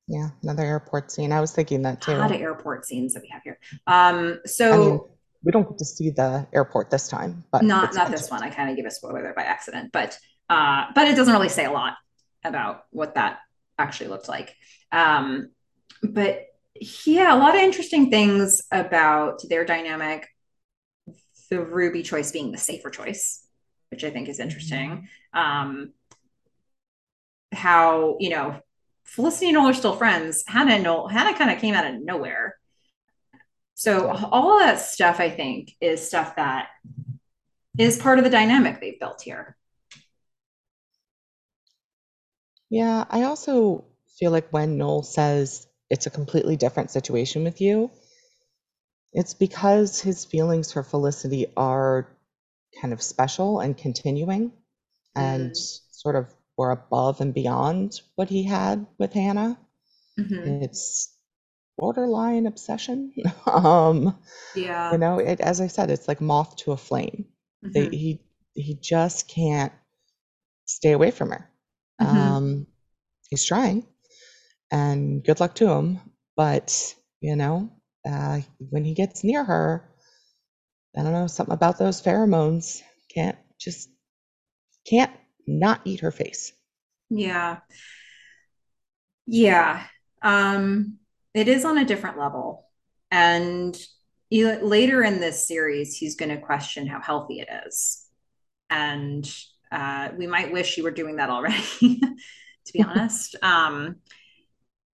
[0.08, 1.32] Yeah, another airport scene.
[1.32, 2.12] I was thinking that too.
[2.12, 3.58] A lot of airport scenes that we have here.
[3.88, 5.00] Um, so I mean,
[5.44, 8.44] we don't get to see the airport this time, but not not this one.
[8.44, 10.18] I kind of gave a spoiler there by accident, but
[10.50, 11.96] uh, but it doesn't really say a lot
[12.44, 13.40] about what that
[13.78, 14.56] actually looked like.
[14.92, 15.50] Um,
[16.02, 16.46] but
[17.06, 20.28] yeah, a lot of interesting things about their dynamic.
[21.50, 23.46] The Ruby choice being the safer choice,
[23.92, 25.08] which I think is interesting.
[25.36, 25.40] Mm-hmm.
[25.40, 25.94] Um,
[27.52, 28.60] how you know
[29.04, 30.44] Felicity and Noel are still friends.
[30.48, 32.58] Hannah and Noel, Hannah kind of came out of nowhere.
[33.76, 36.70] So all of that stuff, I think, is stuff that
[37.78, 39.56] is part of the dynamic they've built here.
[42.74, 43.86] Yeah, I also
[44.18, 47.92] feel like when Noel says it's a completely different situation with you,
[49.12, 52.08] it's because his feelings for Felicity are
[52.82, 54.54] kind of special and continuing
[55.16, 55.80] and mm.
[55.92, 59.60] sort of were above and beyond what he had with Hannah.
[60.20, 60.64] Mm-hmm.
[60.64, 61.16] It's
[61.78, 63.14] borderline obsession.
[63.46, 64.18] um,
[64.56, 64.94] yeah.
[64.94, 67.28] You know, it, as I said, it's like moth to a flame.
[67.64, 67.72] Mm-hmm.
[67.72, 68.22] They, he
[68.56, 69.74] he just can't
[70.66, 71.48] stay away from her.
[72.04, 72.18] Mm-hmm.
[72.18, 72.68] Um,
[73.30, 73.86] he's trying,
[74.72, 76.00] and good luck to him.
[76.36, 77.72] But you know,
[78.08, 79.90] uh, when he gets near her,
[80.98, 82.82] I don't know something about those pheromones.
[83.14, 83.90] Can't just
[84.88, 85.12] can't
[85.48, 86.54] not eat her face.
[87.10, 87.60] Yeah.
[89.26, 89.86] Yeah.
[90.22, 90.98] Um,
[91.34, 92.68] it is on a different level.
[93.12, 93.78] And
[94.32, 98.06] later in this series, he's going to question how healthy it is.
[98.70, 99.30] And
[99.74, 101.58] uh, we might wish you were doing that already,
[102.00, 103.36] to be honest.
[103.42, 103.98] Um,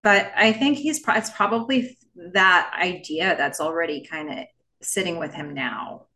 [0.01, 1.97] but I think he's pro- it's probably
[2.33, 4.45] that idea that's already kind of
[4.81, 6.07] sitting with him now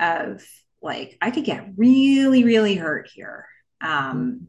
[0.00, 0.44] of
[0.82, 3.46] like I could get really really hurt here
[3.80, 4.48] um,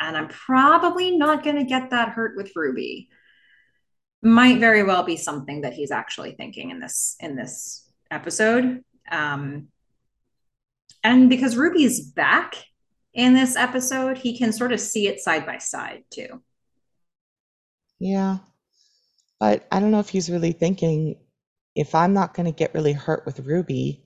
[0.00, 3.08] and I'm probably not going to get that hurt with Ruby.
[4.22, 8.82] Might very well be something that he's actually thinking in this in this episode.
[9.10, 9.68] Um,
[11.02, 12.54] and because Ruby's back
[13.14, 16.42] in this episode, he can sort of see it side by side too.
[17.98, 18.38] Yeah.
[19.38, 21.16] But I don't know if he's really thinking
[21.74, 24.04] if I'm not going to get really hurt with Ruby,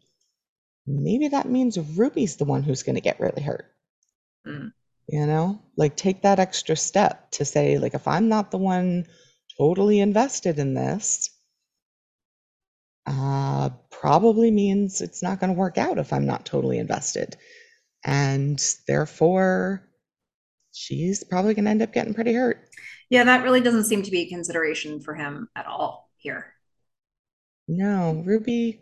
[0.87, 3.67] maybe that means Ruby's the one who's going to get really hurt.
[4.47, 4.73] Mm.
[5.09, 9.07] You know, like take that extra step to say, like, if I'm not the one
[9.59, 11.31] totally invested in this,
[13.07, 17.37] uh, probably means it's not going to work out if I'm not totally invested.
[18.05, 19.83] And therefore,
[20.73, 22.69] she's probably going to end up getting pretty hurt.
[23.09, 26.55] Yeah, that really doesn't seem to be a consideration for him at all here.
[27.67, 28.81] No, Ruby,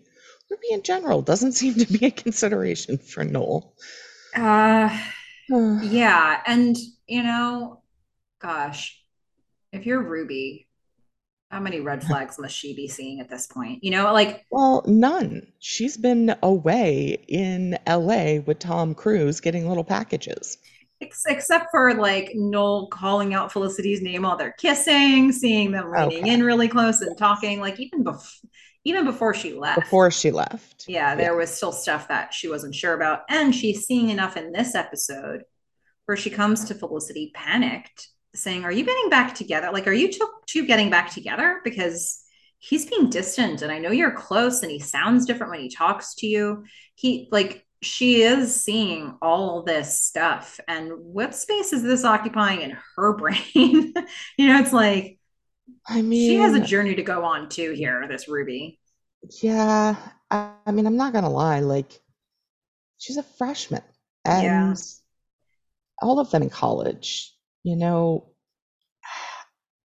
[0.51, 3.75] Ruby in general doesn't seem to be a consideration for Noel.
[4.34, 4.97] Uh,
[5.49, 6.76] yeah, and
[7.07, 7.83] you know,
[8.41, 9.01] gosh,
[9.73, 10.68] if you're Ruby,
[11.53, 13.85] how many red flags must she be seeing at this point?
[13.85, 15.47] You know, like Well, none.
[15.61, 20.59] She's been away in LA with Tom Cruise getting little packages.
[21.01, 26.25] ex- except for like Noel calling out Felicity's name while they're kissing, seeing them leaning
[26.25, 26.33] Okay.
[26.33, 28.49] in really close and talking, like even before
[28.85, 29.79] even before she left.
[29.79, 30.87] Before she left.
[30.89, 33.21] yeah, there was still stuff that she wasn't sure about.
[33.29, 35.45] And she's seeing enough in this episode
[36.07, 39.70] where she comes to Felicity panicked, saying, Are you getting back together?
[39.73, 41.61] Like, are you two, two getting back together?
[41.65, 42.20] Because
[42.59, 46.15] he's being distant and I know you're close and he sounds different when he talks
[46.17, 46.65] to you.
[46.94, 50.61] He, like, she is seeing all this stuff.
[50.69, 53.43] And what space is this occupying in her brain?
[53.55, 55.19] you know, it's like
[55.86, 58.81] I mean, she has a journey to go on too here, this Ruby.
[59.43, 59.97] Yeah,
[60.31, 62.01] I, I mean, I'm not gonna lie, like
[62.99, 63.83] she's a freshman
[64.25, 64.75] and Yeah.
[66.01, 67.32] all of them in college,
[67.65, 68.29] you know,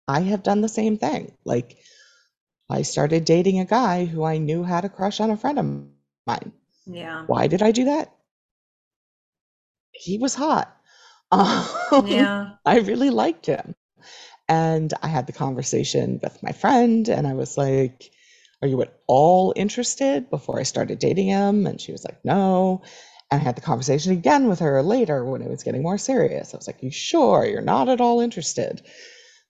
[0.10, 1.32] I have done the same thing.
[1.46, 1.78] Like
[2.70, 5.66] I started dating a guy who I knew had a crush on a friend of
[6.28, 6.54] mine.
[6.88, 7.28] Yeah.
[7.28, 8.14] Why did I do that?
[9.92, 10.74] He was hot.
[11.32, 11.66] Um,
[12.08, 12.58] Yeah.
[12.66, 13.76] I really liked him.
[14.50, 18.12] And I had the conversation with my friend, and I was like,
[18.62, 21.68] Are you at all interested before I started dating him?
[21.68, 22.84] And she was like, No.
[23.30, 26.54] And I had the conversation again with her later when it was getting more serious.
[26.54, 28.82] I was like, You sure you're not at all interested?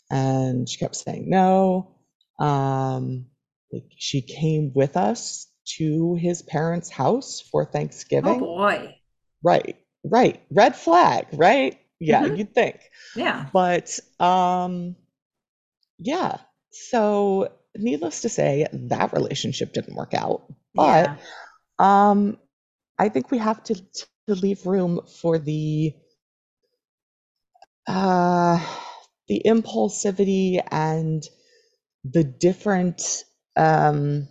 [0.09, 1.95] And she kept saying no.
[2.39, 3.27] Um,
[3.71, 5.47] like she came with us
[5.77, 8.35] to his parents' house for Thanksgiving.
[8.41, 8.95] Oh boy.
[9.43, 10.41] Right, right.
[10.49, 11.79] Red flag, right?
[11.99, 12.37] Yeah, Mhm.
[12.37, 12.79] you'd think.
[13.15, 13.47] Yeah.
[13.51, 14.95] But um
[15.99, 16.37] yeah.
[16.71, 20.43] So needless to say, that relationship didn't work out.
[20.73, 21.17] But
[21.79, 22.07] Yeah.
[22.13, 22.37] um
[22.99, 25.93] I think we have to to leave room for the
[27.87, 28.59] uh
[29.27, 31.23] the impulsivity and
[32.03, 33.23] the different
[33.55, 34.27] um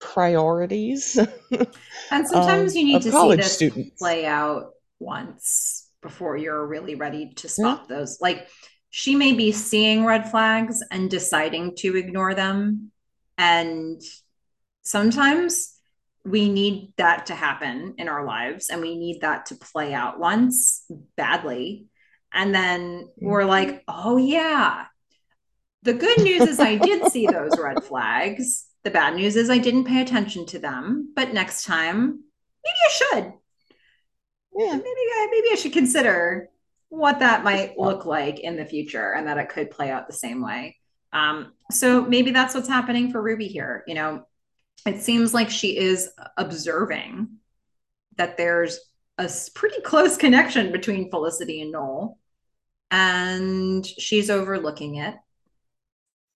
[0.00, 1.18] priorities
[2.10, 3.98] And sometimes of, you need to see this students.
[3.98, 8.18] play out once before you're really ready to spot those.
[8.20, 8.48] Like
[8.90, 12.92] she may be seeing red flags and deciding to ignore them.
[13.38, 14.00] And
[14.82, 15.73] sometimes
[16.24, 20.18] we need that to happen in our lives and we need that to play out
[20.18, 20.84] once
[21.16, 21.86] badly.
[22.32, 24.86] And then we're like, oh, yeah.
[25.82, 28.66] The good news is I did see those red flags.
[28.84, 31.12] The bad news is I didn't pay attention to them.
[31.14, 32.20] But next time,
[32.64, 33.32] maybe I should.
[34.56, 34.72] Yeah.
[34.72, 36.48] Maybe I maybe I should consider
[36.88, 40.12] what that might look like in the future and that it could play out the
[40.12, 40.76] same way.
[41.12, 43.84] Um, so maybe that's what's happening for Ruby here.
[43.86, 44.26] You know,
[44.86, 47.28] it seems like she is observing
[48.16, 48.78] that there's
[49.18, 52.18] a pretty close connection between Felicity and Noel,
[52.90, 55.14] and she's overlooking it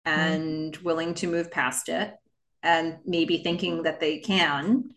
[0.04, 0.10] hmm.
[0.10, 2.14] and willing to move past it
[2.62, 4.90] and maybe thinking that they can.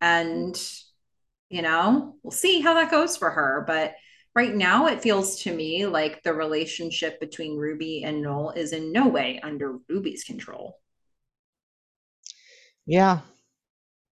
[0.00, 0.60] And,
[1.48, 3.64] you know, we'll see how that goes for her.
[3.66, 3.94] But
[4.34, 8.92] right now, it feels to me like the relationship between Ruby and Noel is in
[8.92, 10.78] no way under Ruby's control.
[12.88, 13.20] Yeah.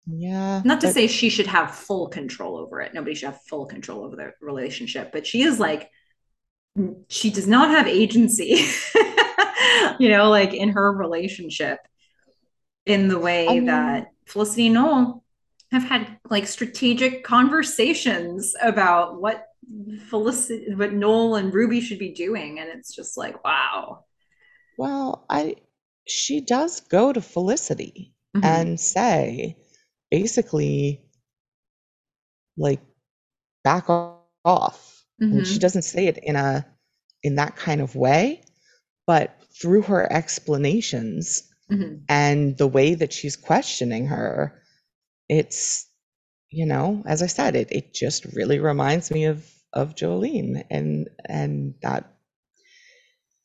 [0.06, 0.62] Yeah.
[0.64, 2.94] Not to But say she should have full control over it.
[2.94, 5.90] Nobody should have full control over the relationship, but she is like,
[7.08, 8.64] she does not have agency,
[9.98, 11.80] you know, like in her relationship
[12.86, 15.24] in the way I mean, that Felicity and Noel
[15.72, 19.46] have had like strategic conversations about what
[20.08, 22.60] Felicity, what Noel and Ruby should be doing.
[22.60, 24.04] And it's just like, wow.
[24.76, 25.56] well, I
[26.06, 28.42] she does go to Felicity Mhm.
[28.44, 29.56] and say
[30.10, 31.02] basically
[32.56, 32.80] like
[33.64, 35.04] back off.
[35.30, 36.66] And she doesn't say it in a
[37.22, 38.42] in that kind of way,
[39.06, 42.08] but through her explanations Mhm.
[42.08, 44.60] and the way that she's questioning her,
[45.28, 45.86] it's
[46.50, 51.08] you know, as I said, it it just really reminds me of of Jolene, and
[51.26, 52.12] and that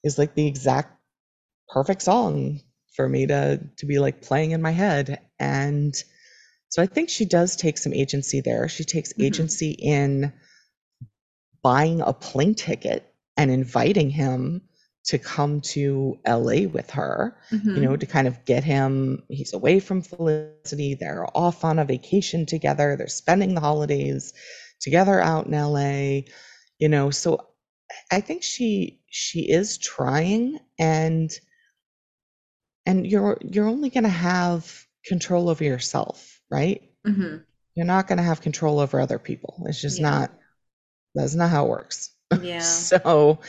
[0.03, 0.93] is like the exact
[1.69, 2.61] perfect song
[2.95, 5.95] for me to to be like playing in my head, and
[6.69, 8.67] So I think she does take some agency there.
[8.69, 9.24] She takes mm-hmm.
[9.24, 10.33] agency in
[11.64, 14.61] buying a plane ticket and inviting him
[15.06, 17.75] to come to LA with her, mm-hmm.
[17.75, 17.99] you know, mm-hmm.
[17.99, 20.95] to kind of get him, he's away from Felicity.
[20.95, 22.95] They're off on a vacation together.
[22.98, 24.33] They're spending the holidays
[24.82, 26.22] together out in LA,
[26.80, 27.11] you know.
[27.11, 27.48] So
[28.11, 31.32] I think she she is trying and
[32.85, 36.81] and you're you're only going to have control over yourself, right?
[37.05, 37.38] Mm-hmm.
[37.75, 39.64] You're not going to have control over other people.
[39.67, 40.09] It's just yeah.
[40.09, 40.31] not
[41.14, 42.11] that's not how it works.
[42.41, 42.59] Yeah.
[42.59, 43.39] so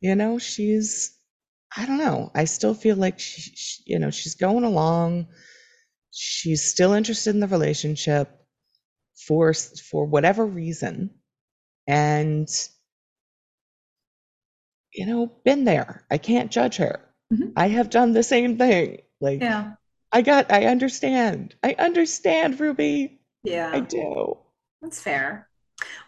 [0.00, 1.16] you know, she's,
[1.76, 2.30] I don't know.
[2.34, 5.26] I still feel like she, she, you know, she's going along.
[6.12, 8.30] She's still interested in the relationship
[9.26, 11.10] for for whatever reason,
[11.86, 12.48] and
[14.94, 16.04] you know, been there.
[16.10, 17.00] I can't judge her.
[17.32, 17.50] Mm-hmm.
[17.56, 19.02] I have done the same thing.
[19.20, 19.72] Like, yeah,
[20.12, 20.52] I got.
[20.52, 21.54] I understand.
[21.62, 23.20] I understand, Ruby.
[23.42, 24.38] Yeah, I do.
[24.80, 25.48] That's fair.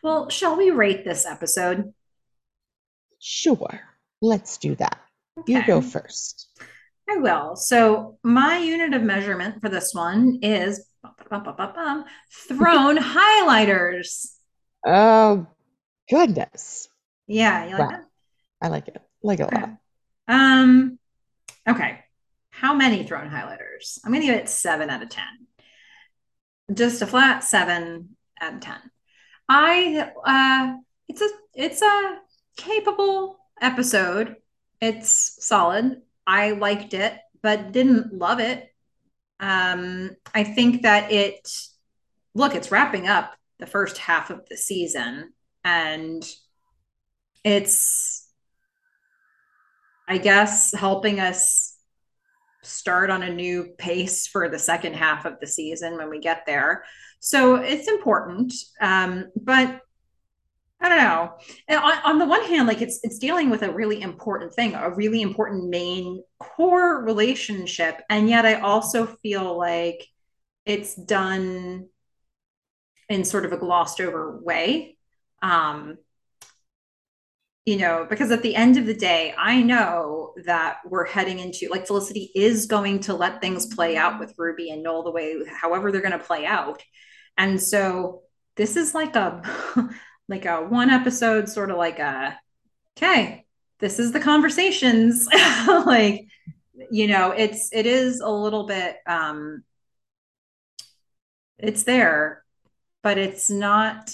[0.02, 1.92] Well, shall we rate this episode?
[3.18, 3.81] Sure,
[4.23, 4.99] let's do that.
[5.40, 5.52] Okay.
[5.52, 6.49] You go first.
[7.08, 7.57] I will.
[7.57, 12.05] So, my unit of measurement for this one is bum, bum, bum,
[12.49, 14.36] throne highlighters.
[14.86, 15.47] Oh,
[16.08, 16.89] goodness.
[17.26, 17.89] Yeah, you like wow.
[17.90, 18.05] that?
[18.62, 19.02] I like it.
[19.23, 19.70] Like it a lot.
[20.28, 20.99] Um,
[21.70, 22.00] okay.
[22.50, 23.99] How many throne highlighters?
[24.05, 25.24] I'm going to give it seven out of 10.
[26.74, 28.76] Just a flat seven out of 10.
[29.49, 30.76] I, uh,
[31.08, 32.18] it's a, it's a
[32.57, 34.36] capable episode.
[34.81, 36.02] It's solid.
[36.26, 38.66] I liked it, but didn't love it.
[39.39, 41.49] Um, I think that it,
[42.34, 45.32] look, it's wrapping up the first half of the season
[45.65, 46.24] and
[47.42, 48.19] it's,
[50.11, 51.77] I guess, helping us
[52.65, 56.45] start on a new pace for the second half of the season when we get
[56.47, 56.85] there.
[57.21, 58.53] So it's important.
[58.81, 59.81] Um, but
[60.81, 61.79] I don't know.
[61.79, 64.91] On, on, the one hand, like it's it's dealing with a really important thing, a
[64.91, 70.05] really important main core relationship, and yet I also feel like
[70.67, 71.87] it's done
[73.09, 74.97] in sort of a glossed over way.
[75.41, 75.99] Um,
[77.70, 81.68] you know, because at the end of the day, I know that we're heading into
[81.70, 85.36] like Felicity is going to let things play out with Ruby and Noel the way,
[85.47, 86.82] however they're going to play out,
[87.39, 88.23] and so
[88.57, 89.40] this is like a
[90.28, 92.36] like a one episode sort of like a
[92.99, 93.47] okay
[93.78, 95.28] this is the conversations.
[95.68, 96.26] Like
[96.90, 99.62] you know it's it is a little bit um
[101.58, 102.42] it's there
[103.02, 104.10] but it's not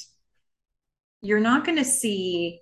[1.23, 2.61] you're not going to see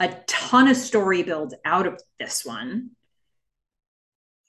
[0.00, 2.90] a ton of story build out of this one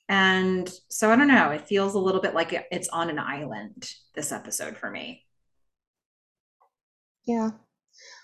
[0.09, 3.91] and so i don't know it feels a little bit like it's on an island
[4.15, 5.23] this episode for me
[7.25, 7.51] yeah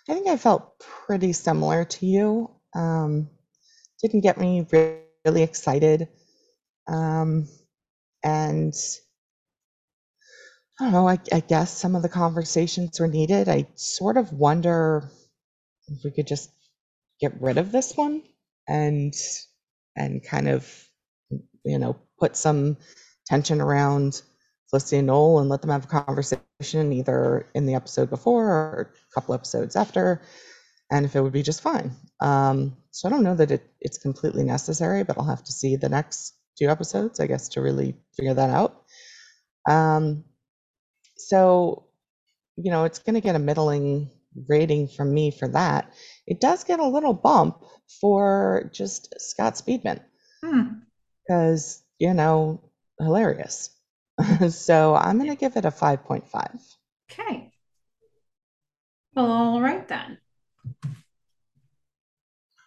[0.09, 2.51] I think I felt pretty similar to you.
[2.75, 3.29] Um,
[4.01, 4.67] didn't get me
[5.25, 6.09] really excited.
[6.87, 7.47] Um,
[8.21, 8.73] and
[10.79, 13.47] I don't know, I, I guess some of the conversations were needed.
[13.47, 15.09] I sort of wonder
[15.87, 16.51] if we could just
[17.19, 18.23] get rid of this one
[18.67, 19.13] and
[19.95, 20.89] and kind of
[21.63, 22.77] you know put some
[23.25, 24.21] tension around
[24.69, 28.91] Felicity and Noel and let them have a conversation either in the episode before or
[28.95, 30.21] a couple episodes after,
[30.91, 31.91] and if it would be just fine.
[32.21, 35.75] Um, so I don't know that it, it's completely necessary, but I'll have to see
[35.75, 38.83] the next two episodes, I guess, to really figure that out.
[39.69, 40.23] Um,
[41.17, 41.85] so,
[42.55, 44.09] you know, it's going to get a middling
[44.47, 45.93] rating from me for that.
[46.27, 47.63] It does get a little bump
[48.01, 50.01] for just Scott Speedman
[50.41, 52.05] because, hmm.
[52.05, 52.61] you know,
[52.99, 53.69] hilarious.
[54.49, 56.59] so I'm going to give it a 5.5.
[57.11, 57.51] Okay.
[59.15, 60.17] Well, all right then.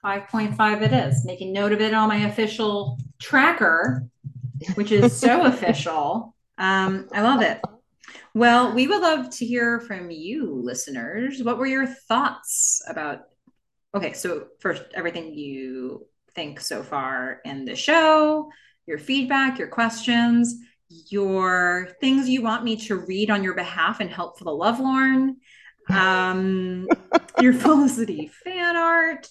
[0.04, 1.24] 5.5 it is.
[1.24, 4.06] Making note of it on my official tracker,
[4.74, 6.34] which is so official.
[6.58, 7.60] Um, I love it.
[8.34, 11.42] Well, we would love to hear from you, listeners.
[11.42, 13.22] What were your thoughts about?
[13.94, 18.50] Okay, so first, everything you think so far in the show,
[18.86, 20.56] your feedback, your questions
[20.88, 25.36] your things you want me to read on your behalf and help for the lovelorn,
[25.90, 26.86] um,
[27.40, 29.28] your Felicity fan art.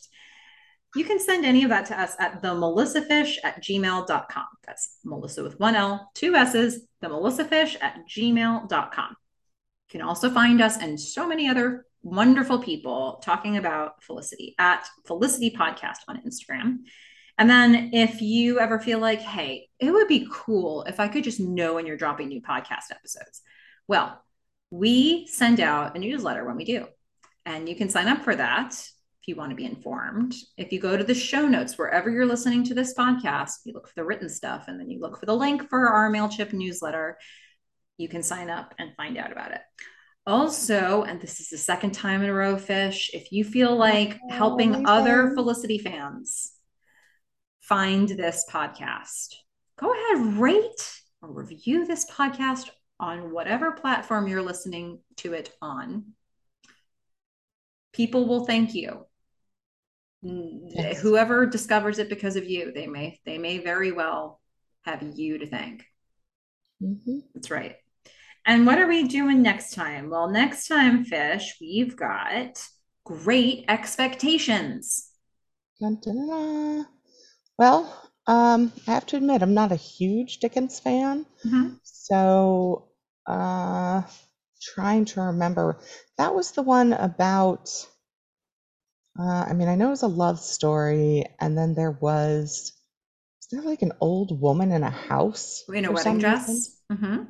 [0.96, 4.46] You can send any of that to us at the melissafish at gmail.com.
[4.66, 9.10] That's Melissa with one L, two S's, the melissafish at gmail.com.
[9.10, 14.88] You can also find us and so many other wonderful people talking about Felicity at
[15.06, 16.78] Felicity Podcast on Instagram.
[17.38, 21.26] And then if you ever feel like, hey, it would be cool if I could
[21.26, 23.42] just know when you're dropping new podcast episodes.
[23.88, 24.24] Well,
[24.72, 26.88] we send out a newsletter when we do.
[27.46, 28.80] And you can sign up for that
[29.26, 30.36] if you want to be informed.
[30.56, 33.88] If you go to the show notes, wherever you're listening to this podcast, you look
[33.88, 37.18] for the written stuff and then you look for the link for our MailChimp newsletter,
[37.98, 39.62] you can sign up and find out about it.
[40.28, 44.20] Also, and this is the second time in a row, Fish, if you feel like
[44.30, 46.52] helping other Felicity fans
[47.62, 49.34] find this podcast,
[49.80, 56.14] go ahead, rate or review this podcast on whatever platform you're listening to it on.
[57.92, 59.06] People will thank you.
[60.28, 61.02] Yes.
[61.02, 64.42] Whoever discovers it because of you, they may they may very well
[64.84, 65.86] have you to thank.
[66.82, 67.20] Mm-hmm.
[67.34, 67.76] That's right.
[68.46, 70.10] And what are we doing next time?
[70.10, 72.60] Well, next time, Fish, we've got
[73.04, 75.10] great expectations.
[75.80, 76.88] Dun, dun, dun,
[77.58, 81.26] well, um, I have to admit, I'm not a huge Dickens fan.
[81.46, 81.74] Mm-hmm.
[81.84, 82.88] So,
[83.28, 84.02] uh,
[84.62, 85.80] trying to remember,
[86.18, 87.70] that was the one about.
[89.18, 92.74] Uh, I mean, I know it was a love story, and then there was.
[93.42, 95.64] Is there like an old woman in a house?
[95.72, 96.82] In a wedding dress?
[96.92, 97.24] Mm-hmm.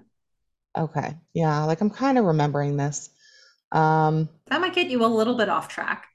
[0.77, 1.17] Okay.
[1.33, 3.09] Yeah, like I'm kind of remembering this.
[3.71, 6.07] Um, that might get you a little bit off track.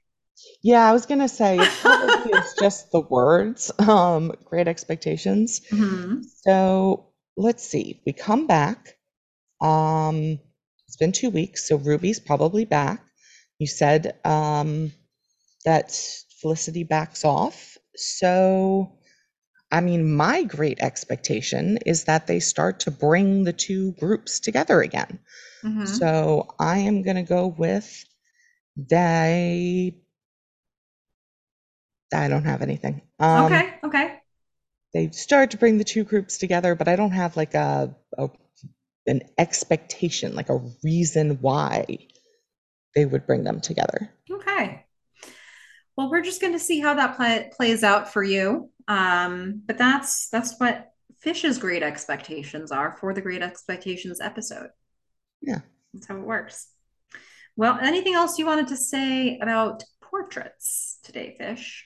[0.63, 3.71] Yeah, I was gonna say it probably is just the words.
[3.79, 5.61] Um, great expectations.
[5.71, 6.23] Mm-hmm.
[6.43, 8.01] So let's see.
[8.05, 8.97] We come back.
[9.61, 10.39] Um,
[10.87, 13.03] it's been two weeks, so Ruby's probably back.
[13.59, 14.91] You said um,
[15.65, 15.91] that
[16.41, 17.77] Felicity backs off.
[17.95, 18.97] So
[19.71, 24.81] I mean, my great expectation is that they start to bring the two groups together
[24.81, 25.19] again.
[25.63, 25.85] Mm-hmm.
[25.85, 28.03] So I am going to go with
[28.75, 29.95] they.
[32.13, 33.01] I don't have anything.
[33.19, 33.73] Um, okay.
[33.83, 34.19] Okay.
[34.93, 38.29] They start to bring the two groups together, but I don't have like a, a
[39.07, 41.85] an expectation, like a reason why
[42.93, 44.13] they would bring them together.
[44.29, 44.85] Okay.
[45.95, 48.69] Well, we're just going to see how that play, plays out for you.
[48.87, 54.69] Um, but that's that's what Fish's great expectations are for the Great Expectations episode.
[55.41, 55.59] Yeah.
[55.93, 56.67] That's how it works.
[57.55, 61.85] Well, anything else you wanted to say about portraits today, Fish?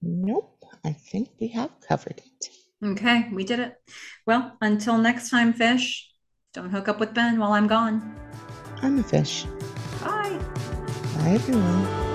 [0.00, 0.64] Nope.
[0.84, 2.48] I think we have covered it.
[2.82, 3.74] Okay, we did it.
[4.26, 6.10] Well, until next time, Fish,
[6.54, 8.16] don't hook up with Ben while I'm gone.
[8.82, 9.44] I'm a fish.
[10.02, 10.38] Bye.
[11.18, 12.09] Bye, everyone.